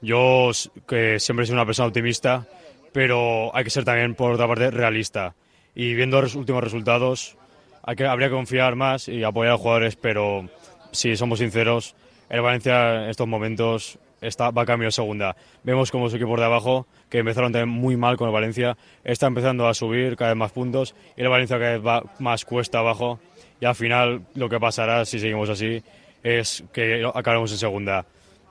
Yo, 0.00 0.52
que 0.86 1.18
siempre 1.18 1.42
he 1.42 1.46
sido 1.46 1.56
una 1.56 1.66
persona 1.66 1.88
optimista, 1.88 2.46
pero 2.92 3.50
hay 3.56 3.64
que 3.64 3.70
ser 3.70 3.84
también, 3.84 4.14
por 4.14 4.30
otra 4.30 4.46
parte, 4.46 4.70
realista. 4.70 5.34
Y 5.74 5.94
viendo 5.94 6.22
los 6.22 6.36
últimos 6.36 6.62
resultados, 6.62 7.36
hay 7.82 7.96
que, 7.96 8.06
habría 8.06 8.28
que 8.28 8.34
confiar 8.34 8.76
más 8.76 9.08
y 9.08 9.24
apoyar 9.24 9.50
a 9.50 9.54
los 9.54 9.60
jugadores, 9.60 9.96
pero 9.96 10.48
si 10.92 11.16
somos 11.16 11.40
sinceros, 11.40 11.96
el 12.28 12.40
Valencia 12.40 13.02
en 13.02 13.10
estos 13.10 13.26
momentos 13.26 13.98
está, 14.20 14.50
va 14.50 14.62
a 14.62 14.66
cambio 14.66 14.90
segunda. 14.90 15.36
Vemos 15.64 15.90
como 15.90 16.08
su 16.10 16.16
equipo 16.16 16.36
de 16.36 16.44
abajo, 16.44 16.86
que 17.08 17.18
empezaron 17.18 17.52
también 17.52 17.68
muy 17.68 17.96
mal 17.96 18.16
con 18.16 18.28
el 18.28 18.34
Valencia, 18.34 18.76
está 19.04 19.26
empezando 19.26 19.66
a 19.68 19.74
subir 19.74 20.16
cada 20.16 20.30
vez 20.32 20.38
más 20.38 20.52
puntos 20.52 20.94
y 21.16 21.22
el 21.22 21.28
Valencia 21.28 21.58
cada 21.58 21.72
vez 21.78 21.86
va 21.86 22.02
más 22.18 22.44
cuesta 22.44 22.78
abajo 22.80 23.20
y 23.60 23.64
al 23.64 23.74
final 23.74 24.22
lo 24.34 24.48
que 24.48 24.58
pasará 24.60 25.04
si 25.04 25.18
seguimos 25.18 25.48
así 25.50 25.82
es 26.22 26.64
que 26.72 27.04
acabaremos 27.04 27.52
en 27.52 27.58
segunda. 27.58 28.06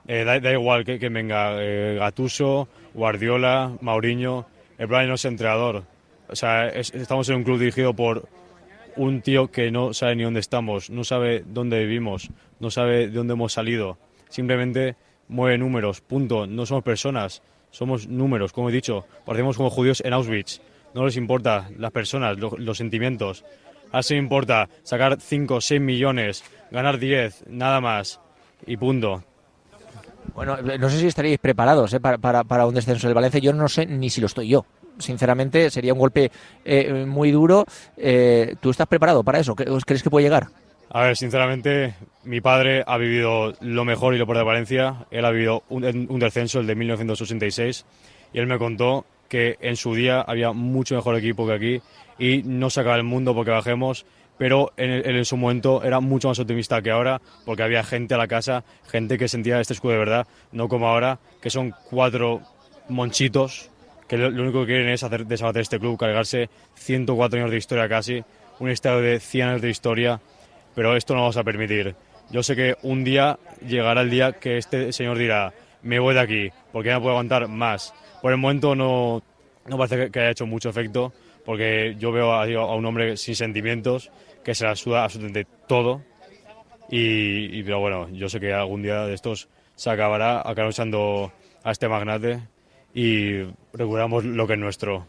Eh, 0.06 0.24
da, 0.24 0.40
da 0.40 0.52
igual 0.52 0.84
que, 0.84 0.98
que 0.98 1.08
venga 1.10 1.56
eh, 1.62 1.96
Gatuso, 1.98 2.66
Guardiola, 2.94 3.72
Mauriño, 3.82 4.46
el 4.78 4.88
plan 4.88 5.06
no 5.06 5.14
es 5.14 5.24
entrenador. 5.26 5.84
O 6.28 6.36
sea, 6.36 6.68
es- 6.68 6.94
estamos 6.94 7.28
en 7.28 7.36
un 7.36 7.44
club 7.44 7.58
dirigido 7.58 7.92
por 7.94 8.26
un 8.96 9.20
tío 9.22 9.50
que 9.50 9.70
no 9.70 9.92
sabe 9.94 10.16
ni 10.16 10.22
dónde 10.24 10.40
estamos, 10.40 10.90
no 10.90 11.04
sabe 11.04 11.44
dónde 11.46 11.78
vivimos, 11.80 12.30
no 12.58 12.70
sabe 12.70 13.06
de 13.08 13.10
dónde 13.10 13.34
hemos 13.34 13.52
salido. 13.52 13.96
Simplemente 14.28 14.96
mueve 15.28 15.58
números, 15.58 16.00
punto. 16.00 16.46
No 16.46 16.66
somos 16.66 16.84
personas, 16.84 17.42
somos 17.70 18.08
números, 18.08 18.52
como 18.52 18.68
he 18.70 18.72
dicho. 18.72 19.06
Parecemos 19.24 19.56
como 19.56 19.70
judíos 19.70 20.02
en 20.04 20.12
Auschwitz. 20.12 20.60
No 20.94 21.04
les 21.04 21.16
importa 21.16 21.68
las 21.76 21.90
personas, 21.92 22.38
lo- 22.38 22.56
los 22.56 22.78
sentimientos. 22.78 23.44
Así 23.92 24.14
importa 24.14 24.68
sacar 24.82 25.18
5, 25.20 25.60
6 25.60 25.80
millones, 25.80 26.44
ganar 26.70 26.98
10, 26.98 27.44
nada 27.48 27.80
más. 27.80 28.20
Y 28.66 28.76
punto. 28.76 29.24
Bueno, 30.34 30.56
no 30.60 30.88
sé 30.90 30.98
si 30.98 31.06
estaríais 31.06 31.38
preparados 31.38 31.92
¿eh? 31.94 32.00
para, 32.00 32.18
para, 32.18 32.44
para 32.44 32.66
un 32.66 32.74
descenso 32.74 33.06
del 33.06 33.14
Valencia. 33.14 33.40
Yo 33.40 33.52
no 33.52 33.68
sé 33.68 33.86
ni 33.86 34.10
si 34.10 34.20
lo 34.20 34.26
estoy 34.26 34.48
yo. 34.48 34.64
Sinceramente, 34.98 35.70
sería 35.70 35.92
un 35.94 35.98
golpe 36.00 36.30
eh, 36.64 37.04
muy 37.06 37.30
duro. 37.30 37.64
Eh, 37.96 38.56
¿Tú 38.60 38.70
estás 38.70 38.86
preparado 38.88 39.22
para 39.22 39.38
eso? 39.38 39.54
¿Cre- 39.56 39.82
¿Crees 39.86 40.02
que 40.02 40.10
puede 40.10 40.24
llegar? 40.26 40.48
A 40.90 41.02
ver, 41.02 41.16
sinceramente, 41.16 41.94
mi 42.24 42.40
padre 42.40 42.82
ha 42.86 42.96
vivido 42.96 43.52
lo 43.60 43.84
mejor 43.84 44.14
y 44.14 44.18
lo 44.18 44.26
peor 44.26 44.38
de 44.38 44.44
Valencia. 44.44 45.06
Él 45.10 45.24
ha 45.24 45.30
vivido 45.30 45.62
un, 45.68 45.84
un 46.08 46.18
descenso, 46.18 46.60
el 46.60 46.66
de 46.66 46.74
1986, 46.74 47.84
y 48.32 48.38
él 48.38 48.46
me 48.46 48.58
contó 48.58 49.04
que 49.28 49.58
en 49.60 49.76
su 49.76 49.94
día 49.94 50.22
había 50.22 50.52
mucho 50.52 50.94
mejor 50.94 51.16
equipo 51.16 51.46
que 51.46 51.52
aquí 51.52 51.82
y 52.18 52.42
no 52.44 52.70
se 52.70 52.80
acaba 52.80 52.96
el 52.96 53.02
mundo 53.02 53.34
porque 53.34 53.50
bajemos, 53.50 54.06
pero 54.38 54.72
en, 54.78 54.90
en 54.90 55.24
su 55.26 55.36
momento 55.36 55.84
era 55.84 56.00
mucho 56.00 56.28
más 56.28 56.38
optimista 56.38 56.80
que 56.80 56.90
ahora 56.90 57.20
porque 57.44 57.62
había 57.62 57.84
gente 57.84 58.14
a 58.14 58.18
la 58.18 58.26
casa, 58.26 58.64
gente 58.90 59.18
que 59.18 59.28
sentía 59.28 59.60
este 59.60 59.74
escudo 59.74 59.92
de 59.92 59.98
verdad, 59.98 60.26
no 60.52 60.68
como 60.68 60.88
ahora, 60.88 61.18
que 61.42 61.50
son 61.50 61.74
cuatro 61.90 62.40
monchitos 62.88 63.70
que 64.08 64.16
lo, 64.16 64.30
lo 64.30 64.42
único 64.42 64.60
que 64.60 64.68
quieren 64.68 64.88
es 64.88 65.02
hacer 65.02 65.26
desaparecer 65.26 65.62
este 65.62 65.78
club, 65.78 65.98
cargarse 65.98 66.48
104 66.76 67.40
años 67.40 67.50
de 67.50 67.58
historia 67.58 67.88
casi, 67.90 68.24
un 68.58 68.70
estadio 68.70 69.02
de 69.02 69.20
100 69.20 69.48
años 69.48 69.60
de 69.60 69.68
historia 69.68 70.20
pero 70.78 70.94
esto 70.94 71.12
no 71.12 71.22
vamos 71.22 71.36
a 71.36 71.42
permitir. 71.42 71.96
Yo 72.30 72.40
sé 72.44 72.54
que 72.54 72.76
un 72.82 73.02
día 73.02 73.36
llegará 73.66 74.02
el 74.02 74.10
día 74.10 74.34
que 74.34 74.58
este 74.58 74.92
señor 74.92 75.18
dirá, 75.18 75.52
me 75.82 75.98
voy 75.98 76.14
de 76.14 76.20
aquí, 76.20 76.50
porque 76.72 76.90
ya 76.90 76.94
no 76.94 77.00
puedo 77.00 77.14
aguantar 77.14 77.48
más. 77.48 77.92
Por 78.22 78.30
el 78.30 78.38
momento 78.38 78.76
no, 78.76 79.20
no 79.66 79.76
parece 79.76 80.08
que- 80.08 80.20
haya 80.20 80.30
hecho 80.30 80.46
mucho 80.46 80.68
efecto, 80.68 81.12
porque 81.44 81.96
yo 81.98 82.12
veo 82.12 82.32
a, 82.32 82.44
a 82.44 82.74
un 82.76 82.86
hombre 82.86 83.16
sin 83.16 83.34
sentimientos, 83.34 84.12
que 84.44 84.54
se 84.54 84.66
la 84.66 84.76
suda 84.76 85.02
absolutamente 85.02 85.50
todo, 85.66 86.00
y, 86.88 87.58
y- 87.58 87.62
pero 87.64 87.80
bueno, 87.80 88.08
yo 88.10 88.28
sé 88.28 88.38
que 88.38 88.52
algún 88.52 88.82
día 88.82 89.04
de 89.04 89.14
estos 89.14 89.48
se 89.74 89.90
acabará, 89.90 90.38
acabará 90.42 90.68
usando 90.68 91.32
a 91.64 91.72
este 91.72 91.88
magnate 91.88 92.38
y 92.94 93.42
recuperamos 93.72 94.24
lo 94.24 94.46
que 94.46 94.52
es 94.52 94.58
nuestro. 94.60 95.06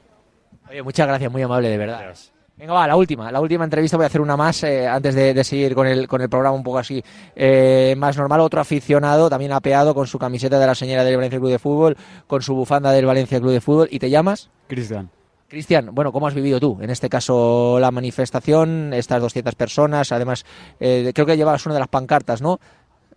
Oye, 0.68 0.82
muchas 0.82 1.06
gracias, 1.08 1.32
muy 1.32 1.44
amable, 1.44 1.70
de 1.70 1.78
verdad. 1.78 2.00
Gracias. 2.02 2.34
Venga, 2.60 2.74
va, 2.74 2.86
la 2.86 2.98
última, 2.98 3.32
la 3.32 3.40
última 3.40 3.64
entrevista. 3.64 3.96
Voy 3.96 4.04
a 4.04 4.08
hacer 4.08 4.20
una 4.20 4.36
más 4.36 4.64
eh, 4.66 4.86
antes 4.86 5.16
de, 5.16 5.34
de 5.34 5.44
seguir 5.46 5.74
con 5.74 5.88
el, 5.88 6.10
con 6.10 6.22
el 6.22 6.28
programa 6.28 6.58
un 6.58 6.62
poco 6.62 6.80
así 6.80 7.02
eh, 7.34 7.96
más 7.98 8.18
normal. 8.18 8.42
Otro 8.42 8.60
aficionado, 8.60 9.30
también 9.30 9.54
apeado 9.54 9.96
con 9.96 10.08
su 10.08 10.20
camiseta 10.20 10.60
de 10.60 10.68
la 10.68 10.76
señora 10.76 11.06
del 11.06 11.16
Valencia 11.16 11.40
Club 11.40 11.52
de 11.52 11.60
Fútbol, 11.60 11.96
con 12.28 12.42
su 12.42 12.54
bufanda 12.54 12.92
del 12.92 13.06
Valencia 13.06 13.40
Club 13.40 13.54
de 13.54 13.62
Fútbol. 13.62 13.88
¿Y 13.90 14.00
te 14.00 14.10
llamas? 14.10 14.50
Cristian. 14.68 15.10
Cristian, 15.48 15.96
bueno, 15.96 16.12
¿cómo 16.12 16.28
has 16.28 16.34
vivido 16.34 16.60
tú? 16.60 16.78
En 16.82 16.90
este 16.90 17.08
caso, 17.08 17.80
la 17.80 17.92
manifestación, 17.92 18.94
estas 18.94 19.22
200 19.22 19.56
personas, 19.56 20.12
además, 20.12 20.46
eh, 20.82 21.12
creo 21.16 21.26
que 21.26 21.38
llevabas 21.38 21.66
una 21.66 21.76
de 21.76 21.80
las 21.80 21.90
pancartas, 21.90 22.42
¿no? 22.42 22.60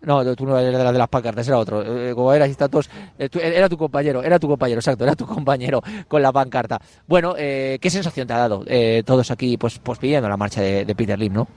No, 0.02 0.34
tú 0.34 0.46
no 0.46 0.58
eres 0.58 0.76
de 0.76 0.82
las 0.84 0.92
de 0.92 0.98
las 0.98 1.08
pancartas, 1.08 1.46
era 1.46 1.58
otro. 1.58 1.82
Eh, 1.82 2.12
como 2.14 2.32
eras, 2.32 2.56
todos- 2.56 2.90
eh, 3.18 3.28
era 3.32 3.68
tu 3.68 3.76
compañero, 3.78 4.22
era 4.22 4.38
tu 4.38 4.48
compañero, 4.48 4.80
exacto, 4.80 5.04
era 5.04 5.14
tu 5.14 5.26
compañero 5.26 5.80
con 6.08 6.20
la 6.22 6.32
pancarta. 6.32 6.80
Bueno, 7.06 7.34
eh, 7.38 7.78
¿qué 7.80 7.88
sensación 7.88 8.26
te 8.26 8.32
ha 8.34 8.38
dado 8.38 8.64
eh, 8.66 9.02
todos 9.06 9.30
aquí, 9.30 9.56
pues, 9.56 9.78
pues 9.78 9.98
pidiendo 9.98 10.28
la 10.28 10.36
marcha 10.36 10.60
de, 10.60 10.84
de 10.84 10.94
Peter 10.94 11.18
Lim, 11.18 11.32
no? 11.34 11.48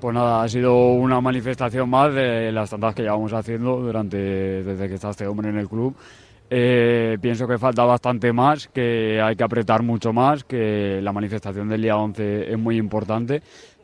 Pues 0.00 0.14
nada, 0.14 0.42
ha 0.42 0.48
sido 0.48 0.94
una 0.94 1.20
manifestación 1.20 1.88
más 1.88 2.12
de 2.12 2.50
las 2.50 2.70
tantas 2.70 2.92
que 2.92 3.02
llevamos 3.02 3.32
haciendo 3.32 3.76
durante 3.76 4.16
desde 4.16 4.88
que 4.88 4.94
está 4.96 5.10
este 5.10 5.28
hombre 5.28 5.50
en 5.50 5.58
el 5.58 5.68
club. 5.68 5.94
Eh, 6.54 7.16
pienso 7.22 7.46
que 7.48 7.56
falta 7.56 7.84
bastante 7.84 8.30
más, 8.32 8.68
que 8.68 9.22
hay 9.22 9.36
que 9.36 9.42
apretar 9.44 9.82
mucho 9.82 10.12
más, 10.12 10.44
que 10.44 11.00
la 11.02 11.10
manifestación 11.12 11.66
del 11.68 11.80
día 11.80 11.96
11 11.96 12.52
es 12.52 12.58
muy 12.58 12.76
importante. 12.76 13.42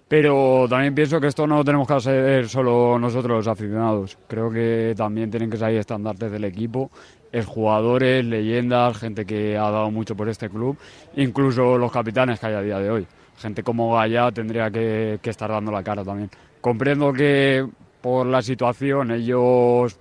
Pero 0.08 0.66
también 0.70 0.94
pienso 0.94 1.20
que 1.20 1.26
esto 1.26 1.46
no 1.46 1.58
lo 1.58 1.64
tenemos 1.64 1.86
que 1.86 1.92
hacer 1.92 2.48
solo 2.48 2.98
nosotros 2.98 3.36
los 3.36 3.46
aficionados. 3.46 4.16
Creo 4.26 4.50
que 4.50 4.94
también 4.96 5.30
tienen 5.30 5.50
que 5.50 5.58
salir 5.58 5.78
estandartes 5.78 6.32
del 6.32 6.44
equipo, 6.44 6.90
es 7.30 7.44
jugadores, 7.44 8.24
leyendas, 8.24 8.96
gente 8.96 9.26
que 9.26 9.58
ha 9.58 9.70
dado 9.70 9.90
mucho 9.90 10.16
por 10.16 10.30
este 10.30 10.48
club, 10.48 10.78
incluso 11.16 11.76
los 11.76 11.92
capitanes 11.92 12.40
que 12.40 12.46
hay 12.46 12.54
a 12.54 12.62
día 12.62 12.78
de 12.78 12.90
hoy. 12.90 13.06
Gente 13.36 13.62
como 13.62 13.94
Gaya 13.94 14.32
tendría 14.32 14.70
que, 14.70 15.18
que 15.20 15.30
estar 15.30 15.50
dando 15.50 15.70
la 15.70 15.82
cara 15.82 16.02
también. 16.02 16.30
Comprendo 16.62 17.12
que 17.12 17.66
por 18.00 18.26
la 18.26 18.40
situación 18.40 19.10
ellos 19.10 19.98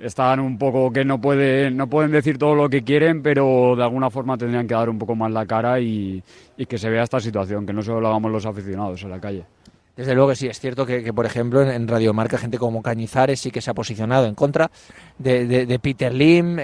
están 0.00 0.40
un 0.40 0.58
poco 0.58 0.92
que 0.92 1.04
no 1.04 1.20
pueden, 1.20 1.76
no 1.76 1.88
pueden 1.88 2.10
decir 2.12 2.38
todo 2.38 2.54
lo 2.54 2.68
que 2.68 2.82
quieren, 2.82 3.22
pero 3.22 3.74
de 3.76 3.82
alguna 3.82 4.10
forma 4.10 4.36
tendrían 4.38 4.66
que 4.66 4.74
dar 4.74 4.88
un 4.88 4.98
poco 4.98 5.14
más 5.14 5.30
la 5.32 5.44
cara 5.46 5.80
y, 5.80 6.22
y 6.56 6.66
que 6.66 6.78
se 6.78 6.88
vea 6.90 7.02
esta 7.02 7.20
situación, 7.20 7.66
que 7.66 7.72
no 7.72 7.82
solo 7.82 8.00
lo 8.00 8.08
hagamos 8.08 8.30
los 8.30 8.46
aficionados 8.46 9.02
en 9.02 9.10
la 9.10 9.20
calle. 9.20 9.44
Desde 9.96 10.14
luego 10.14 10.28
que 10.30 10.36
sí, 10.36 10.46
es 10.46 10.60
cierto 10.60 10.86
que, 10.86 11.02
que, 11.02 11.12
por 11.12 11.26
ejemplo, 11.26 11.60
en, 11.60 11.70
en 11.70 11.88
Radio 11.88 12.14
Marca, 12.14 12.38
gente 12.38 12.56
como 12.56 12.82
Cañizares 12.82 13.40
sí 13.40 13.50
que 13.50 13.60
se 13.60 13.72
ha 13.72 13.74
posicionado 13.74 14.26
en 14.26 14.36
contra 14.36 14.70
de, 15.18 15.44
de- 15.66 15.78
Peter 15.80 16.14
Lim, 16.14 16.60
eh, 16.60 16.62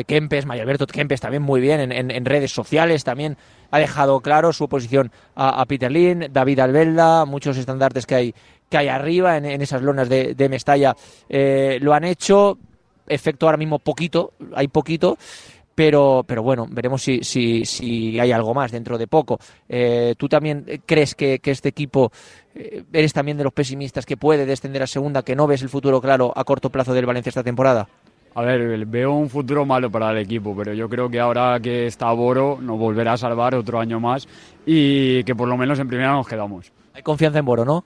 eh, 0.00 0.04
Kempes, 0.06 0.44
Mario 0.44 0.64
Alberto 0.64 0.86
Kempes 0.86 1.22
también 1.22 1.42
muy 1.42 1.62
bien, 1.62 1.80
en, 1.80 1.92
en- 1.92 2.10
en 2.10 2.24
redes 2.26 2.52
sociales 2.52 3.04
también 3.04 3.38
ha 3.70 3.78
dejado 3.78 4.20
claro 4.20 4.52
su 4.52 4.64
oposición 4.64 5.10
a, 5.34 5.62
a 5.62 5.64
Peter 5.64 5.90
Lim, 5.90 6.24
David 6.30 6.58
Albelda, 6.58 7.24
muchos 7.24 7.56
estandartes 7.56 8.04
que 8.04 8.14
hay, 8.16 8.34
que 8.72 8.78
hay 8.78 8.88
arriba 8.88 9.36
en, 9.36 9.44
en 9.44 9.60
esas 9.60 9.82
lonas 9.82 10.08
de, 10.08 10.34
de 10.34 10.48
Mestalla 10.48 10.96
eh, 11.28 11.78
lo 11.82 11.92
han 11.92 12.04
hecho, 12.04 12.56
efecto 13.06 13.46
ahora 13.46 13.58
mismo 13.58 13.78
poquito, 13.78 14.32
hay 14.54 14.68
poquito, 14.68 15.18
pero, 15.74 16.24
pero 16.26 16.42
bueno, 16.42 16.66
veremos 16.70 17.02
si, 17.02 17.22
si, 17.22 17.66
si 17.66 18.18
hay 18.18 18.32
algo 18.32 18.54
más 18.54 18.72
dentro 18.72 18.96
de 18.96 19.06
poco. 19.06 19.38
Eh, 19.68 20.14
¿Tú 20.16 20.26
también 20.26 20.64
crees 20.86 21.14
que, 21.14 21.38
que 21.38 21.50
este 21.50 21.68
equipo, 21.68 22.10
eh, 22.54 22.82
eres 22.94 23.12
también 23.12 23.36
de 23.36 23.44
los 23.44 23.52
pesimistas 23.52 24.06
que 24.06 24.16
puede 24.16 24.46
descender 24.46 24.82
a 24.82 24.86
segunda, 24.86 25.22
que 25.22 25.36
no 25.36 25.46
ves 25.46 25.60
el 25.60 25.68
futuro 25.68 26.00
claro 26.00 26.32
a 26.34 26.42
corto 26.44 26.70
plazo 26.70 26.94
del 26.94 27.04
Valencia 27.04 27.28
esta 27.28 27.42
temporada? 27.42 27.88
A 28.34 28.40
ver, 28.40 28.86
veo 28.86 29.12
un 29.12 29.28
futuro 29.28 29.66
malo 29.66 29.90
para 29.90 30.12
el 30.12 30.16
equipo, 30.16 30.56
pero 30.56 30.72
yo 30.72 30.88
creo 30.88 31.10
que 31.10 31.20
ahora 31.20 31.60
que 31.60 31.86
está 31.86 32.10
Boro 32.12 32.56
nos 32.58 32.78
volverá 32.78 33.12
a 33.12 33.16
salvar 33.18 33.54
otro 33.54 33.78
año 33.78 34.00
más 34.00 34.26
y 34.64 35.22
que 35.24 35.34
por 35.34 35.46
lo 35.46 35.58
menos 35.58 35.78
en 35.78 35.88
primera 35.88 36.12
nos 36.12 36.26
quedamos. 36.26 36.72
Hay 36.94 37.02
confianza 37.02 37.38
en 37.38 37.44
Boro, 37.44 37.66
¿no? 37.66 37.84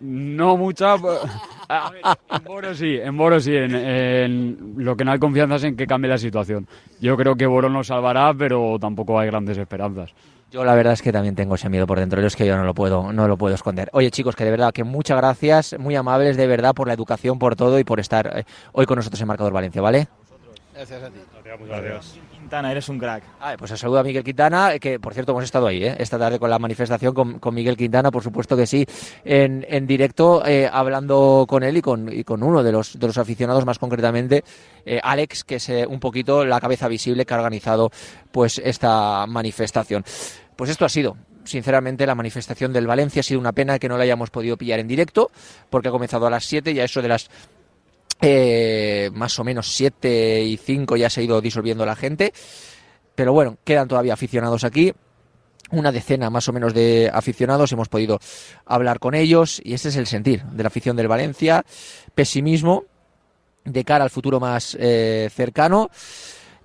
No 0.00 0.56
mucha. 0.56 0.94
A 1.68 1.90
ver, 1.90 2.02
en 2.30 2.44
Boro 2.44 2.74
sí, 2.74 2.96
en 3.00 3.16
Boro 3.16 3.38
sí. 3.38 3.54
En, 3.54 3.74
en- 3.74 4.74
lo 4.78 4.96
que 4.96 5.04
no 5.04 5.12
hay 5.12 5.18
confianza 5.20 5.56
es 5.56 5.64
en 5.64 5.76
que 5.76 5.86
cambie 5.86 6.10
la 6.10 6.18
situación. 6.18 6.66
Yo 7.00 7.16
creo 7.16 7.36
que 7.36 7.46
Boro 7.46 7.68
nos 7.68 7.86
salvará, 7.86 8.34
pero 8.34 8.76
tampoco 8.80 9.18
hay 9.18 9.28
grandes 9.28 9.56
esperanzas. 9.56 10.10
Yo 10.50 10.64
la 10.64 10.74
verdad 10.74 10.94
es 10.94 11.02
que 11.02 11.12
también 11.12 11.36
tengo 11.36 11.54
ese 11.54 11.68
miedo 11.68 11.86
por 11.86 12.00
dentro, 12.00 12.20
yo 12.20 12.26
es 12.26 12.34
que 12.34 12.44
yo 12.44 12.56
no 12.56 12.64
lo 12.64 12.74
puedo, 12.74 13.12
no 13.12 13.28
lo 13.28 13.36
puedo 13.36 13.54
esconder. 13.54 13.88
Oye 13.92 14.10
chicos, 14.10 14.34
que 14.34 14.44
de 14.44 14.50
verdad, 14.50 14.72
que 14.72 14.82
muchas 14.82 15.16
gracias, 15.16 15.76
muy 15.78 15.94
amables 15.94 16.36
de 16.36 16.48
verdad 16.48 16.74
por 16.74 16.88
la 16.88 16.94
educación, 16.94 17.38
por 17.38 17.54
todo 17.54 17.78
y 17.78 17.84
por 17.84 18.00
estar 18.00 18.38
eh, 18.38 18.44
hoy 18.72 18.84
con 18.86 18.96
nosotros 18.96 19.20
en 19.20 19.28
Marcador 19.28 19.52
Valencia, 19.52 19.80
¿vale? 19.80 20.08
Gracias 20.74 21.04
a 21.04 21.08
ti. 21.10 21.20
Muchas 21.60 21.82
gracias. 21.82 22.18
Quintana, 22.50 22.72
eres 22.72 22.88
un 22.88 22.98
crack. 22.98 23.22
Ah, 23.38 23.54
pues 23.56 23.70
saludo 23.78 24.00
a 24.00 24.02
Miguel 24.02 24.24
Quintana, 24.24 24.76
que 24.80 24.98
por 24.98 25.14
cierto 25.14 25.30
hemos 25.30 25.44
estado 25.44 25.68
ahí, 25.68 25.84
¿eh? 25.84 25.94
esta 26.00 26.18
tarde 26.18 26.40
con 26.40 26.50
la 26.50 26.58
manifestación 26.58 27.14
con, 27.14 27.54
Miguel 27.54 27.76
Quintana, 27.76 28.10
por 28.10 28.24
supuesto 28.24 28.56
que 28.56 28.66
sí, 28.66 28.84
en, 29.24 29.64
en 29.68 29.86
directo, 29.86 30.44
eh, 30.44 30.68
hablando 30.70 31.46
con 31.48 31.62
él 31.62 31.76
y 31.76 31.80
con, 31.80 32.10
con 32.24 32.42
uno 32.42 32.64
de 32.64 32.72
los, 32.72 32.98
de 32.98 33.06
los 33.06 33.18
aficionados, 33.18 33.64
más 33.64 33.78
concretamente, 33.78 34.42
eh, 34.84 34.98
Alex, 35.00 35.44
que 35.44 35.54
es 35.54 35.68
eh, 35.68 35.86
un 35.86 36.00
poquito 36.00 36.44
la 36.44 36.60
cabeza 36.60 36.88
visible 36.88 37.24
que 37.24 37.34
ha 37.34 37.36
organizado 37.36 37.92
pues 38.32 38.60
esta 38.64 39.26
manifestación. 39.28 40.02
Pues 40.56 40.70
esto 40.70 40.84
ha 40.84 40.88
sido. 40.88 41.16
Sinceramente, 41.44 42.04
la 42.04 42.16
manifestación 42.16 42.72
del 42.72 42.88
Valencia 42.88 43.20
ha 43.20 43.22
sido 43.22 43.38
una 43.38 43.52
pena 43.52 43.78
que 43.78 43.88
no 43.88 43.96
la 43.96 44.02
hayamos 44.02 44.30
podido 44.30 44.56
pillar 44.56 44.80
en 44.80 44.88
directo, 44.88 45.30
porque 45.70 45.86
ha 45.86 45.92
comenzado 45.92 46.26
a 46.26 46.30
las 46.30 46.44
7 46.46 46.72
y 46.72 46.80
a 46.80 46.84
eso 46.84 47.00
de 47.00 47.08
las 47.08 47.30
eh, 48.20 49.10
más 49.14 49.38
o 49.38 49.44
menos 49.44 49.72
7 49.72 50.42
y 50.42 50.56
5 50.56 50.96
ya 50.96 51.08
se 51.08 51.20
ha 51.20 51.24
ido 51.24 51.40
disolviendo 51.40 51.86
la 51.86 51.96
gente. 51.96 52.32
Pero 53.14 53.32
bueno, 53.32 53.58
quedan 53.64 53.88
todavía 53.88 54.14
aficionados 54.14 54.64
aquí. 54.64 54.92
Una 55.70 55.92
decena 55.92 56.30
más 56.30 56.48
o 56.48 56.52
menos 56.52 56.74
de 56.74 57.10
aficionados. 57.12 57.72
Hemos 57.72 57.88
podido 57.88 58.18
hablar 58.66 58.98
con 58.98 59.14
ellos 59.14 59.60
y 59.64 59.74
este 59.74 59.88
es 59.88 59.96
el 59.96 60.06
sentir 60.06 60.42
de 60.42 60.62
la 60.62 60.68
afición 60.68 60.96
del 60.96 61.08
Valencia. 61.08 61.64
Pesimismo 62.14 62.84
de 63.64 63.84
cara 63.84 64.04
al 64.04 64.10
futuro 64.10 64.40
más 64.40 64.76
eh, 64.80 65.28
cercano 65.32 65.90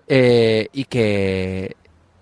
eh, 0.07 0.67
y 0.73 0.85
que 0.85 1.75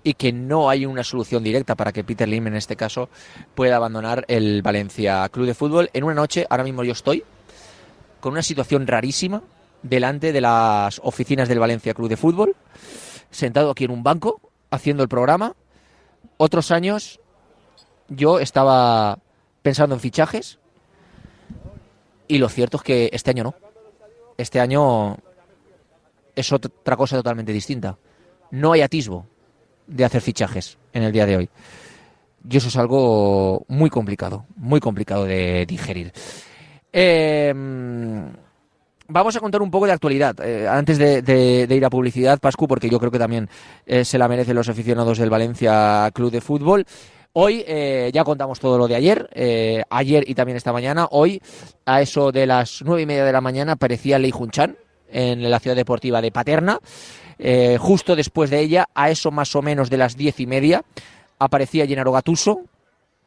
y 0.05 0.15
que 0.15 0.33
no 0.33 0.69
hay 0.69 0.85
una 0.85 1.03
solución 1.03 1.43
directa 1.43 1.75
para 1.75 1.93
que 1.93 2.03
Peter 2.03 2.27
Lim 2.27 2.47
en 2.47 2.55
este 2.55 2.75
caso 2.75 3.09
pueda 3.55 3.77
abandonar 3.77 4.25
el 4.27 4.61
Valencia 4.61 5.29
Club 5.29 5.45
de 5.45 5.53
Fútbol 5.53 5.89
en 5.93 6.03
una 6.03 6.13
noche 6.15 6.45
ahora 6.49 6.65
mismo 6.65 6.83
yo 6.83 6.91
estoy 6.91 7.23
con 8.23 8.31
una 8.31 8.41
situación 8.41 8.87
rarísima 8.87 9.43
delante 9.81 10.31
de 10.31 10.39
las 10.39 11.01
oficinas 11.03 11.49
del 11.49 11.59
Valencia 11.59 11.93
Club 11.93 12.07
de 12.07 12.15
Fútbol, 12.15 12.55
sentado 13.29 13.69
aquí 13.69 13.83
en 13.83 13.91
un 13.91 14.01
banco, 14.01 14.39
haciendo 14.71 15.03
el 15.03 15.09
programa. 15.09 15.57
Otros 16.37 16.71
años 16.71 17.19
yo 18.07 18.39
estaba 18.39 19.19
pensando 19.61 19.93
en 19.95 19.99
fichajes 19.99 20.57
y 22.29 22.37
lo 22.37 22.47
cierto 22.47 22.77
es 22.77 22.83
que 22.83 23.09
este 23.11 23.31
año 23.31 23.43
no. 23.43 23.55
Este 24.37 24.61
año 24.61 25.17
es 26.33 26.49
otra 26.53 26.95
cosa 26.95 27.17
totalmente 27.17 27.51
distinta. 27.51 27.97
No 28.51 28.71
hay 28.71 28.83
atisbo 28.83 29.27
de 29.85 30.05
hacer 30.05 30.21
fichajes 30.21 30.77
en 30.93 31.03
el 31.03 31.11
día 31.11 31.25
de 31.25 31.35
hoy. 31.35 31.49
Y 32.49 32.55
eso 32.55 32.69
es 32.69 32.77
algo 32.77 33.65
muy 33.67 33.89
complicado, 33.89 34.45
muy 34.55 34.79
complicado 34.79 35.25
de 35.25 35.65
digerir. 35.65 36.13
Eh, 36.93 37.51
vamos 39.07 39.35
a 39.35 39.39
contar 39.39 39.61
un 39.61 39.71
poco 39.71 39.85
de 39.85 39.91
actualidad 39.91 40.35
eh, 40.43 40.67
antes 40.67 40.97
de, 40.97 41.67
ir 41.69 41.85
a 41.85 41.89
publicidad, 41.89 42.39
Pascu, 42.39 42.67
porque 42.67 42.89
yo 42.89 42.99
creo 42.99 43.11
que 43.11 43.19
también 43.19 43.49
eh, 43.85 44.05
se 44.05 44.17
la 44.17 44.27
merecen 44.27 44.55
los 44.55 44.69
aficionados 44.69 45.17
del 45.17 45.29
Valencia 45.29 46.09
Club 46.13 46.31
de 46.31 46.41
Fútbol. 46.41 46.85
Hoy 47.33 47.63
eh, 47.65 48.11
ya 48.13 48.23
contamos 48.23 48.59
todo 48.59 48.77
lo 48.77 48.87
de 48.87 48.95
ayer, 48.95 49.27
ayer 49.89 50.23
y 50.27 50.35
también 50.35 50.55
esta 50.55 50.71
mañana. 50.71 51.07
Hoy, 51.09 51.41
a 51.85 51.99
eso 52.01 52.31
de 52.31 52.45
las 52.45 52.83
nueve 52.83 53.01
y 53.01 53.05
media 53.07 53.25
de 53.25 53.31
la 53.31 53.41
mañana, 53.41 53.71
aparecía 53.73 54.19
Lei 54.19 54.29
Junchan 54.29 54.77
en 55.09 55.49
la 55.49 55.59
ciudad 55.59 55.75
deportiva 55.75 56.21
de 56.21 56.31
Paterna. 56.31 56.79
Justo 57.79 58.15
después 58.15 58.51
de 58.51 58.59
ella, 58.59 58.87
a 58.93 59.09
eso 59.09 59.31
más 59.31 59.55
o 59.55 59.63
menos 59.63 59.89
de 59.89 59.97
las 59.97 60.15
diez 60.15 60.39
y 60.39 60.45
media, 60.45 60.83
aparecía 61.39 61.87
Gennaro 61.87 62.11
Gattuso. 62.11 62.61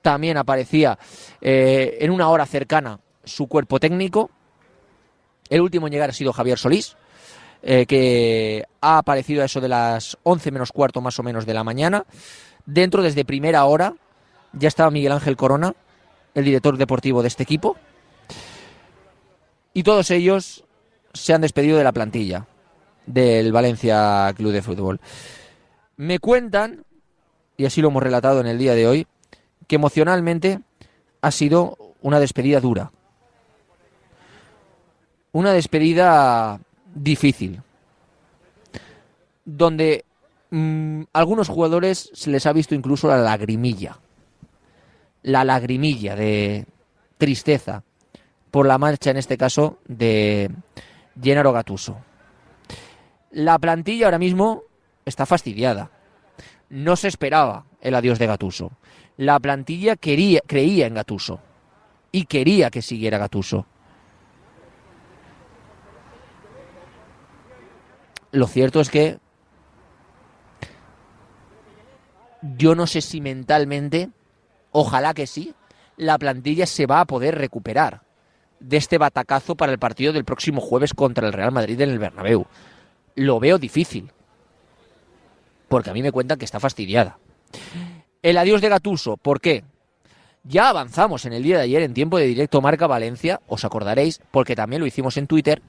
También 0.02 0.36
aparecía 0.36 0.96
en 1.40 2.10
una 2.12 2.28
hora 2.28 2.46
cercana 2.46 3.00
su 3.26 3.46
cuerpo 3.46 3.78
técnico. 3.78 4.30
El 5.50 5.60
último 5.60 5.86
en 5.86 5.92
llegar 5.92 6.10
ha 6.10 6.14
sido 6.14 6.32
Javier 6.32 6.58
Solís, 6.58 6.96
eh, 7.62 7.84
que 7.86 8.64
ha 8.80 8.98
aparecido 8.98 9.42
a 9.42 9.44
eso 9.44 9.60
de 9.60 9.68
las 9.68 10.16
11 10.22 10.50
menos 10.50 10.72
cuarto 10.72 11.00
más 11.00 11.18
o 11.18 11.22
menos 11.22 11.44
de 11.44 11.54
la 11.54 11.64
mañana. 11.64 12.04
Dentro, 12.64 13.02
desde 13.02 13.24
primera 13.24 13.64
hora, 13.66 13.94
ya 14.52 14.68
estaba 14.68 14.90
Miguel 14.90 15.12
Ángel 15.12 15.36
Corona, 15.36 15.74
el 16.34 16.44
director 16.44 16.76
deportivo 16.78 17.22
de 17.22 17.28
este 17.28 17.42
equipo. 17.42 17.76
Y 19.74 19.82
todos 19.82 20.10
ellos 20.10 20.64
se 21.12 21.34
han 21.34 21.42
despedido 21.42 21.76
de 21.76 21.84
la 21.84 21.92
plantilla 21.92 22.46
del 23.06 23.52
Valencia 23.52 24.32
Club 24.36 24.52
de 24.52 24.62
Fútbol. 24.62 25.00
Me 25.96 26.18
cuentan, 26.18 26.84
y 27.56 27.64
así 27.64 27.80
lo 27.80 27.88
hemos 27.88 28.02
relatado 28.02 28.40
en 28.40 28.46
el 28.46 28.58
día 28.58 28.74
de 28.74 28.86
hoy, 28.86 29.06
que 29.66 29.76
emocionalmente 29.76 30.60
ha 31.20 31.30
sido 31.30 31.76
una 32.02 32.20
despedida 32.20 32.60
dura. 32.60 32.92
Una 35.36 35.52
despedida 35.52 36.58
difícil. 36.94 37.60
Donde 39.44 40.06
mm, 40.48 41.02
algunos 41.12 41.50
jugadores 41.50 42.10
se 42.14 42.30
les 42.30 42.46
ha 42.46 42.54
visto 42.54 42.74
incluso 42.74 43.06
la 43.06 43.18
lagrimilla. 43.18 43.98
La 45.22 45.44
lagrimilla 45.44 46.16
de 46.16 46.64
tristeza 47.18 47.82
por 48.50 48.66
la 48.66 48.78
marcha, 48.78 49.10
en 49.10 49.18
este 49.18 49.36
caso, 49.36 49.76
de 49.86 50.50
Gennaro 51.22 51.52
Gattuso. 51.52 51.98
La 53.30 53.58
plantilla 53.58 54.06
ahora 54.06 54.18
mismo 54.18 54.62
está 55.04 55.26
fastidiada. 55.26 55.90
No 56.70 56.96
se 56.96 57.08
esperaba 57.08 57.66
el 57.82 57.94
adiós 57.94 58.18
de 58.18 58.26
Gatuso. 58.26 58.72
La 59.18 59.38
plantilla 59.38 59.96
quería, 59.96 60.40
creía 60.46 60.86
en 60.86 60.94
Gatuso 60.94 61.40
y 62.10 62.24
quería 62.24 62.70
que 62.70 62.80
siguiera 62.80 63.18
Gatuso. 63.18 63.66
Lo 68.32 68.46
cierto 68.46 68.80
es 68.80 68.90
que 68.90 69.18
yo 72.42 72.74
no 72.74 72.86
sé 72.86 73.00
si 73.00 73.20
mentalmente, 73.20 74.10
ojalá 74.72 75.14
que 75.14 75.26
sí, 75.26 75.54
la 75.96 76.18
plantilla 76.18 76.66
se 76.66 76.86
va 76.86 77.00
a 77.00 77.06
poder 77.06 77.36
recuperar 77.36 78.02
de 78.60 78.76
este 78.76 78.98
batacazo 78.98 79.54
para 79.54 79.72
el 79.72 79.78
partido 79.78 80.12
del 80.12 80.24
próximo 80.24 80.60
jueves 80.60 80.94
contra 80.94 81.26
el 81.26 81.32
Real 81.32 81.52
Madrid 81.52 81.80
en 81.80 81.90
el 81.90 81.98
Bernabéu. 81.98 82.46
Lo 83.14 83.40
veo 83.40 83.58
difícil 83.58 84.12
porque 85.68 85.90
a 85.90 85.92
mí 85.92 86.02
me 86.02 86.12
cuentan 86.12 86.38
que 86.38 86.44
está 86.44 86.60
fastidiada. 86.60 87.18
El 88.22 88.38
adiós 88.38 88.60
de 88.60 88.68
Gatuso, 88.68 89.16
¿por 89.16 89.40
qué? 89.40 89.64
Ya 90.44 90.68
avanzamos 90.68 91.24
en 91.24 91.32
el 91.32 91.42
día 91.42 91.56
de 91.56 91.64
ayer 91.64 91.82
en 91.82 91.94
tiempo 91.94 92.18
de 92.18 92.26
directo 92.26 92.60
Marca 92.60 92.86
Valencia, 92.86 93.40
os 93.48 93.64
acordaréis, 93.64 94.20
porque 94.30 94.54
también 94.54 94.80
lo 94.80 94.86
hicimos 94.86 95.16
en 95.16 95.26
Twitter, 95.26 95.60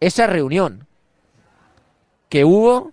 esa 0.00 0.26
reunión 0.26 0.85
que 2.28 2.44
hubo 2.44 2.92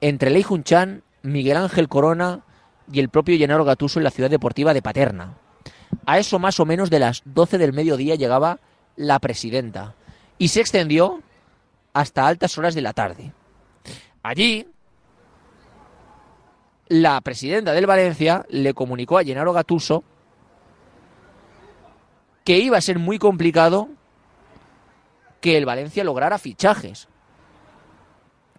entre 0.00 0.30
Lei 0.30 0.42
Junchan, 0.42 1.02
Miguel 1.22 1.56
Ángel 1.56 1.88
Corona 1.88 2.40
y 2.92 3.00
el 3.00 3.08
propio 3.08 3.38
Gennaro 3.38 3.64
Gatuso 3.64 3.98
en 3.98 4.04
la 4.04 4.10
ciudad 4.10 4.30
deportiva 4.30 4.74
de 4.74 4.82
Paterna. 4.82 5.34
A 6.04 6.18
eso 6.18 6.38
más 6.38 6.60
o 6.60 6.66
menos 6.66 6.90
de 6.90 6.98
las 6.98 7.22
12 7.24 7.58
del 7.58 7.72
mediodía 7.72 8.14
llegaba 8.14 8.60
la 8.96 9.18
presidenta 9.18 9.94
y 10.38 10.48
se 10.48 10.60
extendió 10.60 11.22
hasta 11.92 12.26
altas 12.26 12.56
horas 12.58 12.74
de 12.74 12.82
la 12.82 12.92
tarde. 12.92 13.32
Allí, 14.22 14.68
la 16.88 17.20
presidenta 17.20 17.72
del 17.72 17.86
Valencia 17.86 18.44
le 18.48 18.74
comunicó 18.74 19.18
a 19.18 19.24
Gennaro 19.24 19.52
Gatuso 19.52 20.04
que 22.44 22.58
iba 22.58 22.76
a 22.76 22.82
ser 22.82 22.98
muy 22.98 23.18
complicado 23.18 23.88
que 25.40 25.56
el 25.56 25.64
Valencia 25.64 26.04
lograra 26.04 26.38
fichajes 26.38 27.08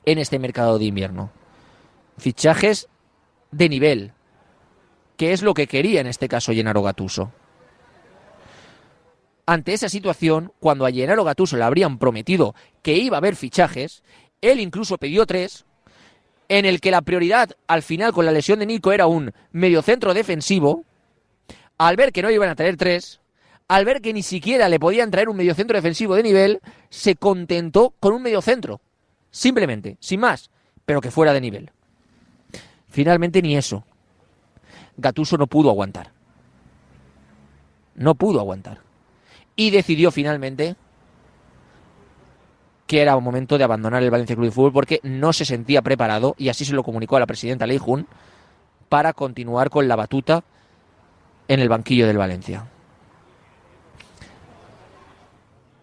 en 0.08 0.20
este 0.20 0.40
mercado 0.40 0.80
de 0.80 0.86
invierno. 0.86 1.32
Fichajes 2.18 2.88
de 3.52 3.68
nivel, 3.68 4.14
que 5.18 5.34
es 5.34 5.42
lo 5.42 5.54
que 5.54 5.68
quería 5.68 6.00
en 6.00 6.08
este 6.08 6.30
caso 6.30 6.54
Gennaro 6.54 6.82
Gatuso. 6.82 7.34
Ante 9.46 9.74
esa 9.74 9.90
situación, 9.90 10.54
cuando 10.62 10.86
a 10.86 10.92
Gennaro 10.92 11.26
Gatuso 11.26 11.58
le 11.58 11.66
habrían 11.66 12.00
prometido 12.00 12.56
que 12.82 12.94
iba 12.94 13.18
a 13.18 13.20
haber 13.20 13.36
fichajes, 13.36 14.02
él 14.40 14.62
incluso 14.62 14.98
pidió 14.98 15.26
tres, 15.26 15.66
en 16.48 16.64
el 16.64 16.80
que 16.80 16.92
la 16.92 17.02
prioridad 17.02 17.50
al 17.68 17.84
final 17.84 18.14
con 18.14 18.26
la 18.26 18.32
lesión 18.32 18.60
de 18.60 18.66
Nico 18.66 18.94
era 18.94 19.08
un 19.08 19.34
mediocentro 19.52 20.14
defensivo, 20.14 20.86
al 21.78 21.98
ver 21.98 22.14
que 22.14 22.22
no 22.22 22.32
iban 22.32 22.48
a 22.48 22.56
traer 22.56 22.78
tres, 22.78 23.20
al 23.68 23.84
ver 23.84 24.02
que 24.02 24.14
ni 24.14 24.24
siquiera 24.24 24.70
le 24.70 24.80
podían 24.80 25.12
traer 25.12 25.28
un 25.28 25.36
mediocentro 25.36 25.76
defensivo 25.76 26.16
de 26.16 26.24
nivel, 26.24 26.62
se 26.90 27.16
contentó 27.16 27.94
con 28.00 28.14
un 28.14 28.22
mediocentro. 28.22 28.80
Simplemente, 29.38 29.98
sin 30.00 30.22
más, 30.22 30.50
pero 30.84 31.00
que 31.00 31.12
fuera 31.12 31.32
de 31.32 31.40
nivel. 31.40 31.70
Finalmente 32.88 33.40
ni 33.44 33.56
eso. 33.56 33.84
Gatuso 34.98 35.38
no 35.38 35.46
pudo 35.46 35.70
aguantar. 35.70 36.12
No 37.94 38.16
pudo 38.16 38.40
aguantar. 38.40 38.80
Y 39.56 39.70
decidió 39.70 40.10
finalmente 40.10 40.76
que 42.88 43.00
era 43.00 43.16
momento 43.20 43.60
de 43.60 43.64
abandonar 43.64 44.02
el 44.02 44.10
Valencia 44.10 44.36
Club 44.36 44.48
de 44.48 44.52
Fútbol 44.52 44.74
porque 44.74 45.02
no 45.04 45.32
se 45.34 45.46
sentía 45.46 45.84
preparado, 45.84 46.34
y 46.40 46.50
así 46.50 46.66
se 46.66 46.74
lo 46.74 46.82
comunicó 46.82 47.18
a 47.18 47.20
la 47.20 47.28
presidenta 47.28 47.68
Lei 47.68 47.78
Jun, 47.78 48.08
para 48.90 49.14
continuar 49.14 49.70
con 49.70 49.88
la 49.88 49.96
batuta 49.96 50.44
en 51.48 51.60
el 51.60 51.70
banquillo 51.70 52.08
del 52.08 52.18
Valencia. 52.18 52.66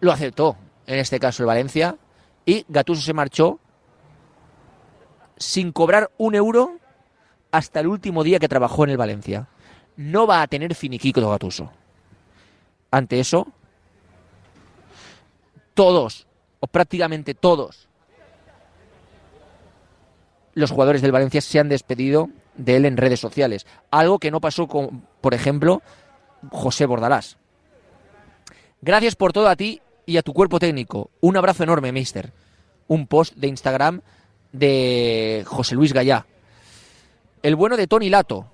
Lo 0.01 0.11
aceptó, 0.11 0.57
en 0.87 0.99
este 0.99 1.21
caso 1.21 1.43
el 1.43 1.47
Valencia, 1.47 1.95
y 2.45 2.65
Gatuso 2.67 3.01
se 3.01 3.13
marchó 3.13 3.59
sin 5.37 5.71
cobrar 5.71 6.11
un 6.17 6.35
euro 6.35 6.77
hasta 7.51 7.79
el 7.79 7.87
último 7.87 8.23
día 8.23 8.39
que 8.39 8.47
trabajó 8.47 8.83
en 8.83 8.91
el 8.91 8.97
Valencia. 8.97 9.47
No 9.97 10.27
va 10.27 10.41
a 10.41 10.47
tener 10.47 10.75
finiquito 10.75 11.29
Gatuso. 11.29 11.71
Ante 12.91 13.19
eso, 13.19 13.47
todos, 15.73 16.27
o 16.59 16.67
prácticamente 16.67 17.33
todos, 17.33 17.89
los 20.53 20.71
jugadores 20.71 21.01
del 21.01 21.11
Valencia 21.11 21.41
se 21.41 21.59
han 21.59 21.69
despedido 21.69 22.29
de 22.55 22.77
él 22.77 22.85
en 22.85 22.97
redes 22.97 23.19
sociales. 23.19 23.65
Algo 23.91 24.19
que 24.19 24.31
no 24.31 24.39
pasó 24.39 24.67
con, 24.67 25.05
por 25.21 25.33
ejemplo, 25.33 25.81
José 26.51 26.85
Bordalás. 26.85 27.37
Gracias 28.81 29.15
por 29.15 29.33
todo 29.33 29.49
a 29.49 29.55
ti 29.55 29.81
y 30.05 30.17
a 30.17 30.21
tu 30.21 30.33
cuerpo 30.33 30.59
técnico. 30.59 31.09
Un 31.21 31.37
abrazo 31.37 31.63
enorme, 31.63 31.91
mister. 31.91 32.31
Un 32.87 33.07
post 33.07 33.35
de 33.35 33.47
Instagram 33.47 34.01
de 34.51 35.43
José 35.45 35.75
Luis 35.75 35.93
Gallá. 35.93 36.25
El 37.41 37.55
bueno 37.55 37.77
de 37.77 37.87
Tony 37.87 38.09
Lato 38.09 38.47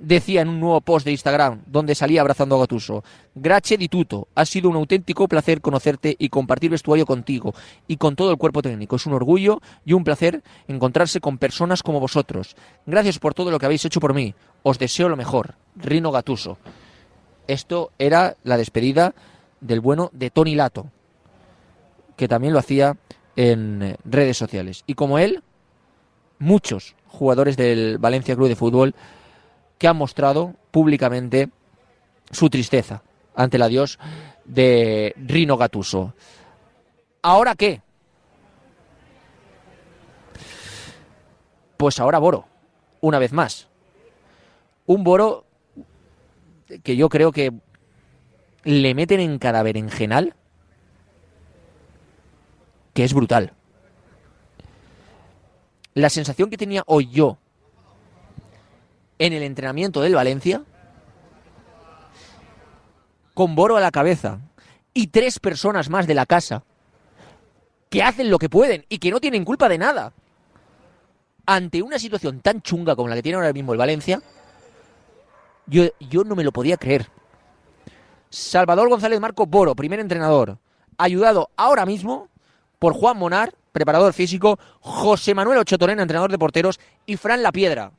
decía 0.00 0.40
en 0.40 0.48
un 0.48 0.60
nuevo 0.60 0.80
post 0.80 1.04
de 1.04 1.12
Instagram 1.12 1.62
donde 1.66 1.94
salía 1.94 2.22
abrazando 2.22 2.56
a 2.56 2.60
Gatuso. 2.60 3.04
Grache 3.34 3.76
di 3.76 3.88
tutto, 3.88 4.28
ha 4.34 4.44
sido 4.44 4.68
un 4.68 4.76
auténtico 4.76 5.28
placer 5.28 5.60
conocerte 5.60 6.16
y 6.18 6.28
compartir 6.30 6.70
vestuario 6.70 7.06
contigo 7.06 7.54
y 7.86 7.96
con 7.96 8.16
todo 8.16 8.30
el 8.30 8.38
cuerpo 8.38 8.62
técnico. 8.62 8.96
Es 8.96 9.06
un 9.06 9.12
orgullo 9.12 9.60
y 9.84 9.92
un 9.92 10.04
placer 10.04 10.42
encontrarse 10.68 11.20
con 11.20 11.38
personas 11.38 11.82
como 11.82 12.00
vosotros. 12.00 12.56
Gracias 12.86 13.18
por 13.18 13.34
todo 13.34 13.50
lo 13.50 13.58
que 13.58 13.66
habéis 13.66 13.84
hecho 13.84 14.00
por 14.00 14.14
mí. 14.14 14.34
Os 14.62 14.78
deseo 14.78 15.08
lo 15.08 15.16
mejor. 15.16 15.54
Rino 15.76 16.10
Gatuso. 16.10 16.58
Esto 17.46 17.92
era 17.98 18.36
la 18.42 18.56
despedida 18.56 19.14
del 19.60 19.80
bueno 19.80 20.10
de 20.12 20.30
Tony 20.30 20.54
Lato, 20.54 20.90
que 22.16 22.28
también 22.28 22.52
lo 22.52 22.58
hacía 22.58 22.96
en 23.36 23.82
eh, 23.82 23.96
redes 24.04 24.36
sociales. 24.36 24.84
Y 24.86 24.94
como 24.94 25.18
él, 25.18 25.42
muchos 26.38 26.94
jugadores 27.06 27.56
del 27.56 27.98
Valencia 27.98 28.34
Club 28.34 28.48
de 28.48 28.56
Fútbol 28.56 28.94
que 29.78 29.88
han 29.88 29.96
mostrado 29.96 30.54
públicamente 30.70 31.50
su 32.30 32.50
tristeza 32.50 33.02
ante 33.34 33.56
el 33.56 33.62
adiós 33.62 33.98
de 34.44 35.14
Rino 35.16 35.56
Gatuso. 35.56 36.14
¿Ahora 37.22 37.54
qué? 37.54 37.82
Pues 41.76 41.98
ahora 41.98 42.18
Boro, 42.18 42.46
una 43.00 43.18
vez 43.18 43.32
más. 43.32 43.68
Un 44.86 45.02
Boro 45.02 45.44
que 46.82 46.96
yo 46.96 47.08
creo 47.08 47.32
que 47.32 47.52
le 48.64 48.94
meten 48.94 49.20
en 49.20 49.38
cada 49.38 49.62
berenjenal 49.62 50.34
que 52.94 53.04
es 53.04 53.14
brutal. 53.14 53.52
La 55.94 56.10
sensación 56.10 56.50
que 56.50 56.56
tenía 56.56 56.82
hoy 56.86 57.08
yo 57.10 57.38
en 59.18 59.32
el 59.32 59.42
entrenamiento 59.42 60.00
del 60.00 60.14
Valencia, 60.14 60.62
con 63.34 63.54
Boro 63.54 63.76
a 63.76 63.80
la 63.80 63.90
cabeza 63.90 64.40
y 64.94 65.08
tres 65.08 65.38
personas 65.38 65.88
más 65.88 66.06
de 66.06 66.14
la 66.14 66.26
casa 66.26 66.64
que 67.90 68.02
hacen 68.02 68.30
lo 68.30 68.38
que 68.38 68.48
pueden 68.48 68.86
y 68.88 68.98
que 68.98 69.10
no 69.10 69.20
tienen 69.20 69.44
culpa 69.44 69.68
de 69.68 69.78
nada, 69.78 70.12
ante 71.46 71.82
una 71.82 71.98
situación 71.98 72.40
tan 72.40 72.62
chunga 72.62 72.94
como 72.94 73.08
la 73.08 73.16
que 73.16 73.22
tiene 73.22 73.36
ahora 73.36 73.52
mismo 73.52 73.72
el 73.72 73.78
Valencia, 73.78 74.22
yo, 75.66 75.84
yo 75.98 76.24
no 76.24 76.36
me 76.36 76.44
lo 76.44 76.52
podía 76.52 76.76
creer. 76.76 77.08
Salvador 78.30 78.88
González 78.88 79.20
Marco 79.20 79.46
Boro, 79.46 79.74
primer 79.74 79.98
entrenador, 79.98 80.58
ayudado 80.96 81.50
ahora 81.56 81.84
mismo 81.84 82.28
por 82.78 82.94
Juan 82.94 83.18
Monar, 83.18 83.54
preparador 83.72 84.12
físico, 84.12 84.58
José 84.80 85.34
Manuel 85.34 85.58
Ochotorena, 85.58 86.02
entrenador 86.02 86.30
de 86.30 86.38
porteros, 86.38 86.80
y 87.06 87.16
Fran 87.16 87.42
La 87.42 87.52
Piedra, 87.52 87.92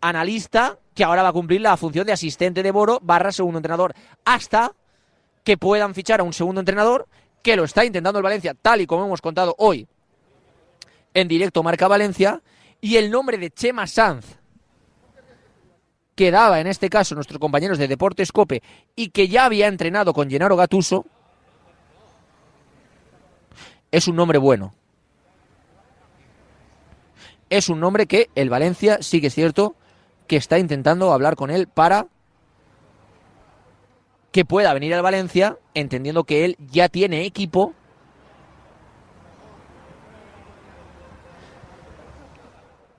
analista 0.00 0.78
que 0.94 1.04
ahora 1.04 1.22
va 1.22 1.30
a 1.30 1.32
cumplir 1.32 1.60
la 1.60 1.76
función 1.76 2.06
de 2.06 2.12
asistente 2.12 2.62
de 2.62 2.70
Boro 2.70 3.00
barra 3.02 3.32
segundo 3.32 3.58
entrenador, 3.58 3.94
hasta 4.24 4.72
que 5.44 5.56
puedan 5.56 5.94
fichar 5.94 6.20
a 6.20 6.22
un 6.22 6.32
segundo 6.32 6.60
entrenador, 6.60 7.06
que 7.42 7.56
lo 7.56 7.64
está 7.64 7.84
intentando 7.84 8.18
el 8.18 8.24
Valencia, 8.24 8.54
tal 8.54 8.80
y 8.80 8.86
como 8.86 9.06
hemos 9.06 9.20
contado 9.20 9.54
hoy 9.58 9.86
en 11.14 11.28
directo 11.28 11.62
Marca 11.62 11.88
Valencia, 11.88 12.42
y 12.80 12.96
el 12.96 13.10
nombre 13.10 13.38
de 13.38 13.50
Chema 13.50 13.86
Sanz, 13.86 14.38
que 16.16 16.32
daba 16.32 16.60
en 16.60 16.66
este 16.66 16.90
caso 16.90 17.14
nuestros 17.14 17.38
compañeros 17.38 17.78
de 17.78 17.86
Deportes 17.86 18.32
Cope 18.32 18.62
y 18.96 19.10
que 19.10 19.28
ya 19.28 19.44
había 19.44 19.68
entrenado 19.68 20.12
con 20.12 20.28
Gennaro 20.28 20.56
Gatuso, 20.56 21.04
es 23.92 24.08
un 24.08 24.16
nombre 24.16 24.38
bueno. 24.38 24.74
Es 27.48 27.68
un 27.68 27.78
nombre 27.78 28.06
que 28.06 28.30
el 28.34 28.50
Valencia 28.50 28.98
sí 29.02 29.20
que 29.20 29.28
es 29.28 29.34
cierto 29.34 29.76
que 30.26 30.36
está 30.36 30.58
intentando 30.58 31.12
hablar 31.12 31.36
con 31.36 31.50
él 31.50 31.68
para 31.68 32.06
que 34.32 34.44
pueda 34.44 34.74
venir 34.74 34.92
al 34.94 35.02
Valencia, 35.02 35.56
entendiendo 35.74 36.24
que 36.24 36.44
él 36.44 36.56
ya 36.70 36.88
tiene 36.88 37.24
equipo. 37.24 37.74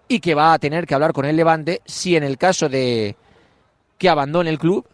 Y 0.07 0.19
que 0.19 0.35
va 0.35 0.53
a 0.53 0.59
tener 0.59 0.85
que 0.87 0.93
hablar 0.95 1.13
con 1.13 1.25
el 1.25 1.35
Levante 1.35 1.81
si 1.85 2.15
en 2.15 2.23
el 2.23 2.37
caso 2.37 2.69
de 2.69 3.15
que 3.97 4.09
abandone 4.09 4.49
el 4.49 4.59
club 4.59 4.87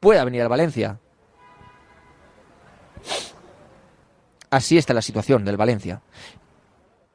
pueda 0.00 0.24
venir 0.24 0.42
al 0.42 0.48
Valencia. 0.48 0.98
Así 4.50 4.76
está 4.76 4.92
la 4.92 5.02
situación 5.02 5.44
del 5.44 5.56
Valencia. 5.56 6.02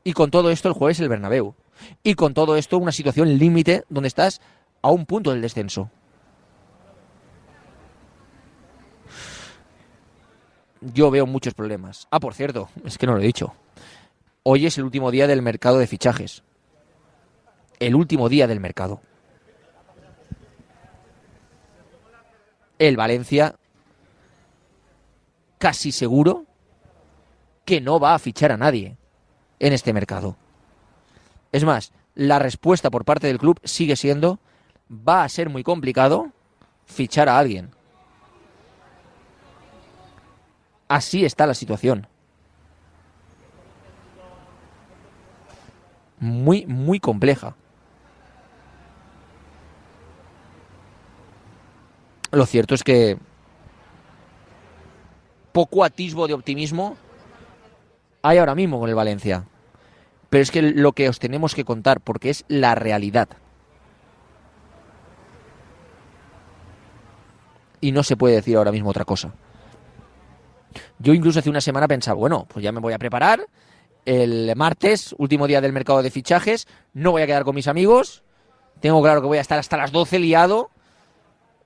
Y 0.04 0.14
con 0.14 0.32
todo 0.32 0.50
esto 0.50 0.70
el 0.70 0.74
jueves 0.74 1.00
el 1.00 1.10
Bernabéu. 1.10 1.54
Y 2.02 2.16
con 2.16 2.34
todo 2.34 2.56
esto 2.56 2.78
una 2.78 2.92
situación 2.92 3.38
límite 3.38 3.84
donde 3.90 4.08
estás 4.08 4.42
a 4.82 4.90
un 4.90 5.06
punto 5.06 5.32
del 5.32 5.42
descenso. 5.42 5.92
Yo 10.82 11.12
veo 11.12 11.26
muchos 11.26 11.54
problemas. 11.54 12.08
Ah, 12.10 12.20
por 12.20 12.34
cierto, 12.34 12.70
es 12.86 12.98
que 12.98 13.06
no 13.06 13.14
lo 13.14 13.20
he 13.20 13.26
dicho. 13.26 13.54
Hoy 14.50 14.66
es 14.66 14.78
el 14.78 14.86
último 14.86 15.12
día 15.12 15.28
del 15.28 15.42
mercado 15.42 15.78
de 15.78 15.88
fichajes. 15.88 16.42
El 17.80 17.96
último 17.96 18.30
día 18.30 18.48
del 18.48 18.62
mercado. 18.62 19.02
El 22.80 22.96
Valencia 22.96 23.56
casi 25.58 25.92
seguro 25.92 26.46
que 27.66 27.82
no 27.82 28.00
va 28.00 28.14
a 28.14 28.20
fichar 28.20 28.54
a 28.54 28.58
nadie 28.58 28.96
en 29.60 29.74
este 29.74 29.92
mercado. 29.92 30.38
Es 31.52 31.66
más, 31.66 31.92
la 32.16 32.40
respuesta 32.40 32.90
por 32.90 33.04
parte 33.04 33.28
del 33.28 33.40
club 33.40 33.60
sigue 33.66 33.98
siendo, 33.98 34.40
va 34.90 35.26
a 35.26 35.30
ser 35.30 35.50
muy 35.50 35.64
complicado 35.64 36.32
fichar 36.86 37.28
a 37.28 37.38
alguien. 37.38 37.72
Así 40.88 41.26
está 41.26 41.46
la 41.46 41.54
situación. 41.54 42.08
Muy, 46.20 46.66
muy 46.66 47.00
compleja. 47.00 47.56
Lo 52.32 52.46
cierto 52.46 52.76
es 52.76 52.84
que 52.84 53.18
poco 55.52 55.84
atisbo 55.84 56.28
de 56.28 56.34
optimismo 56.34 56.98
hay 58.22 58.38
ahora 58.38 58.56
mismo 58.56 58.80
con 58.80 58.90
el 58.90 58.96
Valencia. 58.96 59.46
Pero 60.30 60.42
es 60.42 60.52
que 60.52 60.62
lo 60.62 60.92
que 60.92 61.08
os 61.08 61.20
tenemos 61.20 61.56
que 61.56 61.64
contar, 61.64 62.02
porque 62.02 62.30
es 62.30 62.44
la 62.48 62.76
realidad. 62.76 63.30
Y 67.80 67.92
no 67.92 68.04
se 68.04 68.18
puede 68.18 68.36
decir 68.36 68.58
ahora 68.58 68.72
mismo 68.72 68.90
otra 68.90 69.06
cosa. 69.06 69.32
Yo 71.00 71.14
incluso 71.14 71.40
hace 71.40 71.50
una 71.50 71.62
semana 71.62 71.88
pensaba, 71.88 72.16
bueno, 72.16 72.46
pues 72.50 72.64
ya 72.64 72.72
me 72.72 72.80
voy 72.82 72.94
a 72.94 73.00
preparar. 73.00 73.48
El 74.08 74.54
martes, 74.56 75.14
último 75.18 75.48
día 75.48 75.60
del 75.60 75.74
mercado 75.74 76.02
de 76.02 76.10
fichajes, 76.10 76.66
no 76.94 77.12
voy 77.12 77.24
a 77.24 77.28
quedar 77.28 77.44
con 77.44 77.54
mis 77.54 77.68
amigos. 77.68 78.24
Tengo 78.80 79.02
claro 79.02 79.20
que 79.20 79.28
voy 79.28 79.38
a 79.38 79.42
estar 79.42 79.60
hasta 79.60 79.76
las 79.76 79.92
12 79.92 80.20
liado 80.20 80.70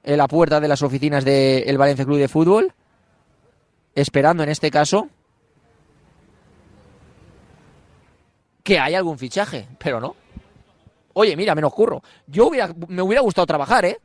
en 0.02 0.18
la 0.18 0.28
puerta 0.28 0.60
de 0.60 0.68
las 0.68 0.82
oficinas 0.82 1.24
del 1.24 1.78
Valencia 1.78 2.04
Club 2.04 2.18
de 2.18 2.28
Fútbol, 2.28 2.74
esperando 3.94 4.42
en 4.42 4.50
este 4.50 4.72
caso 4.72 5.08
que 8.64 8.80
haya 8.80 8.98
algún 8.98 9.20
fichaje, 9.20 9.68
pero 9.78 10.00
no. 10.00 10.16
Oye, 11.14 11.36
mira, 11.36 11.54
menos 11.54 11.72
curro. 11.72 12.02
Yo 12.26 12.48
hubiera, 12.48 12.74
me 12.88 13.04
hubiera 13.04 13.22
gustado 13.22 13.46
trabajar, 13.46 13.86
¿eh? 13.86 14.00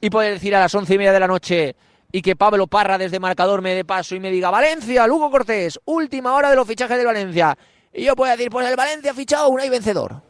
Y 0.00 0.08
poder 0.08 0.32
decir 0.32 0.56
a 0.56 0.60
las 0.60 0.74
once 0.74 0.94
y 0.94 0.96
media 0.96 1.12
de 1.12 1.20
la 1.20 1.28
noche 1.28 1.76
y 2.10 2.22
que 2.22 2.36
Pablo 2.36 2.68
Parra 2.68 2.96
desde 2.96 3.20
marcador 3.20 3.60
me 3.60 3.74
dé 3.74 3.84
paso 3.84 4.14
y 4.14 4.20
me 4.20 4.30
diga 4.30 4.50
Valencia, 4.50 5.06
Lugo 5.06 5.30
Cortés, 5.30 5.78
última 5.84 6.32
hora 6.32 6.48
de 6.48 6.56
los 6.56 6.66
fichajes 6.66 6.96
del 6.96 7.06
Valencia. 7.06 7.54
Y 7.92 8.04
yo 8.04 8.16
puedo 8.16 8.30
decir, 8.32 8.50
pues 8.50 8.68
el 8.68 8.76
Valencia 8.76 9.10
ha 9.10 9.14
fichado 9.14 9.48
un 9.48 9.60
y 9.60 9.68
vencedor. 9.68 10.22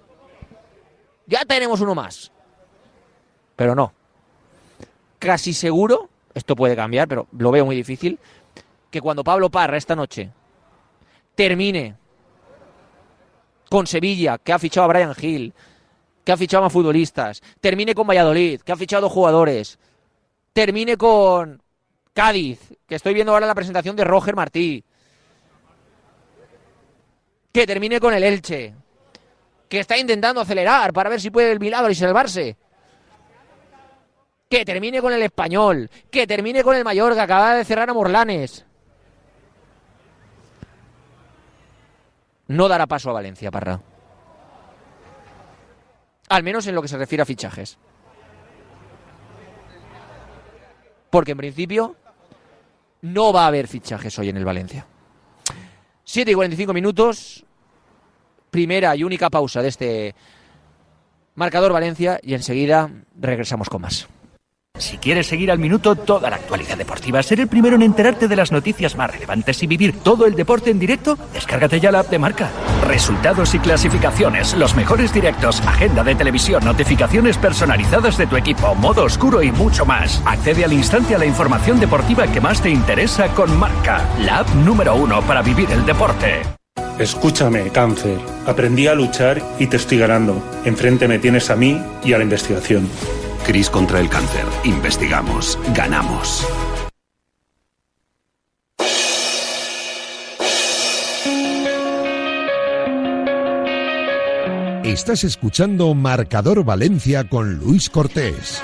ya 1.26 1.44
tenemos 1.44 1.80
uno 1.80 1.94
más. 1.94 2.32
Pero 3.56 3.74
no. 3.74 3.92
Casi 5.18 5.52
seguro, 5.52 6.08
esto 6.34 6.56
puede 6.56 6.74
cambiar, 6.74 7.06
pero 7.06 7.28
lo 7.38 7.50
veo 7.52 7.64
muy 7.64 7.76
difícil, 7.76 8.18
que 8.90 9.00
cuando 9.00 9.22
Pablo 9.22 9.50
Parra 9.50 9.76
esta 9.76 9.94
noche 9.94 10.30
termine 11.34 11.96
con 13.70 13.86
Sevilla, 13.86 14.38
que 14.38 14.52
ha 14.52 14.58
fichado 14.58 14.84
a 14.84 14.88
Brian 14.88 15.14
Hill, 15.18 15.54
que 16.24 16.32
ha 16.32 16.36
fichado 16.36 16.64
a 16.64 16.70
futbolistas, 16.70 17.40
termine 17.60 17.94
con 17.94 18.06
Valladolid, 18.06 18.60
que 18.60 18.72
ha 18.72 18.76
fichado 18.76 19.08
jugadores, 19.08 19.78
termine 20.52 20.96
con 20.96 21.62
Cádiz, 22.12 22.58
que 22.86 22.96
estoy 22.96 23.14
viendo 23.14 23.32
ahora 23.32 23.46
la 23.46 23.54
presentación 23.54 23.96
de 23.96 24.04
Roger 24.04 24.36
Martí, 24.36 24.84
que 27.52 27.66
termine 27.66 28.00
con 28.00 28.14
el 28.14 28.24
Elche, 28.24 28.74
que 29.68 29.80
está 29.80 29.96
intentando 29.98 30.40
acelerar 30.40 30.92
para 30.92 31.10
ver 31.10 31.20
si 31.20 31.30
puede 31.30 31.52
el 31.52 31.60
milagro 31.60 31.90
y 31.90 31.94
salvarse. 31.94 32.56
Que 34.48 34.64
termine 34.64 35.00
con 35.00 35.12
el 35.12 35.22
español, 35.22 35.90
que 36.10 36.26
termine 36.26 36.62
con 36.62 36.76
el 36.76 36.84
Mallorca, 36.84 37.14
que 37.14 37.20
acaba 37.20 37.54
de 37.54 37.64
cerrar 37.64 37.88
a 37.88 37.94
Morlanes. 37.94 38.66
No 42.48 42.68
dará 42.68 42.86
paso 42.86 43.10
a 43.10 43.14
Valencia, 43.14 43.50
Parra. 43.50 43.80
Al 46.28 46.42
menos 46.42 46.66
en 46.66 46.74
lo 46.74 46.82
que 46.82 46.88
se 46.88 46.98
refiere 46.98 47.22
a 47.22 47.26
fichajes. 47.26 47.78
Porque 51.08 51.32
en 51.32 51.38
principio 51.38 51.96
no 53.02 53.32
va 53.32 53.44
a 53.44 53.48
haber 53.48 53.68
fichajes 53.68 54.18
hoy 54.18 54.30
en 54.30 54.36
el 54.36 54.44
Valencia. 54.44 54.86
7 56.04 56.30
y 56.30 56.34
45 56.34 56.72
minutos. 56.72 57.44
Primera 58.50 58.94
y 58.96 59.04
única 59.04 59.30
pausa 59.30 59.62
de 59.62 59.68
este 59.68 60.14
marcador 61.34 61.72
Valencia 61.72 62.20
y 62.22 62.34
enseguida 62.34 62.90
regresamos 63.18 63.68
con 63.68 63.82
más. 63.82 64.08
Si 64.82 64.98
quieres 64.98 65.28
seguir 65.28 65.52
al 65.52 65.60
minuto 65.60 65.94
toda 65.94 66.28
la 66.28 66.34
actualidad 66.34 66.76
deportiva, 66.76 67.22
ser 67.22 67.38
el 67.38 67.46
primero 67.46 67.76
en 67.76 67.82
enterarte 67.82 68.26
de 68.26 68.34
las 68.34 68.50
noticias 68.50 68.96
más 68.96 69.12
relevantes 69.12 69.62
y 69.62 69.68
vivir 69.68 70.00
todo 70.00 70.26
el 70.26 70.34
deporte 70.34 70.70
en 70.70 70.80
directo, 70.80 71.16
descárgate 71.32 71.78
ya 71.78 71.92
la 71.92 72.00
app 72.00 72.10
de 72.10 72.18
marca. 72.18 72.50
Resultados 72.88 73.54
y 73.54 73.60
clasificaciones, 73.60 74.54
los 74.54 74.74
mejores 74.74 75.14
directos, 75.14 75.60
agenda 75.60 76.02
de 76.02 76.16
televisión, 76.16 76.64
notificaciones 76.64 77.38
personalizadas 77.38 78.18
de 78.18 78.26
tu 78.26 78.36
equipo, 78.36 78.74
modo 78.74 79.04
oscuro 79.04 79.40
y 79.40 79.52
mucho 79.52 79.86
más. 79.86 80.20
Accede 80.26 80.64
al 80.64 80.72
instante 80.72 81.14
a 81.14 81.18
la 81.18 81.26
información 81.26 81.78
deportiva 81.78 82.26
que 82.26 82.40
más 82.40 82.60
te 82.60 82.70
interesa 82.70 83.28
con 83.28 83.56
marca, 83.56 84.04
la 84.18 84.38
app 84.38 84.48
número 84.48 84.96
uno 84.96 85.22
para 85.22 85.42
vivir 85.42 85.70
el 85.70 85.86
deporte. 85.86 86.42
Escúchame, 86.98 87.70
cáncer. 87.70 88.18
Aprendí 88.48 88.88
a 88.88 88.96
luchar 88.96 89.40
y 89.60 89.68
te 89.68 89.76
estoy 89.76 89.98
ganando. 89.98 90.42
Enfrente 90.64 91.06
me 91.06 91.20
tienes 91.20 91.50
a 91.50 91.56
mí 91.56 91.80
y 92.02 92.14
a 92.14 92.18
la 92.18 92.24
investigación. 92.24 92.88
Cris 93.44 93.68
contra 93.68 94.00
el 94.00 94.08
cáncer. 94.08 94.44
Investigamos. 94.64 95.58
Ganamos. 95.74 96.46
Estás 104.84 105.24
escuchando 105.24 105.94
Marcador 105.94 106.64
Valencia 106.64 107.28
con 107.28 107.54
Luis 107.56 107.88
Cortés. 107.88 108.62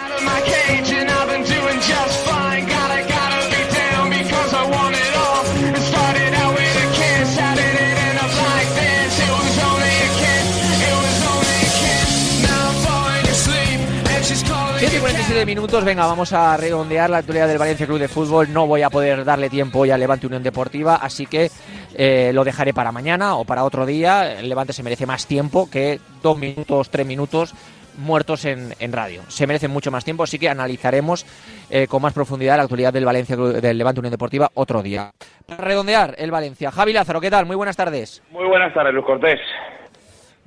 Siete 15.28 15.42
y 15.42 15.44
47 15.44 15.46
minutos, 15.46 15.84
venga, 15.84 16.06
vamos 16.06 16.32
a 16.32 16.56
redondear 16.56 17.10
la 17.10 17.18
actualidad 17.18 17.48
del 17.48 17.58
Valencia 17.58 17.84
Club 17.84 17.98
de 17.98 18.08
Fútbol. 18.08 18.50
No 18.50 18.66
voy 18.66 18.80
a 18.80 18.88
poder 18.88 19.26
darle 19.26 19.50
tiempo 19.50 19.80
hoy 19.80 19.90
al 19.90 20.00
Levante 20.00 20.26
Unión 20.26 20.42
Deportiva, 20.42 20.94
así 20.94 21.26
que 21.26 21.50
eh, 21.94 22.30
lo 22.32 22.44
dejaré 22.44 22.72
para 22.72 22.92
mañana 22.92 23.36
o 23.36 23.44
para 23.44 23.64
otro 23.64 23.84
día. 23.84 24.38
El 24.38 24.48
Levante 24.48 24.72
se 24.72 24.82
merece 24.82 25.04
más 25.04 25.26
tiempo 25.26 25.68
que 25.70 26.00
dos 26.22 26.38
minutos, 26.38 26.88
tres 26.88 27.06
minutos 27.06 27.54
muertos 27.98 28.46
en, 28.46 28.72
en 28.78 28.90
radio. 28.90 29.20
Se 29.28 29.46
merecen 29.46 29.70
mucho 29.70 29.90
más 29.90 30.02
tiempo, 30.02 30.22
así 30.22 30.38
que 30.38 30.48
analizaremos 30.48 31.26
eh, 31.68 31.86
con 31.88 32.00
más 32.00 32.14
profundidad 32.14 32.56
la 32.56 32.62
actualidad 32.62 32.94
del 32.94 33.04
Valencia 33.04 33.36
del 33.36 33.76
Levante 33.76 34.00
Unión 34.00 34.12
Deportiva 34.12 34.50
otro 34.54 34.82
día. 34.82 35.10
Para 35.46 35.62
redondear 35.62 36.14
el 36.16 36.30
Valencia. 36.30 36.70
Javi 36.70 36.94
Lázaro, 36.94 37.20
¿qué 37.20 37.30
tal? 37.30 37.44
Muy 37.44 37.56
buenas 37.56 37.76
tardes. 37.76 38.22
Muy 38.30 38.46
buenas 38.46 38.72
tardes, 38.72 38.94
Luis 38.94 39.04
Cortés. 39.04 39.40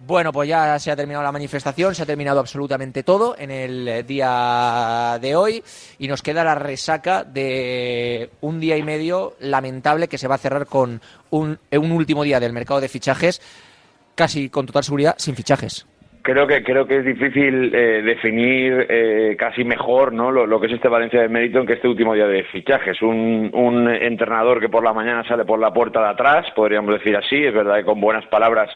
Bueno, 0.04 0.32
pues 0.32 0.50
ya 0.50 0.80
se 0.80 0.90
ha 0.90 0.96
terminado 0.96 1.24
la 1.24 1.32
manifestación, 1.32 1.94
se 1.94 2.02
ha 2.02 2.08
terminado 2.08 2.40
absolutamente 2.40 3.04
todo 3.04 3.36
en 3.38 3.52
el 3.52 3.88
eh, 3.88 4.04
día 4.04 5.20
de 5.22 5.36
hoy 5.36 5.62
y 6.00 6.08
nos 6.08 6.24
queda 6.24 6.44
la 6.44 6.56
resaca 6.56 7.24
de 7.24 8.32
un 8.42 8.60
día 8.60 8.78
y 8.78 8.84
medio 8.84 9.34
lamentable 9.40 10.08
que 10.08 10.18
se 10.18 10.28
va 10.28 10.36
a 10.36 10.40
cerrar 10.40 10.66
con 10.66 11.02
un, 11.30 11.60
eh, 11.70 11.78
un 11.78 11.92
último 11.92 12.24
día 12.24 12.40
del 12.40 12.52
mercado 12.52 12.82
de 12.82 12.90
fichajes, 12.90 13.42
casi 14.16 14.50
con 14.50 14.66
total 14.66 14.84
seguridad 14.84 15.14
sin 15.20 15.36
fichajes. 15.36 15.88
Creo 16.24 16.48
que 16.48 16.64
creo 16.64 16.88
que 16.88 16.98
es 16.98 17.06
difícil 17.06 17.74
eh, 17.74 18.02
definir 18.04 18.88
eh, 18.90 19.36
casi 19.40 19.64
mejor 19.64 20.14
¿no? 20.14 20.32
Lo, 20.32 20.46
lo 20.46 20.60
que 20.60 20.68
es 20.68 20.74
este 20.74 20.88
Valencia 20.88 21.22
de 21.22 21.30
mérito 21.30 21.60
en 21.60 21.66
que 21.68 21.74
este 21.74 21.88
último 21.88 22.16
día 22.16 22.28
de 22.28 22.44
fichajes. 22.46 23.02
Un, 23.04 23.52
un 23.54 23.88
entrenador 23.88 24.60
que 24.60 24.70
por 24.70 24.84
la 24.84 24.94
mañana 24.94 25.28
sale 25.28 25.46
por 25.46 25.60
la 25.60 25.74
puerta 25.74 26.00
de 26.02 26.10
atrás, 26.10 26.46
podríamos 26.56 26.96
decir 26.96 27.16
así, 27.16 27.44
es 27.44 27.54
verdad 27.54 27.78
que 27.78 27.86
con 27.86 28.02
buenas 28.02 28.26
palabras, 28.28 28.70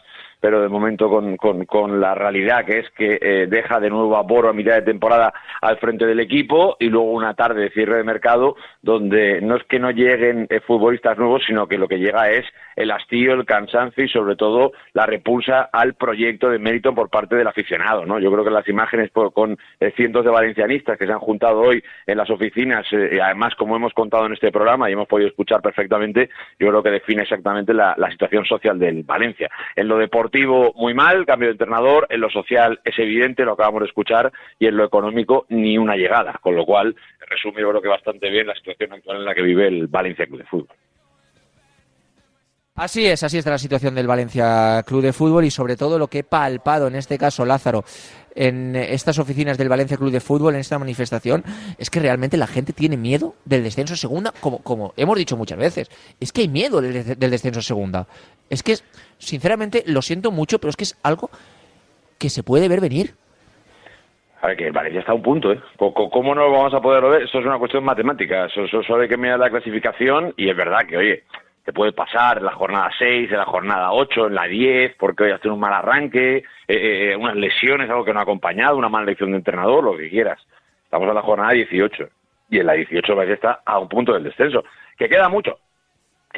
pero 0.46 0.62
de 0.62 0.68
momento 0.68 1.08
con, 1.08 1.36
con, 1.66 2.00
la 2.00 2.14
realidad 2.14 2.64
que 2.64 2.78
es 2.78 2.90
que 2.90 3.18
eh, 3.20 3.48
deja 3.48 3.80
de 3.80 3.90
nuevo 3.90 4.16
a 4.16 4.22
Boro 4.22 4.48
a 4.48 4.52
mitad 4.52 4.74
de 4.74 4.82
temporada 4.82 5.34
al 5.60 5.76
frente 5.78 6.06
del 6.06 6.20
equipo 6.20 6.76
y 6.78 6.88
luego 6.88 7.10
una 7.10 7.34
tarde 7.34 7.62
de 7.62 7.70
cierre 7.70 7.96
de 7.96 8.04
mercado 8.04 8.54
donde 8.86 9.40
no 9.40 9.56
es 9.56 9.64
que 9.64 9.80
no 9.80 9.90
lleguen 9.90 10.46
eh, 10.48 10.60
futbolistas 10.60 11.18
nuevos, 11.18 11.42
sino 11.44 11.66
que 11.66 11.76
lo 11.76 11.88
que 11.88 11.98
llega 11.98 12.30
es 12.30 12.46
el 12.76 12.92
hastío, 12.92 13.32
el 13.32 13.44
cansancio 13.44 14.04
y 14.04 14.08
sobre 14.08 14.36
todo 14.36 14.72
la 14.92 15.06
repulsa 15.06 15.68
al 15.72 15.94
proyecto 15.94 16.48
de 16.48 16.60
mérito 16.60 16.94
por 16.94 17.10
parte 17.10 17.34
del 17.34 17.48
aficionado. 17.48 18.06
¿no? 18.06 18.20
Yo 18.20 18.30
creo 18.30 18.44
que 18.44 18.50
las 18.50 18.68
imágenes 18.68 19.10
con 19.10 19.58
eh, 19.80 19.92
cientos 19.96 20.24
de 20.24 20.30
valencianistas 20.30 20.96
que 20.96 21.04
se 21.04 21.12
han 21.12 21.18
juntado 21.18 21.62
hoy 21.62 21.82
en 22.06 22.16
las 22.16 22.30
oficinas, 22.30 22.86
eh, 22.92 23.18
además 23.20 23.56
como 23.56 23.74
hemos 23.74 23.92
contado 23.92 24.26
en 24.26 24.34
este 24.34 24.52
programa 24.52 24.88
y 24.88 24.92
hemos 24.92 25.08
podido 25.08 25.28
escuchar 25.28 25.60
perfectamente, 25.60 26.30
yo 26.60 26.68
creo 26.68 26.82
que 26.84 26.90
define 26.90 27.22
exactamente 27.22 27.74
la, 27.74 27.96
la 27.98 28.08
situación 28.12 28.44
social 28.44 28.78
del 28.78 29.02
Valencia. 29.02 29.50
En 29.74 29.88
lo 29.88 29.98
deportivo 29.98 30.72
muy 30.76 30.94
mal, 30.94 31.26
cambio 31.26 31.48
de 31.48 31.52
entrenador, 31.54 32.06
en 32.08 32.20
lo 32.20 32.30
social 32.30 32.78
es 32.84 32.96
evidente, 33.00 33.44
lo 33.44 33.54
acabamos 33.54 33.80
de 33.80 33.88
escuchar, 33.88 34.30
y 34.60 34.68
en 34.68 34.76
lo 34.76 34.84
económico 34.84 35.46
ni 35.48 35.76
una 35.76 35.96
llegada, 35.96 36.34
con 36.40 36.54
lo 36.54 36.64
cual 36.64 36.94
resume 37.28 37.62
yo 37.62 37.70
creo 37.70 37.82
que 37.82 37.88
bastante 37.88 38.30
bien 38.30 38.46
la 38.46 38.54
situación 38.54 38.75
actual 38.84 39.18
en 39.18 39.24
la 39.24 39.34
que 39.34 39.42
vive 39.42 39.68
el 39.68 39.86
Valencia 39.86 40.26
Club 40.26 40.38
de 40.38 40.46
Fútbol. 40.46 40.76
Así 42.74 43.06
es, 43.06 43.22
así 43.22 43.38
está 43.38 43.50
la 43.50 43.58
situación 43.58 43.94
del 43.94 44.06
Valencia 44.06 44.82
Club 44.86 45.00
de 45.00 45.14
Fútbol 45.14 45.46
y 45.46 45.50
sobre 45.50 45.76
todo 45.76 45.98
lo 45.98 46.08
que 46.08 46.18
he 46.18 46.24
palpado 46.24 46.88
en 46.88 46.94
este 46.94 47.16
caso 47.16 47.46
Lázaro 47.46 47.84
en 48.34 48.76
estas 48.76 49.18
oficinas 49.18 49.56
del 49.56 49.70
Valencia 49.70 49.96
Club 49.96 50.10
de 50.10 50.20
Fútbol, 50.20 50.54
en 50.54 50.60
esta 50.60 50.78
manifestación, 50.78 51.42
es 51.78 51.88
que 51.88 52.00
realmente 52.00 52.36
la 52.36 52.46
gente 52.46 52.74
tiene 52.74 52.98
miedo 52.98 53.34
del 53.46 53.64
descenso 53.64 53.94
a 53.94 53.96
segunda, 53.96 54.30
como, 54.40 54.58
como 54.58 54.92
hemos 54.98 55.16
dicho 55.16 55.38
muchas 55.38 55.58
veces. 55.58 55.88
Es 56.20 56.32
que 56.32 56.42
hay 56.42 56.48
miedo 56.48 56.82
del, 56.82 57.18
del 57.18 57.30
descenso 57.30 57.60
a 57.60 57.62
segunda. 57.62 58.06
Es 58.50 58.62
que, 58.62 58.76
sinceramente, 59.16 59.84
lo 59.86 60.02
siento 60.02 60.30
mucho, 60.30 60.58
pero 60.58 60.68
es 60.68 60.76
que 60.76 60.84
es 60.84 60.98
algo 61.02 61.30
que 62.18 62.28
se 62.28 62.42
puede 62.42 62.68
ver 62.68 62.82
venir. 62.82 63.14
A 64.46 64.50
ver, 64.50 64.58
que 64.58 64.70
Valencia 64.70 65.00
está 65.00 65.10
a 65.10 65.16
un 65.16 65.22
punto, 65.22 65.50
¿eh? 65.50 65.60
¿Cómo 65.76 66.32
no 66.32 66.42
lo 66.42 66.52
vamos 66.52 66.72
a 66.72 66.80
poder 66.80 67.02
ver? 67.02 67.22
Eso 67.22 67.40
es 67.40 67.44
una 67.44 67.58
cuestión 67.58 67.82
matemática. 67.82 68.46
Eso, 68.46 68.64
solo 68.84 69.02
hay 69.02 69.08
que 69.08 69.16
mirar 69.16 69.40
la 69.40 69.50
clasificación 69.50 70.34
y 70.36 70.48
es 70.48 70.56
verdad 70.56 70.86
que, 70.88 70.96
oye, 70.96 71.24
te 71.64 71.72
puede 71.72 71.90
pasar 71.90 72.38
en 72.38 72.44
la 72.44 72.52
jornada 72.52 72.88
6, 72.96 73.28
en 73.28 73.38
la 73.38 73.44
jornada 73.44 73.90
8, 73.90 74.28
en 74.28 74.36
la 74.36 74.44
10, 74.44 74.94
porque 75.00 75.24
hoy 75.24 75.32
has 75.32 75.40
tenido 75.40 75.54
un 75.54 75.60
mal 75.60 75.72
arranque, 75.72 76.36
eh, 76.36 76.44
eh, 76.68 77.16
unas 77.16 77.34
lesiones, 77.34 77.90
algo 77.90 78.04
que 78.04 78.12
no 78.12 78.20
ha 78.20 78.22
acompañado, 78.22 78.76
una 78.76 78.88
mala 78.88 79.02
elección 79.06 79.32
de 79.32 79.38
entrenador, 79.38 79.82
lo 79.82 79.96
que 79.96 80.08
quieras. 80.08 80.38
Estamos 80.84 81.08
en 81.08 81.14
la 81.16 81.22
jornada 81.22 81.50
18 81.50 82.08
y 82.50 82.60
en 82.60 82.66
la 82.66 82.74
18 82.74 83.04
el 83.04 83.18
Valencia 83.18 83.34
está 83.34 83.62
a 83.66 83.80
un 83.80 83.88
punto 83.88 84.12
del 84.12 84.22
descenso. 84.22 84.62
¿Que 84.96 85.08
queda 85.08 85.28
mucho? 85.28 85.58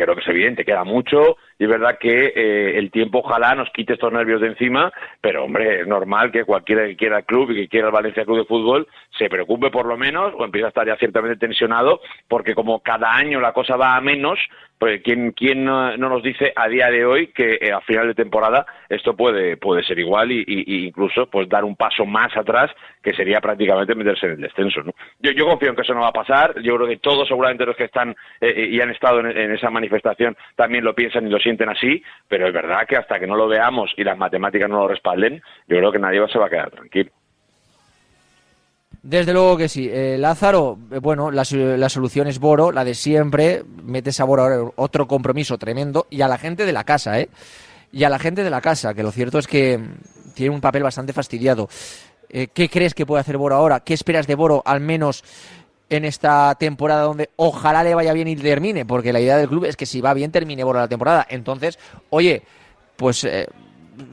Creo 0.05 0.15
que 0.15 0.23
es 0.23 0.29
evidente, 0.29 0.65
queda 0.65 0.85
mucho 0.85 1.37
y 1.59 1.65
es 1.65 1.71
verdad 1.71 1.99
que 1.99 2.33
eh, 2.35 2.79
el 2.79 2.91
tiempo 2.91 3.19
ojalá 3.19 3.55
nos 3.55 3.71
quite 3.71 3.95
estos 3.95 4.13
nervios 4.13 4.41
de 4.41 4.49
encima, 4.49 4.93
pero 5.21 5.45
hombre, 5.45 5.81
es 5.81 5.87
normal 5.87 6.31
que 6.31 6.45
cualquiera 6.45 6.87
que 6.87 6.97
quiera 6.97 7.19
el 7.19 7.25
club 7.25 7.51
y 7.51 7.57
que 7.57 7.69
quiera 7.69 7.89
el 7.89 7.93
Valencia 7.93 8.25
Club 8.25 8.39
de 8.39 8.45
Fútbol 8.45 8.87
se 9.19 9.29
preocupe 9.29 9.71
por 9.71 9.87
lo 9.87 9.97
menos 9.97 10.33
o 10.37 10.45
empiece 10.45 10.67
a 10.67 10.69
estar 10.69 10.87
ya 10.87 10.97
ciertamente 10.97 11.37
tensionado 11.37 12.01
porque 12.29 12.55
como 12.55 12.81
cada 12.81 13.15
año 13.15 13.41
la 13.41 13.53
cosa 13.53 13.77
va 13.77 13.97
a 13.97 14.01
menos, 14.01 14.39
Pues 14.79 15.03
¿quién, 15.03 15.33
quién 15.33 15.65
no, 15.65 15.97
no 15.97 16.09
nos 16.09 16.23
dice 16.23 16.53
a 16.55 16.69
día 16.69 16.89
de 16.89 17.05
hoy 17.05 17.29
que 17.29 17.59
eh, 17.61 17.73
a 17.73 17.81
final 17.81 18.07
de 18.07 18.15
temporada 18.15 18.65
esto 18.89 19.17
puede, 19.17 19.57
puede 19.57 19.83
ser 19.83 19.99
igual 19.99 20.31
y, 20.31 20.45
incluso 20.87 21.27
pues 21.27 21.49
dar 21.49 21.65
un 21.65 21.75
paso 21.75 22.07
más 22.07 22.37
atrás 22.37 22.71
que 23.03 23.13
sería 23.13 23.41
prácticamente 23.41 23.95
meterse 23.95 24.27
en 24.27 24.33
el 24.33 24.41
descenso. 24.41 24.83
¿no? 24.83 24.93
Yo, 25.19 25.33
yo 25.33 25.47
confío 25.47 25.71
en 25.71 25.77
que 25.77 25.83
eso 25.83 25.95
no 25.95 26.01
va 26.01 26.09
a 26.09 26.13
pasar. 26.13 26.61
Yo 26.63 26.77
creo 26.77 26.89
que 26.89 26.99
todos 26.99 27.27
seguramente 27.27 27.67
los 27.67 27.77
que 27.77 27.85
están 27.85 28.11
eh, 28.41 28.55
eh, 28.57 28.69
y 28.71 28.81
han 28.81 28.91
estado 28.91 29.21
en, 29.21 29.37
en 29.37 29.53
esa 29.53 29.71
manifestación 29.71 30.37
también 30.55 30.85
lo 30.85 30.95
piensan 30.95 31.27
y 31.27 31.31
lo 31.31 31.39
sienten 31.39 31.69
así, 31.69 32.03
pero 32.29 32.47
es 32.47 32.53
verdad 32.53 32.87
que 32.87 32.97
hasta 32.97 33.19
que 33.19 33.27
no 33.27 33.37
lo 33.37 33.49
veamos 33.49 33.93
y 33.97 34.05
las 34.05 34.17
matemáticas 34.17 34.71
no 34.71 34.83
lo 34.83 34.89
respalden, 34.89 35.43
yo 35.67 35.77
creo 35.77 35.93
que 35.93 35.99
nadie 35.99 36.27
se 36.29 36.39
va 36.39 36.47
a 36.47 36.51
quedar 36.51 36.71
tranquilo. 36.71 37.11
Desde 39.03 39.33
luego 39.33 39.57
que 39.57 39.69
sí. 39.69 39.89
Eh, 39.91 40.17
Lázaro, 40.19 40.79
eh, 40.91 40.99
bueno, 40.99 41.31
la, 41.31 41.45
la 41.51 41.89
solución 41.89 42.27
es 42.27 42.39
Boro, 42.39 42.73
la 42.73 42.85
de 42.85 42.95
siempre. 42.95 43.63
Metes 43.83 44.21
a 44.21 44.25
Boro 44.25 44.43
ahora 44.43 44.73
otro 44.77 45.07
compromiso 45.07 45.57
tremendo. 45.57 46.07
Y 46.11 46.21
a 46.23 46.29
la 46.29 46.39
gente 46.39 46.67
de 46.67 46.73
la 46.73 46.85
casa, 46.85 47.21
¿eh? 47.21 47.29
Y 47.93 48.05
a 48.05 48.11
la 48.11 48.19
gente 48.19 48.45
de 48.45 48.51
la 48.51 48.61
casa, 48.61 48.95
que 48.95 49.03
lo 49.03 49.13
cierto 49.13 49.39
es 49.39 49.47
que 49.47 49.79
mm, 49.79 50.33
tiene 50.35 50.55
un 50.55 50.61
papel 50.61 50.83
bastante 50.83 51.13
fastidiado. 51.13 51.69
Eh, 52.29 52.49
¿Qué 52.53 52.69
crees 52.69 52.95
que 52.95 53.07
puede 53.07 53.21
hacer 53.21 53.39
Boro 53.39 53.55
ahora? 53.55 53.81
¿Qué 53.81 53.95
esperas 53.95 54.27
de 54.27 54.35
Boro, 54.35 54.63
al 54.65 54.81
menos 54.81 55.25
en 55.89 56.05
esta 56.05 56.55
temporada 56.57 57.03
donde 57.03 57.31
ojalá 57.37 57.83
le 57.83 57.95
vaya 57.95 58.13
bien 58.13 58.29
y 58.29 58.37
termine? 58.37 58.85
Porque 58.85 59.13
la 59.13 59.21
idea 59.21 59.39
del 59.39 59.49
club 59.49 59.65
es 59.65 59.77
que 59.77 59.87
si 59.87 60.01
va 60.01 60.13
bien, 60.13 60.31
termine 60.31 60.65
Boro 60.65 60.81
la 60.81 60.89
temporada. 60.89 61.27
Entonces, 61.31 61.79
oye, 62.11 62.43
pues 62.97 63.25
eh, 63.25 63.47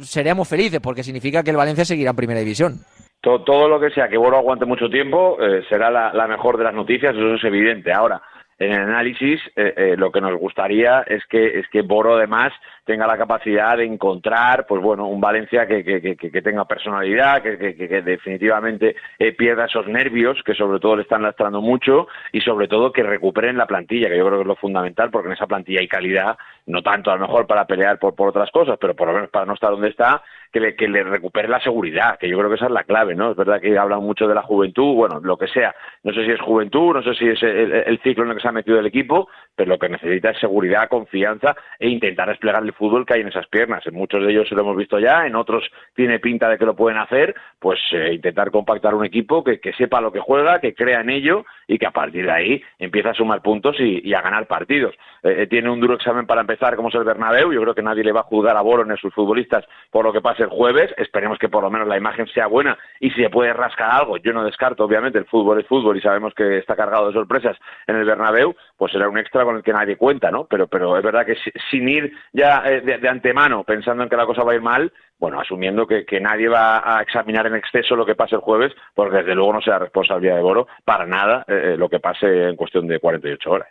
seremos 0.01 0.47
felices 0.47 0.79
porque 0.79 1.03
significa 1.03 1.43
que 1.43 1.49
el 1.49 1.57
Valencia 1.57 1.83
seguirá 1.83 2.11
en 2.11 2.15
primera 2.15 2.39
división. 2.39 2.85
To- 3.25 3.41
todo 3.41 3.67
lo 3.67 3.79
que 3.79 3.89
sea 3.89 4.07
que 4.07 4.17
Boro 4.19 4.37
aguante 4.37 4.65
mucho 4.65 4.87
tiempo 4.87 5.37
eh, 5.41 5.63
será 5.67 5.89
la, 5.89 6.13
la 6.13 6.27
mejor 6.27 6.59
de 6.59 6.63
las 6.63 6.75
noticias, 6.75 7.15
eso 7.15 7.33
es 7.33 7.43
evidente. 7.43 7.91
Ahora, 7.91 8.21
en 8.57 8.71
el 8.71 8.81
análisis, 8.81 9.41
eh, 9.55 9.73
eh, 9.75 9.95
lo 9.97 10.11
que 10.11 10.21
nos 10.21 10.39
gustaría 10.39 11.01
es 11.01 11.25
que, 11.25 11.59
es 11.59 11.67
que 11.69 11.81
Boro 11.81 12.15
además 12.15 12.53
tenga 12.85 13.05
la 13.05 13.17
capacidad 13.17 13.75
de 13.75 13.85
encontrar, 13.85 14.65
pues 14.65 14.81
bueno, 14.81 15.07
un 15.07 15.19
Valencia 15.19 15.67
que, 15.67 15.83
que, 15.83 16.41
tenga 16.41 16.65
personalidad, 16.65 17.41
que 17.41 17.57
definitivamente 17.57 18.95
eh, 19.17 19.33
pierda 19.33 19.65
esos 19.65 19.87
nervios, 19.87 20.41
que 20.45 20.53
sobre 20.53 20.79
todo 20.79 20.95
le 20.95 21.01
están 21.01 21.23
lastrando 21.23 21.61
mucho, 21.61 22.07
y 22.31 22.41
sobre 22.41 22.67
todo 22.67 22.93
que 22.93 23.03
recuperen 23.03 23.57
la 23.57 23.65
plantilla, 23.65 24.07
que 24.07 24.17
yo 24.17 24.25
creo 24.25 24.37
que 24.37 24.43
es 24.43 24.47
lo 24.47 24.55
fundamental, 24.55 25.09
porque 25.09 25.27
en 25.27 25.33
esa 25.33 25.47
plantilla 25.47 25.81
hay 25.81 25.87
calidad, 25.87 26.37
no 26.67 26.81
tanto 26.81 27.11
a 27.11 27.15
lo 27.15 27.21
mejor 27.21 27.47
para 27.47 27.65
pelear 27.65 27.99
por, 27.99 28.15
por 28.15 28.29
otras 28.29 28.51
cosas, 28.51 28.77
pero 28.79 28.95
por 28.95 29.07
lo 29.07 29.13
menos 29.13 29.29
para 29.31 29.45
no 29.45 29.55
estar 29.55 29.71
donde 29.71 29.89
está, 29.89 30.21
que 30.51 30.59
le, 30.59 30.75
que 30.75 30.87
le 30.87 31.03
recupere 31.03 31.47
la 31.47 31.59
seguridad, 31.59 32.17
que 32.17 32.29
yo 32.29 32.37
creo 32.37 32.49
que 32.49 32.55
esa 32.55 32.67
es 32.67 32.71
la 32.71 32.83
clave, 32.83 33.15
¿no? 33.15 33.31
Es 33.31 33.35
verdad 33.35 33.59
que 33.59 33.77
hablan 33.77 34.01
mucho 34.01 34.27
de 34.27 34.35
la 34.35 34.43
juventud, 34.43 34.93
bueno, 34.95 35.19
lo 35.21 35.37
que 35.37 35.47
sea, 35.47 35.75
no 36.03 36.13
sé 36.13 36.23
si 36.23 36.31
es 36.31 36.39
juventud, 36.39 36.93
no 36.93 37.03
sé 37.03 37.13
si 37.15 37.27
es 37.27 37.41
el, 37.43 37.73
el 37.73 37.99
ciclo 38.01 38.23
en 38.23 38.29
el 38.29 38.37
que 38.37 38.43
se 38.45 38.49
ha 38.49 38.51
metido 38.51 38.79
el 38.79 38.85
equipo, 38.85 39.27
pero 39.55 39.69
lo 39.69 39.79
que 39.79 39.89
necesita 39.89 40.29
es 40.29 40.39
seguridad, 40.39 40.87
confianza 40.87 41.55
e 41.79 41.89
intentar 41.89 42.29
desplegar 42.29 42.61
el 42.63 42.73
fútbol 42.73 43.05
que 43.05 43.15
hay 43.15 43.21
en 43.21 43.29
esas 43.29 43.47
piernas. 43.47 43.85
En 43.87 43.95
muchos 43.95 44.23
de 44.23 44.31
ellos 44.31 44.51
lo 44.51 44.61
hemos 44.61 44.77
visto 44.77 44.99
ya, 44.99 45.25
en 45.25 45.35
otros 45.35 45.63
tiene 45.95 46.19
pinta 46.19 46.47
de 46.47 46.59
que 46.59 46.65
lo 46.65 46.75
pueden 46.75 46.99
hacer, 46.99 47.33
pues 47.59 47.79
eh, 47.91 48.13
intentar 48.13 48.51
compactar 48.51 48.93
un 48.93 49.03
equipo 49.03 49.43
que, 49.43 49.59
que 49.59 49.73
sepa 49.73 49.99
lo 49.99 50.11
que 50.11 50.19
juega, 50.19 50.59
que 50.59 50.75
crea 50.75 51.01
en 51.01 51.09
ello 51.09 51.43
y 51.67 51.77
que 51.77 51.85
a 51.85 51.91
partir 51.91 52.25
de 52.25 52.31
ahí 52.31 52.63
empiece 52.79 53.09
a 53.09 53.13
sumar 53.13 53.41
puntos 53.41 53.75
y, 53.79 54.13
a 54.13 54.21
ganar 54.21 54.47
partidos. 54.47 54.93
Eh, 55.23 55.43
eh, 55.43 55.47
tiene 55.47 55.69
un 55.69 55.79
duro 55.79 55.95
examen 55.95 56.25
para 56.25 56.41
empezar, 56.41 56.75
como 56.75 56.89
es 56.89 56.95
el 56.95 57.03
Bernabéu. 57.03 57.51
Yo 57.51 57.61
creo 57.61 57.75
que 57.75 57.81
nadie 57.81 58.03
le 58.03 58.11
va 58.11 58.21
a 58.21 58.23
juzgar 58.23 58.55
a 58.57 58.61
a 58.61 58.97
sus 58.97 59.13
futbolistas 59.13 59.65
por 59.91 60.05
lo 60.05 60.13
que 60.13 60.21
pase 60.21 60.43
el 60.43 60.49
jueves. 60.49 60.93
Esperemos 60.97 61.37
que 61.39 61.49
por 61.49 61.63
lo 61.63 61.69
menos 61.69 61.87
la 61.87 61.97
imagen 61.97 62.27
sea 62.27 62.47
buena 62.47 62.77
y 62.99 63.09
si 63.11 63.21
se 63.21 63.29
puede 63.29 63.53
rascar 63.53 63.91
algo, 63.91 64.17
yo 64.17 64.33
no 64.33 64.43
descarto, 64.43 64.83
obviamente, 64.85 65.17
el 65.19 65.25
fútbol 65.25 65.59
es 65.59 65.67
fútbol 65.67 65.97
y 65.97 66.01
sabemos 66.01 66.33
que 66.33 66.57
está 66.57 66.75
cargado 66.75 67.07
de 67.07 67.13
sorpresas 67.13 67.57
en 67.87 67.95
el 67.95 68.05
Bernabéu, 68.05 68.55
pues 68.77 68.91
será 68.91 69.09
un 69.09 69.17
extra 69.17 69.43
con 69.43 69.55
el 69.57 69.63
que 69.63 69.73
nadie 69.73 69.97
cuenta, 69.97 70.31
¿no? 70.31 70.45
Pero, 70.45 70.67
pero 70.67 70.97
es 70.97 71.03
verdad 71.03 71.25
que 71.25 71.35
si- 71.35 71.51
sin 71.69 71.87
ir 71.89 72.13
ya 72.33 72.63
eh, 72.65 72.81
de 72.81 73.09
antemano 73.09 73.63
pensando 73.63 74.03
en 74.03 74.09
que 74.09 74.15
la 74.17 74.25
cosa 74.25 74.43
va 74.43 74.51
a 74.53 74.55
ir 74.55 74.61
mal, 74.61 74.91
bueno, 75.19 75.39
asumiendo 75.39 75.87
que, 75.87 76.05
que 76.05 76.19
nadie 76.19 76.49
va 76.49 76.97
a 76.97 77.01
examinar 77.01 77.47
en 77.47 77.55
exceso 77.55 77.95
lo 77.95 78.05
que 78.05 78.15
pase 78.15 78.35
el 78.35 78.41
jueves, 78.41 78.73
porque 78.93 79.17
desde 79.17 79.35
luego 79.35 79.53
no 79.53 79.61
será 79.61 79.79
responsabilidad 79.79 80.35
de 80.35 80.41
Boro 80.41 80.67
para 80.83 81.05
nada 81.05 81.45
eh, 81.47 81.73
eh, 81.73 81.77
lo 81.77 81.89
que 81.89 81.99
pase 81.99 82.49
en 82.49 82.55
cuestión 82.55 82.87
de 82.87 82.99
48 82.99 83.51
horas. 83.51 83.69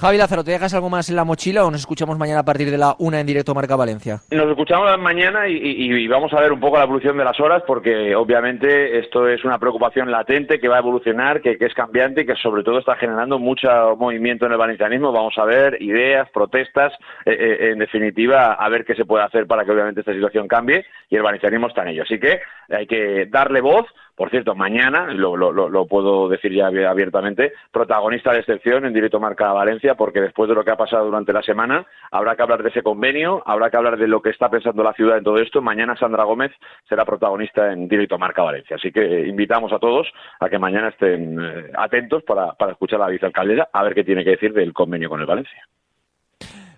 Javi 0.00 0.16
Lázaro, 0.16 0.44
¿te 0.44 0.52
dejas 0.52 0.72
algo 0.74 0.88
más 0.88 1.10
en 1.10 1.16
la 1.16 1.24
mochila 1.24 1.64
o 1.64 1.72
nos 1.72 1.80
escuchamos 1.80 2.16
mañana 2.18 2.40
a 2.40 2.44
partir 2.44 2.70
de 2.70 2.78
la 2.78 2.94
una 3.00 3.18
en 3.18 3.26
directo 3.26 3.52
Marca 3.52 3.74
Valencia? 3.74 4.20
Nos 4.30 4.48
escuchamos 4.48 4.96
mañana 5.00 5.48
y, 5.48 6.06
vamos 6.06 6.32
a 6.32 6.40
ver 6.40 6.52
un 6.52 6.60
poco 6.60 6.76
la 6.76 6.84
evolución 6.84 7.18
de 7.18 7.24
las 7.24 7.40
horas 7.40 7.64
porque 7.66 8.14
obviamente 8.14 9.00
esto 9.00 9.26
es 9.26 9.44
una 9.44 9.58
preocupación 9.58 10.08
latente 10.12 10.60
que 10.60 10.68
va 10.68 10.76
a 10.76 10.78
evolucionar, 10.78 11.40
que, 11.40 11.58
que 11.58 11.66
es 11.66 11.74
cambiante 11.74 12.20
y 12.20 12.26
que 12.26 12.36
sobre 12.36 12.62
todo 12.62 12.78
está 12.78 12.94
generando 12.94 13.40
mucho 13.40 13.68
movimiento 13.96 14.46
en 14.46 14.52
el 14.52 14.58
valencianismo. 14.58 15.10
Vamos 15.10 15.34
a 15.36 15.44
ver 15.44 15.82
ideas, 15.82 16.30
protestas, 16.30 16.92
eh, 17.24 17.32
eh, 17.32 17.70
en 17.72 17.80
definitiva 17.80 18.52
a 18.52 18.68
ver 18.68 18.84
qué 18.84 18.94
se 18.94 19.04
puede 19.04 19.24
hacer 19.24 19.48
para 19.48 19.64
que 19.64 19.72
obviamente 19.72 20.02
esta 20.02 20.12
situación 20.12 20.46
cambie 20.46 20.86
y 21.10 21.16
el 21.16 21.22
valencianismo 21.24 21.66
está 21.66 21.82
en 21.82 21.88
ello. 21.88 22.04
Así 22.04 22.20
que 22.20 22.38
hay 22.70 22.86
que 22.86 23.26
darle 23.26 23.60
voz. 23.60 23.86
Por 24.18 24.30
cierto, 24.30 24.56
mañana, 24.56 25.06
lo, 25.14 25.36
lo- 25.36 25.52
lo- 25.52 25.68
lo 25.68 25.86
puedo 25.86 26.28
decir 26.28 26.52
ya 26.52 26.66
abier- 26.68 26.88
abiertamente, 26.88 27.52
protagonista 27.70 28.32
de 28.32 28.40
excepción 28.40 28.84
en 28.84 28.92
directo 28.92 29.20
Marca 29.20 29.52
Valencia, 29.52 29.94
porque 29.94 30.20
después 30.20 30.48
de 30.48 30.56
lo 30.56 30.64
que 30.64 30.72
ha 30.72 30.76
pasado 30.76 31.04
durante 31.06 31.32
la 31.32 31.40
semana, 31.40 31.86
habrá 32.10 32.34
que 32.34 32.42
hablar 32.42 32.64
de 32.64 32.70
ese 32.70 32.82
convenio, 32.82 33.44
habrá 33.46 33.70
que 33.70 33.76
hablar 33.76 33.96
de 33.96 34.08
lo 34.08 34.20
que 34.20 34.30
está 34.30 34.50
pensando 34.50 34.82
la 34.82 34.92
ciudad 34.92 35.18
en 35.18 35.22
todo 35.24 35.38
esto. 35.38 35.62
Mañana 35.62 35.96
Sandra 35.96 36.24
Gómez 36.24 36.50
será 36.88 37.04
protagonista 37.04 37.72
en 37.72 37.86
directo 37.86 38.18
Marca 38.18 38.42
Valencia. 38.42 38.74
Así 38.74 38.90
que 38.90 39.28
invitamos 39.28 39.72
a 39.72 39.78
todos 39.78 40.08
a 40.40 40.48
que 40.48 40.58
mañana 40.58 40.88
estén 40.88 41.38
eh, 41.40 41.70
atentos 41.78 42.24
para, 42.24 42.54
para 42.54 42.72
escuchar 42.72 43.00
a 43.00 43.04
la 43.04 43.10
vicealcaldesa 43.10 43.68
a 43.72 43.84
ver 43.84 43.94
qué 43.94 44.02
tiene 44.02 44.24
que 44.24 44.30
decir 44.30 44.52
del 44.52 44.72
convenio 44.72 45.08
con 45.08 45.20
el 45.20 45.26
Valencia. 45.26 45.62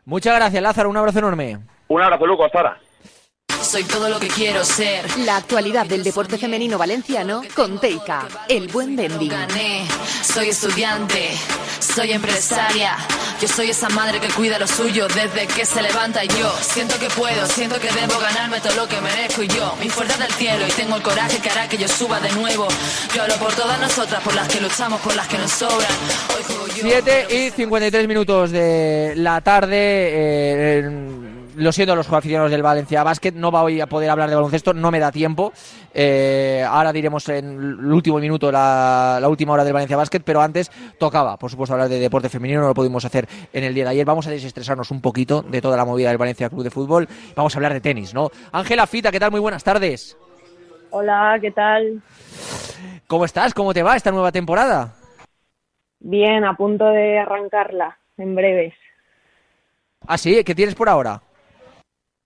Muchas 0.04 0.36
gracias, 0.36 0.62
Lázaro. 0.62 0.90
Un 0.90 0.96
abrazo 0.98 1.20
enorme. 1.20 1.56
Un 1.88 2.02
abrazo, 2.02 2.26
Luco. 2.26 2.44
Hasta 2.44 2.58
ahora. 2.58 2.76
Soy 3.62 3.84
todo 3.84 4.08
lo 4.08 4.18
que 4.18 4.28
quiero 4.28 4.64
ser. 4.64 5.04
La 5.20 5.36
actualidad 5.36 5.86
del 5.86 6.02
deporte 6.02 6.38
femenino 6.38 6.76
valenciano 6.78 7.42
con 7.54 7.78
Teika, 7.78 8.26
el 8.48 8.68
buen 8.68 8.96
vending. 8.96 9.30
Gané, 9.30 9.86
soy 10.22 10.48
estudiante, 10.48 11.30
soy 11.78 12.12
empresaria. 12.12 12.96
Yo 13.40 13.46
soy 13.48 13.70
esa 13.70 13.88
madre 13.90 14.18
que 14.20 14.28
cuida 14.28 14.58
lo 14.58 14.66
suyo 14.66 15.06
desde 15.08 15.46
que 15.46 15.64
se 15.64 15.80
levanta 15.82 16.24
y 16.24 16.28
yo 16.28 16.52
siento 16.60 16.98
que 16.98 17.08
puedo, 17.10 17.46
siento 17.46 17.78
que 17.80 17.90
debo 17.92 18.18
ganarme 18.18 18.60
todo 18.60 18.74
lo 18.74 18.88
que 18.88 19.00
merezco 19.00 19.42
y 19.42 19.48
yo, 19.48 19.74
mi 19.80 19.88
fuerza 19.88 20.16
del 20.18 20.32
cielo 20.32 20.66
y 20.66 20.70
tengo 20.72 20.96
el 20.96 21.02
coraje 21.02 21.38
que 21.38 21.48
hará 21.50 21.68
que 21.68 21.78
yo 21.78 21.88
suba 21.88 22.18
de 22.20 22.32
nuevo. 22.32 22.66
Yo 23.14 23.22
hablo 23.22 23.34
por 23.36 23.54
todas 23.54 23.80
nosotras, 23.80 24.22
por 24.22 24.34
las 24.34 24.48
que 24.48 24.60
luchamos, 24.60 25.00
por 25.00 25.14
las 25.14 25.28
que 25.28 25.38
nos 25.38 25.50
sobran. 25.52 25.90
Hoy 26.36 26.42
juego 26.44 26.66
yo. 26.66 26.82
7 26.82 27.26
y 27.46 27.50
53 27.50 28.08
minutos 28.08 28.50
de 28.50 29.14
la 29.16 29.40
tarde. 29.40 29.76
eh, 29.78 31.29
lo 31.56 31.72
siento 31.72 31.92
a 31.92 31.96
los 31.96 32.10
aficionados 32.12 32.50
del 32.50 32.62
Valencia 32.62 33.02
Basket, 33.02 33.32
no 33.32 33.50
voy 33.50 33.80
a 33.80 33.86
poder 33.86 34.10
hablar 34.10 34.28
de 34.28 34.36
baloncesto, 34.36 34.74
no 34.74 34.90
me 34.90 34.98
da 34.98 35.10
tiempo. 35.12 35.52
Eh, 35.94 36.64
ahora 36.66 36.92
diremos 36.92 37.28
en 37.28 37.44
el 37.80 37.92
último 37.92 38.18
minuto 38.18 38.50
la, 38.50 39.18
la 39.20 39.28
última 39.28 39.52
hora 39.52 39.64
del 39.64 39.72
Valencia 39.72 39.96
Basket, 39.96 40.20
pero 40.24 40.40
antes 40.40 40.70
tocaba, 40.98 41.36
por 41.36 41.50
supuesto, 41.50 41.74
hablar 41.74 41.88
de 41.88 41.98
deporte 41.98 42.28
femenino, 42.28 42.60
no 42.60 42.68
lo 42.68 42.74
pudimos 42.74 43.04
hacer 43.04 43.28
en 43.52 43.64
el 43.64 43.74
día 43.74 43.84
de 43.84 43.90
ayer. 43.90 44.04
Vamos 44.04 44.26
a 44.26 44.30
desestresarnos 44.30 44.90
un 44.90 45.00
poquito 45.00 45.42
de 45.42 45.60
toda 45.60 45.76
la 45.76 45.84
movida 45.84 46.08
del 46.08 46.18
Valencia 46.18 46.48
Club 46.48 46.62
de 46.62 46.70
Fútbol. 46.70 47.08
Vamos 47.34 47.54
a 47.54 47.58
hablar 47.58 47.72
de 47.72 47.80
tenis, 47.80 48.14
¿no? 48.14 48.30
Ángela 48.52 48.86
Fita, 48.86 49.10
¿qué 49.10 49.20
tal? 49.20 49.30
Muy 49.30 49.40
buenas 49.40 49.64
tardes. 49.64 50.16
Hola, 50.90 51.38
¿qué 51.40 51.50
tal? 51.52 52.02
¿Cómo 53.06 53.24
estás? 53.24 53.54
¿Cómo 53.54 53.72
te 53.72 53.82
va 53.82 53.96
esta 53.96 54.10
nueva 54.10 54.32
temporada? 54.32 54.94
Bien, 56.00 56.44
a 56.44 56.56
punto 56.56 56.86
de 56.86 57.18
arrancarla 57.18 57.98
en 58.16 58.34
breves. 58.34 58.74
Ah, 60.06 60.16
sí, 60.16 60.42
¿qué 60.44 60.54
tienes 60.54 60.74
por 60.74 60.88
ahora? 60.88 61.20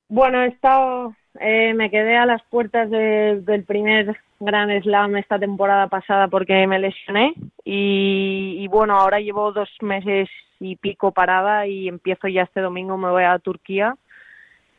Bueno, 0.09 0.42
he 0.42 0.48
estado, 0.48 1.14
eh, 1.40 1.72
me 1.74 1.90
quedé 1.90 2.16
a 2.16 2.26
las 2.26 2.42
puertas 2.50 2.90
de- 2.90 3.40
del 3.42 3.64
primer 3.64 4.16
Gran 4.40 4.70
Slam 4.82 5.16
esta 5.16 5.38
temporada 5.38 5.88
pasada 5.88 6.28
porque 6.28 6.66
me 6.66 6.78
lesioné 6.78 7.34
y, 7.64 8.57
y 8.61 8.68
bueno, 8.68 8.98
ahora 8.98 9.18
llevo 9.20 9.52
dos 9.52 9.68
meses 9.80 10.28
y 10.61 10.76
pico 10.76 11.12
parada 11.12 11.66
y 11.66 11.88
empiezo 11.88 12.28
ya 12.28 12.42
este 12.42 12.61
domingo, 12.61 12.96
me 12.98 13.11
voy 13.11 13.24
a 13.24 13.38
Turquía 13.38 13.96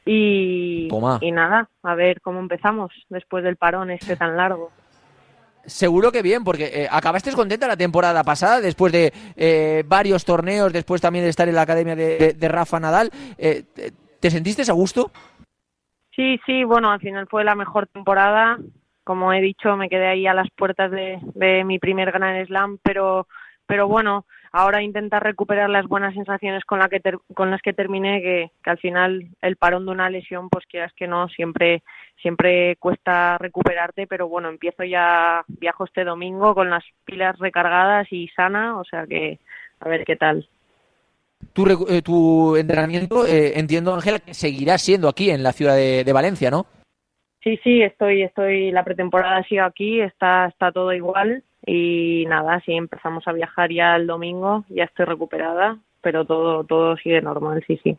y, 0.05 0.87
Toma. 0.87 1.17
y 1.21 1.31
nada, 1.31 1.67
a 1.83 1.95
ver 1.95 2.21
cómo 2.21 2.39
empezamos 2.39 2.91
después 3.09 3.43
del 3.43 3.55
parón 3.55 3.89
este 3.89 4.15
tan 4.15 4.37
largo. 4.37 4.71
Seguro 5.65 6.11
que 6.11 6.21
bien, 6.21 6.43
porque 6.43 6.65
eh, 6.83 6.87
acabaste 6.91 7.31
contenta 7.31 7.67
la 7.67 7.75
temporada 7.75 8.23
pasada, 8.23 8.61
después 8.61 8.93
de 8.93 9.11
eh, 9.35 9.83
varios 9.87 10.23
torneos, 10.23 10.71
después 10.71 11.01
también 11.01 11.25
de 11.25 11.29
estar 11.31 11.49
en 11.49 11.55
la 11.55 11.63
academia 11.63 11.95
de, 11.95 12.17
de- 12.19 12.33
de 12.33 12.47
Rafa 12.47 12.79
Nadal. 12.79 13.09
Eh, 13.39 13.63
te- 14.25 14.29
¿Te 14.29 14.31
sentiste 14.31 14.71
a 14.71 14.73
gusto? 14.73 15.11
Sí, 16.15 16.39
sí, 16.45 16.63
bueno, 16.63 16.91
al 16.91 16.99
final 16.99 17.27
fue 17.27 17.43
la 17.43 17.53
mejor 17.53 17.85
temporada. 17.87 18.57
Como 19.03 19.31
he 19.33 19.41
dicho, 19.41 19.77
me 19.77 19.87
quedé 19.87 20.07
ahí 20.07 20.25
a 20.25 20.33
las 20.33 20.49
puertas 20.57 20.89
de, 20.89 21.63
mi 21.63 21.77
primer 21.77 22.11
Gran 22.11 22.43
Slam, 22.47 22.79
pero, 22.81 23.27
pero 23.67 23.87
bueno, 23.87 24.25
ahora 24.51 24.81
intentar 24.81 25.21
recuperar 25.21 25.69
las 25.69 25.85
buenas 25.85 26.15
sensaciones 26.15 26.65
con, 26.65 26.79
que 26.89 27.01
con 27.35 27.51
las 27.51 27.61
que 27.61 27.73
terminé, 27.73 28.19
que, 28.23 28.51
que 28.63 28.69
al 28.71 28.79
final 28.79 29.27
el 29.43 29.57
parón 29.57 29.85
de 29.85 29.91
una 29.91 30.09
lesión, 30.09 30.49
pues 30.49 30.65
quieras 30.65 30.91
que 30.93 31.07
no, 31.07 31.27
siempre, 31.29 31.83
siempre 32.19 32.77
cuesta 32.77 33.37
recuperarte, 33.37 34.07
pero 34.07 34.27
bueno, 34.27 34.49
empiezo 34.49 34.83
ya, 34.83 35.43
viajo 35.47 35.85
este 35.85 36.03
domingo 36.03 36.55
con 36.55 36.71
las 36.71 36.83
pilas 37.03 37.37
recargadas 37.37 38.11
y 38.11 38.27
sana, 38.29 38.79
o 38.79 38.83
sea 38.85 39.05
que 39.05 39.39
a 39.81 39.87
ver 39.87 40.03
qué 40.03 40.15
tal. 40.15 40.49
Tu, 41.53 41.65
eh, 41.89 42.01
tu 42.01 42.55
entrenamiento, 42.55 43.25
eh, 43.25 43.59
entiendo, 43.59 43.93
Ángela, 43.93 44.19
que 44.19 44.33
seguirá 44.33 44.77
siendo 44.77 45.07
aquí 45.07 45.29
en 45.29 45.43
la 45.43 45.53
ciudad 45.53 45.75
de, 45.75 46.03
de 46.03 46.13
Valencia, 46.13 46.51
¿no? 46.51 46.65
Sí, 47.43 47.59
sí, 47.63 47.81
estoy, 47.83 48.23
estoy, 48.23 48.71
la 48.71 48.83
pretemporada 48.83 49.37
ha 49.37 49.43
sido 49.43 49.65
aquí, 49.65 50.01
está, 50.01 50.47
está 50.47 50.71
todo 50.71 50.91
igual 50.93 51.43
y 51.65 52.25
nada, 52.27 52.61
sí, 52.65 52.73
empezamos 52.73 53.27
a 53.27 53.33
viajar 53.33 53.71
ya 53.71 53.95
el 53.95 54.07
domingo, 54.07 54.65
ya 54.69 54.85
estoy 54.85 55.05
recuperada, 55.05 55.77
pero 56.01 56.25
todo, 56.25 56.63
todo 56.63 56.97
sigue 56.97 57.21
normal, 57.21 57.63
sí, 57.67 57.79
sí. 57.83 57.97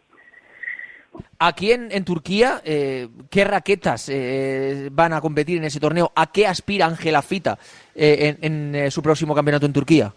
Aquí 1.38 1.72
en, 1.72 1.92
en 1.92 2.05
Turquía, 2.05 2.61
eh, 2.64 3.09
¿qué 3.30 3.44
raquetas 3.44 4.09
eh, 4.09 4.88
van 4.92 5.12
a 5.12 5.20
competir 5.20 5.59
en 5.59 5.64
ese 5.64 5.80
torneo? 5.80 6.12
¿A 6.14 6.30
qué 6.32 6.47
aspira 6.47 6.86
Ángela 6.86 7.22
Fita 7.22 7.59
eh, 7.94 8.36
en, 8.40 8.74
en, 8.74 8.90
su 8.90 9.03
próximo 9.03 9.34
campeonato 9.34 9.66
en 9.66 9.72
Turquía? 9.72 10.12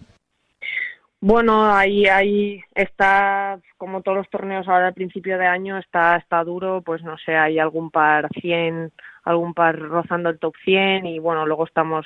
Bueno, 1.22 1.70
ahí, 1.70 2.06
ahí 2.06 2.62
está, 2.74 3.60
como 3.78 4.02
todos 4.02 4.20
los 4.20 4.30
torneos 4.30 4.70
ahora 4.70 4.88
al 4.88 4.94
principio 4.94 5.38
de 5.38 5.48
año, 5.48 5.78
está, 5.78 6.16
está 6.16 6.42
duro, 6.46 6.82
pues 6.82 7.04
no 7.04 7.18
sé, 7.18 7.36
hay 7.36 7.60
algún 7.60 7.92
par 7.92 8.30
100, 8.40 8.94
algún 9.24 9.54
par 9.54 9.78
rozando 9.78 10.30
el 10.30 10.40
top 10.40 10.56
100 10.64 11.06
y 11.08 11.20
bueno, 11.20 11.46
luego 11.46 11.66
estamos 11.66 12.06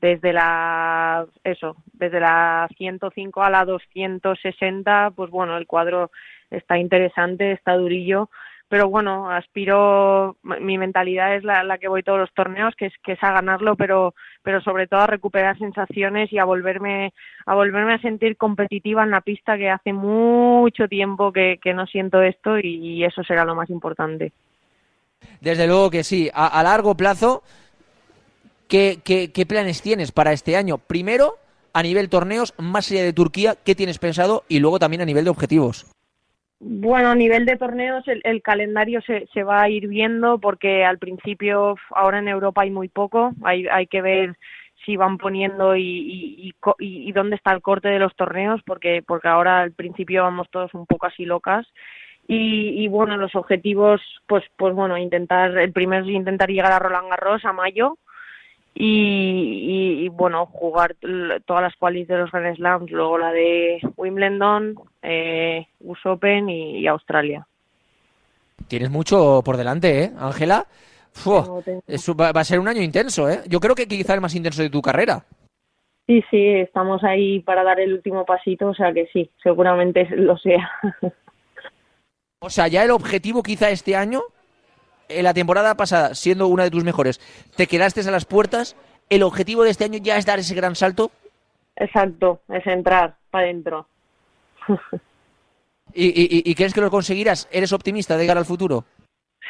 desde 0.00 0.32
la, 0.32 1.26
eso, 1.44 1.76
desde 1.92 2.20
la 2.20 2.66
105 2.78 3.42
a 3.42 3.50
la 3.50 3.66
260, 3.66 5.12
pues 5.14 5.30
bueno, 5.30 5.58
el 5.58 5.66
cuadro 5.66 6.10
está 6.50 6.78
interesante, 6.78 7.52
está 7.52 7.76
durillo, 7.76 8.30
pero 8.74 8.88
bueno, 8.88 9.30
aspiro, 9.30 10.36
mi 10.42 10.78
mentalidad 10.78 11.36
es 11.36 11.44
la, 11.44 11.78
que 11.78 11.86
voy 11.86 12.02
todos 12.02 12.18
los 12.18 12.34
torneos, 12.34 12.74
que 12.74 12.86
es, 12.86 12.92
que 13.04 13.12
es 13.12 13.22
a 13.22 13.30
ganarlo, 13.30 13.76
pero, 13.76 14.16
pero 14.42 14.60
sobre 14.62 14.88
todo 14.88 14.98
a 14.98 15.06
recuperar 15.06 15.56
sensaciones 15.56 16.32
y 16.32 16.38
a 16.38 16.44
volverme, 16.44 17.12
a 17.46 17.54
volverme 17.54 17.94
a 17.94 18.00
sentir 18.00 18.36
competitiva 18.36 19.04
en 19.04 19.12
la 19.12 19.20
pista, 19.20 19.56
que 19.56 19.70
hace 19.70 19.92
mucho 19.92 20.88
tiempo 20.88 21.32
que, 21.32 21.60
no 21.72 21.86
siento 21.86 22.20
esto 22.20 22.58
y, 22.58 22.96
y 22.96 23.04
eso 23.04 23.22
será 23.22 23.44
lo 23.44 23.54
más 23.54 23.70
importante. 23.70 24.32
Desde 25.40 25.68
luego 25.68 25.88
que 25.88 26.02
sí. 26.02 26.28
A, 26.34 26.58
a 26.58 26.60
largo 26.64 26.96
plazo, 26.96 27.44
¿qué, 28.66 28.98
qué, 29.04 29.30
qué 29.30 29.46
planes 29.46 29.82
tienes 29.82 30.10
para 30.10 30.32
este 30.32 30.56
año? 30.56 30.78
Primero, 30.78 31.36
a 31.72 31.80
nivel 31.80 32.08
torneos, 32.08 32.54
más 32.58 32.90
allá 32.90 33.04
de 33.04 33.12
Turquía, 33.12 33.54
¿qué 33.54 33.76
tienes 33.76 34.00
pensado? 34.00 34.42
Y 34.48 34.58
luego 34.58 34.80
también 34.80 35.00
a 35.02 35.06
nivel 35.06 35.22
de 35.22 35.30
objetivos. 35.30 35.86
Bueno, 36.66 37.10
a 37.10 37.14
nivel 37.14 37.44
de 37.44 37.58
torneos 37.58 38.08
el, 38.08 38.22
el 38.24 38.40
calendario 38.40 39.02
se, 39.02 39.28
se 39.34 39.42
va 39.42 39.60
a 39.60 39.68
ir 39.68 39.86
viendo 39.86 40.38
porque 40.38 40.82
al 40.82 40.98
principio 40.98 41.76
ahora 41.90 42.20
en 42.20 42.28
Europa 42.28 42.62
hay 42.62 42.70
muy 42.70 42.88
poco, 42.88 43.34
hay, 43.42 43.66
hay 43.66 43.86
que 43.86 44.00
ver 44.00 44.38
si 44.86 44.96
van 44.96 45.18
poniendo 45.18 45.76
y, 45.76 45.82
y, 45.82 46.54
y, 46.78 47.12
dónde 47.12 47.36
está 47.36 47.52
el 47.52 47.60
corte 47.60 47.88
de 47.88 47.98
los 47.98 48.16
torneos 48.16 48.62
porque 48.64 49.04
porque 49.06 49.28
ahora 49.28 49.60
al 49.60 49.72
principio 49.72 50.22
vamos 50.22 50.48
todos 50.50 50.72
un 50.72 50.86
poco 50.86 51.06
así 51.06 51.26
locas. 51.26 51.66
Y, 52.26 52.82
y 52.82 52.88
bueno 52.88 53.18
los 53.18 53.34
objetivos 53.34 54.00
pues 54.26 54.42
pues 54.56 54.74
bueno 54.74 54.96
intentar 54.96 55.58
el 55.58 55.70
primero 55.70 56.06
es 56.06 56.10
intentar 56.10 56.48
llegar 56.48 56.72
a 56.72 56.78
Roland 56.78 57.10
Garros 57.10 57.44
a 57.44 57.52
mayo 57.52 57.98
y, 58.74 60.00
y- 60.00 60.04
y, 60.04 60.08
bueno 60.08 60.46
jugar 60.46 60.96
todas 61.46 61.62
las 61.62 61.76
qualis 61.76 62.08
de 62.08 62.18
los 62.18 62.30
Grand 62.32 62.56
Slams 62.56 62.90
luego 62.90 63.18
la 63.18 63.30
de 63.32 63.80
Wimbledon 63.96 64.74
eh, 65.02 65.66
US 65.80 66.04
Open 66.06 66.48
y, 66.50 66.78
y 66.80 66.86
Australia 66.88 67.46
Tienes 68.68 68.90
mucho 68.90 69.42
por 69.44 69.56
delante, 69.56 70.04
¿eh, 70.04 70.12
Ángela? 70.18 70.66
Va, 71.26 72.32
va 72.32 72.40
a 72.40 72.44
ser 72.44 72.58
un 72.58 72.68
año 72.68 72.82
intenso, 72.82 73.28
¿eh? 73.28 73.40
Yo 73.48 73.60
creo 73.60 73.74
que 73.74 73.86
quizá 73.86 74.14
el 74.14 74.20
más 74.20 74.34
intenso 74.34 74.62
de 74.62 74.70
tu 74.70 74.80
carrera. 74.82 75.24
sí 76.06 76.22
sí 76.30 76.46
estamos 76.48 77.02
ahí 77.04 77.40
para 77.40 77.62
dar 77.62 77.80
el 77.80 77.94
último 77.94 78.24
pasito 78.24 78.68
o 78.68 78.74
sea 78.74 78.92
que 78.92 79.06
sí 79.12 79.30
seguramente 79.42 80.08
lo 80.16 80.36
sea 80.38 80.70
O 82.40 82.50
sea, 82.50 82.68
ya 82.68 82.84
el 82.84 82.90
objetivo 82.90 83.42
quizá 83.42 83.70
este 83.70 83.96
año, 83.96 84.20
en 85.08 85.24
la 85.24 85.34
temporada 85.34 85.76
pasada, 85.76 86.14
siendo 86.14 86.46
una 86.48 86.64
de 86.64 86.70
tus 86.70 86.84
mejores, 86.84 87.20
te 87.56 87.66
quedaste 87.66 88.00
a 88.00 88.10
las 88.10 88.24
puertas, 88.24 88.76
el 89.10 89.22
objetivo 89.22 89.62
de 89.64 89.70
este 89.70 89.84
año 89.84 89.98
ya 89.98 90.16
es 90.16 90.26
dar 90.26 90.38
ese 90.38 90.54
gran 90.54 90.74
salto. 90.76 91.10
exacto 91.76 92.40
es 92.48 92.66
entrar 92.66 93.16
para 93.30 93.44
adentro 93.46 93.86
¿Y, 95.92 96.06
y- 96.06 96.42
y- 96.44 96.54
crees 96.54 96.72
que 96.74 96.80
lo 96.80 96.90
conseguirás? 96.90 97.48
¿Eres 97.52 97.72
optimista 97.72 98.16
de 98.16 98.26
cara 98.26 98.40
al 98.40 98.46
futuro? 98.46 98.84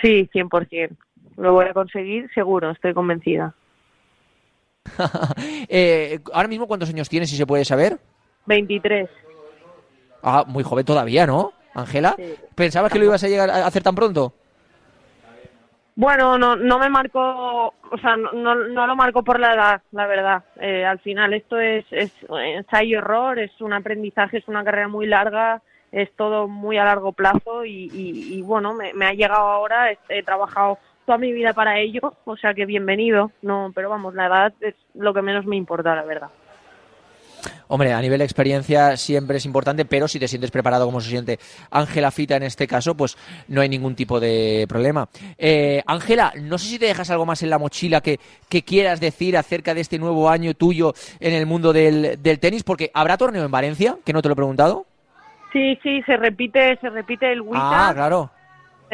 sí 0.03 0.29
100% 0.35 0.97
lo 1.37 1.53
voy 1.53 1.67
a 1.67 1.73
conseguir 1.73 2.29
seguro 2.35 2.71
estoy 2.71 2.93
convencida 2.95 3.55
Eh, 5.69 6.21
Ahora 6.33 6.49
mismo, 6.49 6.67
¿cuántos 6.67 6.89
años 6.91 7.09
tienes, 7.09 7.31
si 7.31 7.37
se 7.37 7.47
puede 7.47 7.65
saber? 7.65 7.99
23 8.47 9.09
Ah, 10.23 10.45
muy 10.47 10.63
joven 10.65 10.85
todavía, 10.85 11.27
¿no, 11.27 11.53
Ángela? 11.75 12.15
Sí. 12.17 12.35
¿Pensabas 12.55 12.91
que 12.93 12.99
lo 12.99 13.05
ibas 13.07 13.23
a 13.25 13.29
llegar 13.29 13.51
a 13.51 13.67
hacer 13.67 13.83
tan 13.83 13.95
pronto? 13.95 14.35
Bueno, 15.97 16.39
no, 16.39 16.57
no 16.57 16.79
me 16.81 16.89
marco, 16.89 17.21
o 17.69 17.99
sea, 18.01 18.17
no, 18.17 18.33
no, 18.33 18.87
lo 18.87 18.97
marco 18.97 19.23
por 19.23 19.39
la 19.39 19.55
edad, 19.55 19.83
la 19.93 20.07
verdad. 20.09 20.43
Eh, 20.61 20.85
al 20.85 20.99
final 20.99 21.33
esto 21.35 21.59
es, 21.61 21.85
es 21.93 22.11
ensayo-error, 22.29 23.39
es 23.39 23.61
un 23.61 23.73
aprendizaje, 23.73 24.39
es 24.39 24.49
una 24.49 24.65
carrera 24.65 24.89
muy 24.89 25.07
larga, 25.07 25.63
es 25.93 26.11
todo 26.17 26.49
muy 26.49 26.79
a 26.79 26.85
largo 26.85 27.13
plazo 27.13 27.65
y, 27.65 27.91
y- 27.93 28.39
y, 28.39 28.43
bueno, 28.43 28.75
me, 28.75 28.93
me 28.93 29.07
ha 29.07 29.13
llegado 29.13 29.47
ahora, 29.47 29.93
he, 29.93 29.99
he 30.09 30.23
trabajado 30.25 30.79
toda 31.07 31.19
mi 31.19 31.33
vida 31.33 31.53
para 31.53 31.79
ello, 31.79 32.15
o 32.25 32.37
sea 32.37 32.55
que 32.55 32.67
bienvenido. 32.67 33.31
No, 33.43 33.71
pero 33.73 33.89
vamos, 33.89 34.15
la 34.15 34.27
edad 34.27 34.53
es 34.61 34.75
lo 34.95 35.15
que 35.15 35.23
menos 35.23 35.47
me 35.47 35.55
importa, 35.57 35.95
la 35.95 36.03
verdad. 36.03 36.31
Hombre, 37.69 37.93
a 37.93 38.01
nivel 38.01 38.19
de 38.19 38.25
experiencia 38.25 38.97
siempre 38.97 39.39
es 39.39 39.47
importante, 39.47 39.85
pero 39.85 40.09
si 40.09 40.19
te 40.19 40.29
sientes 40.29 40.51
preparado 40.51 40.87
como 40.87 41.01
se 41.01 41.11
siente 41.11 41.39
Ángela 41.71 42.11
Fita 42.11 42.37
en 42.37 42.43
este 42.43 42.67
caso, 42.67 42.95
pues 42.95 43.17
no 43.49 43.61
hay 43.61 43.69
ningún 43.69 43.95
tipo 43.95 44.21
de 44.21 44.67
problema. 44.69 45.09
Eh, 45.39 45.83
Ángela, 45.87 46.33
no 46.41 46.59
sé 46.59 46.69
si 46.69 46.79
te 46.79 46.87
dejas 46.87 47.11
algo 47.11 47.27
más 47.27 47.43
en 47.43 47.51
la 47.51 47.59
mochila 47.59 48.01
que, 48.01 48.21
que 48.49 48.63
quieras 48.63 49.01
decir 49.01 49.37
acerca 49.37 49.75
de 49.75 49.81
este 49.81 49.99
nuevo 49.99 50.29
año 50.29 50.55
tuyo 50.55 50.95
en 51.21 51.35
el 51.35 51.47
mundo 51.47 51.73
del, 51.73 52.23
del 52.23 52.39
tenis, 52.39 52.63
porque 52.63 52.91
habrá 52.95 53.17
torneo 53.17 53.45
en 53.45 53.51
Valencia, 53.51 53.97
que 54.05 54.13
no 54.13 54.23
te 54.23 54.29
lo 54.29 54.33
he 54.33 54.37
preguntado. 54.37 54.87
Sí, 55.53 55.79
sí, 55.83 56.03
se 56.03 56.17
repite, 56.17 56.77
se 56.81 56.91
repite 56.91 57.33
el 57.33 57.41
WTA. 57.41 57.89
Ah, 57.89 57.95
claro. 57.95 58.31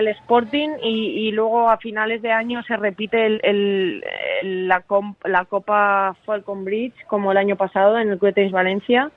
El 0.01 0.09
Sporting 0.09 0.71
y, 0.83 1.29
y 1.29 1.33
luego 1.33 1.69
a 1.71 1.77
finales 1.79 2.21
de 2.23 2.33
año 2.33 2.63
se 2.65 2.77
repite 2.77 3.25
el, 3.27 3.41
el- 3.45 4.05
el- 4.43 4.69
la, 4.69 4.83
la 5.25 5.45
Copa 5.45 6.17
Falcon 6.27 6.65
Bridge 6.65 6.95
como 7.07 7.31
el 7.33 7.39
año 7.39 7.57
pasado 7.57 7.99
en 7.99 8.11
el 8.11 8.19
Tenis 8.35 8.53
Valencia. 8.53 9.11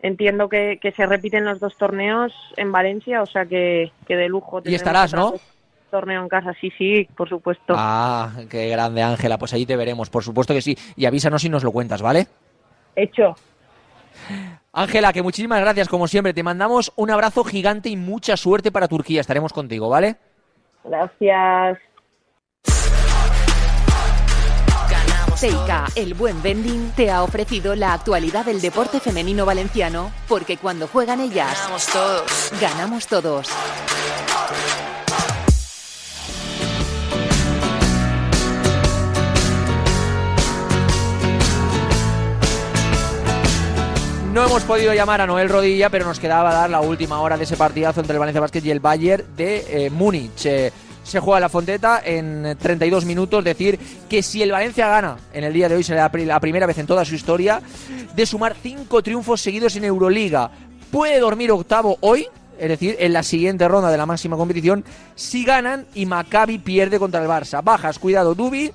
Entiendo 0.00 0.48
que, 0.48 0.78
que 0.80 0.92
se 0.92 1.06
repiten 1.06 1.44
los 1.44 1.58
dos 1.58 1.76
torneos 1.76 2.32
en 2.56 2.70
Valencia, 2.70 3.20
o 3.22 3.26
sea 3.26 3.46
que, 3.46 3.90
que 4.06 4.16
de 4.16 4.28
lujo. 4.28 4.62
Y 4.64 4.74
estarás, 4.74 5.12
¿no? 5.12 5.34
Torneo 5.90 6.22
en 6.22 6.28
casa, 6.28 6.54
sí, 6.60 6.70
sí, 6.78 7.08
por 7.16 7.28
supuesto. 7.28 7.74
Ah, 7.76 8.30
qué 8.50 8.68
grande 8.68 9.02
Ángela, 9.02 9.38
pues 9.38 9.54
ahí 9.54 9.64
te 9.66 9.74
veremos, 9.76 10.10
por 10.10 10.22
supuesto 10.22 10.54
que 10.54 10.60
sí. 10.60 10.76
Y 10.96 11.06
avísanos 11.06 11.42
si 11.42 11.48
nos 11.48 11.64
lo 11.64 11.72
cuentas, 11.72 12.02
¿vale? 12.02 12.26
Hecho. 12.94 13.34
Ángela, 14.72 15.12
que 15.12 15.22
muchísimas 15.22 15.60
gracias 15.60 15.88
como 15.88 16.06
siempre. 16.08 16.34
Te 16.34 16.42
mandamos 16.42 16.92
un 16.96 17.10
abrazo 17.10 17.44
gigante 17.44 17.88
y 17.88 17.96
mucha 17.96 18.36
suerte 18.36 18.70
para 18.70 18.88
Turquía. 18.88 19.20
Estaremos 19.20 19.52
contigo, 19.52 19.88
¿vale? 19.88 20.16
Gracias. 20.84 21.78
Teika, 25.40 25.86
el 25.94 26.14
buen 26.14 26.42
vending, 26.42 26.90
te 26.96 27.12
ha 27.12 27.22
ofrecido 27.22 27.76
la 27.76 27.92
actualidad 27.92 28.44
del 28.44 28.60
deporte 28.60 28.98
femenino 28.98 29.46
valenciano, 29.46 30.10
porque 30.26 30.56
cuando 30.56 30.88
juegan 30.88 31.20
ellas, 31.20 31.56
Ganamos 31.60 31.86
todos. 31.86 32.52
ganamos 32.60 33.06
todos. 33.06 33.48
No 44.38 44.46
hemos 44.46 44.62
podido 44.62 44.94
llamar 44.94 45.20
a 45.20 45.26
Noel 45.26 45.48
Rodilla, 45.48 45.90
pero 45.90 46.04
nos 46.06 46.20
quedaba 46.20 46.54
dar 46.54 46.70
la 46.70 46.80
última 46.80 47.18
hora 47.20 47.36
de 47.36 47.42
ese 47.42 47.56
partidazo 47.56 47.98
entre 47.98 48.12
el 48.12 48.20
Valencia 48.20 48.40
Basket 48.40 48.60
y 48.64 48.70
el 48.70 48.78
Bayern 48.78 49.24
de 49.36 49.86
eh, 49.86 49.90
Múnich. 49.90 50.46
Eh, 50.46 50.70
se 51.02 51.18
juega 51.18 51.40
la 51.40 51.48
Fonteta 51.48 52.00
en 52.04 52.56
32 52.56 53.04
minutos, 53.04 53.42
decir 53.42 53.80
que 54.08 54.22
si 54.22 54.40
el 54.40 54.52
Valencia 54.52 54.86
gana 54.86 55.16
en 55.32 55.42
el 55.42 55.52
día 55.52 55.68
de 55.68 55.74
hoy 55.74 55.82
será 55.82 56.02
la 56.02 56.12
pri- 56.12 56.24
la 56.24 56.38
primera 56.38 56.66
vez 56.66 56.78
en 56.78 56.86
toda 56.86 57.04
su 57.04 57.16
historia 57.16 57.60
de 58.14 58.26
sumar 58.26 58.54
cinco 58.62 59.02
triunfos 59.02 59.40
seguidos 59.40 59.74
en 59.74 59.82
Euroliga. 59.82 60.52
Puede 60.92 61.18
dormir 61.18 61.50
octavo 61.50 61.98
hoy, 62.00 62.28
es 62.60 62.68
decir, 62.68 62.94
en 63.00 63.14
la 63.14 63.24
siguiente 63.24 63.66
ronda 63.66 63.90
de 63.90 63.96
la 63.98 64.06
máxima 64.06 64.36
competición, 64.36 64.84
si 65.16 65.44
ganan 65.44 65.84
y 65.96 66.06
Maccabi 66.06 66.58
pierde 66.58 67.00
contra 67.00 67.20
el 67.20 67.28
Barça. 67.28 67.60
Bajas, 67.64 67.98
cuidado, 67.98 68.36
Dubi, 68.36 68.70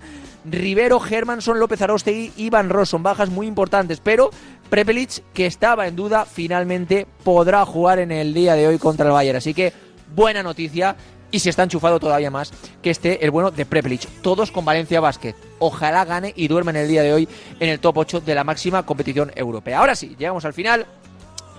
Rivero, 0.46 1.00
Germanson, 1.00 1.58
López 1.58 1.82
Arostegui 1.82 2.34
y 2.36 2.50
Van 2.50 2.70
Ross 2.70 2.90
son 2.90 3.02
bajas 3.02 3.30
muy 3.30 3.48
importantes, 3.48 4.02
pero 4.04 4.30
Prepelic, 4.74 5.22
que 5.36 5.46
estaba 5.46 5.86
en 5.86 5.96
duda, 5.96 6.26
finalmente 6.26 7.06
podrá 7.24 7.64
jugar 7.64 8.00
en 8.00 8.12
el 8.12 8.34
día 8.34 8.56
de 8.56 8.68
hoy 8.68 8.80
contra 8.80 9.06
el 9.06 9.12
Bayern. 9.12 9.38
Así 9.38 9.54
que 9.54 9.72
buena 10.16 10.42
noticia 10.42 10.96
y 11.30 11.38
se 11.38 11.52
está 11.52 11.62
enchufado 11.62 12.00
todavía 12.00 12.32
más 12.32 12.52
que 12.82 12.90
esté 12.90 13.24
el 13.24 13.30
bueno 13.30 13.52
de 13.52 13.68
Prepelic. 13.68 14.08
Todos 14.24 14.50
con 14.50 14.66
Valencia 14.66 15.00
Basket. 15.00 15.36
Ojalá 15.60 16.06
gane 16.06 16.34
y 16.36 16.48
duerma 16.48 16.72
en 16.72 16.78
el 16.78 16.88
día 16.88 17.04
de 17.04 17.14
hoy 17.14 17.30
en 17.60 17.70
el 17.70 17.80
top 17.80 18.00
8 18.00 18.22
de 18.22 18.34
la 18.34 18.44
máxima 18.44 18.84
competición 18.84 19.32
europea. 19.36 19.78
Ahora 19.78 19.94
sí, 19.94 20.16
llegamos 20.18 20.44
al 20.44 20.54
final 20.54 20.88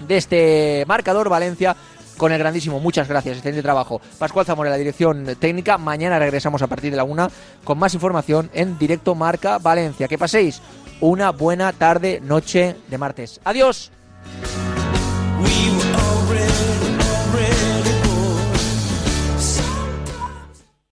de 0.00 0.16
este 0.16 0.84
marcador 0.88 1.28
Valencia 1.28 1.76
con 2.16 2.32
el 2.32 2.38
grandísimo. 2.40 2.80
Muchas 2.80 3.06
gracias, 3.06 3.36
excelente 3.36 3.62
trabajo. 3.62 4.00
Pascual 4.18 4.44
Zamora, 4.44 4.70
la 4.70 4.76
dirección 4.76 5.36
técnica. 5.38 5.78
Mañana 5.78 6.18
regresamos 6.18 6.62
a 6.62 6.66
partir 6.66 6.90
de 6.90 6.96
la 6.96 7.04
una 7.04 7.30
con 7.62 7.78
más 7.78 7.94
información 7.94 8.50
en 8.54 8.76
directo 8.76 9.14
Marca 9.14 9.58
Valencia. 9.58 10.08
Que 10.08 10.18
paséis 10.18 10.60
una 11.00 11.30
buena 11.30 11.72
tarde, 11.72 12.20
noche 12.22 12.76
de 12.88 12.98
martes. 12.98 13.40
Adiós. 13.44 13.90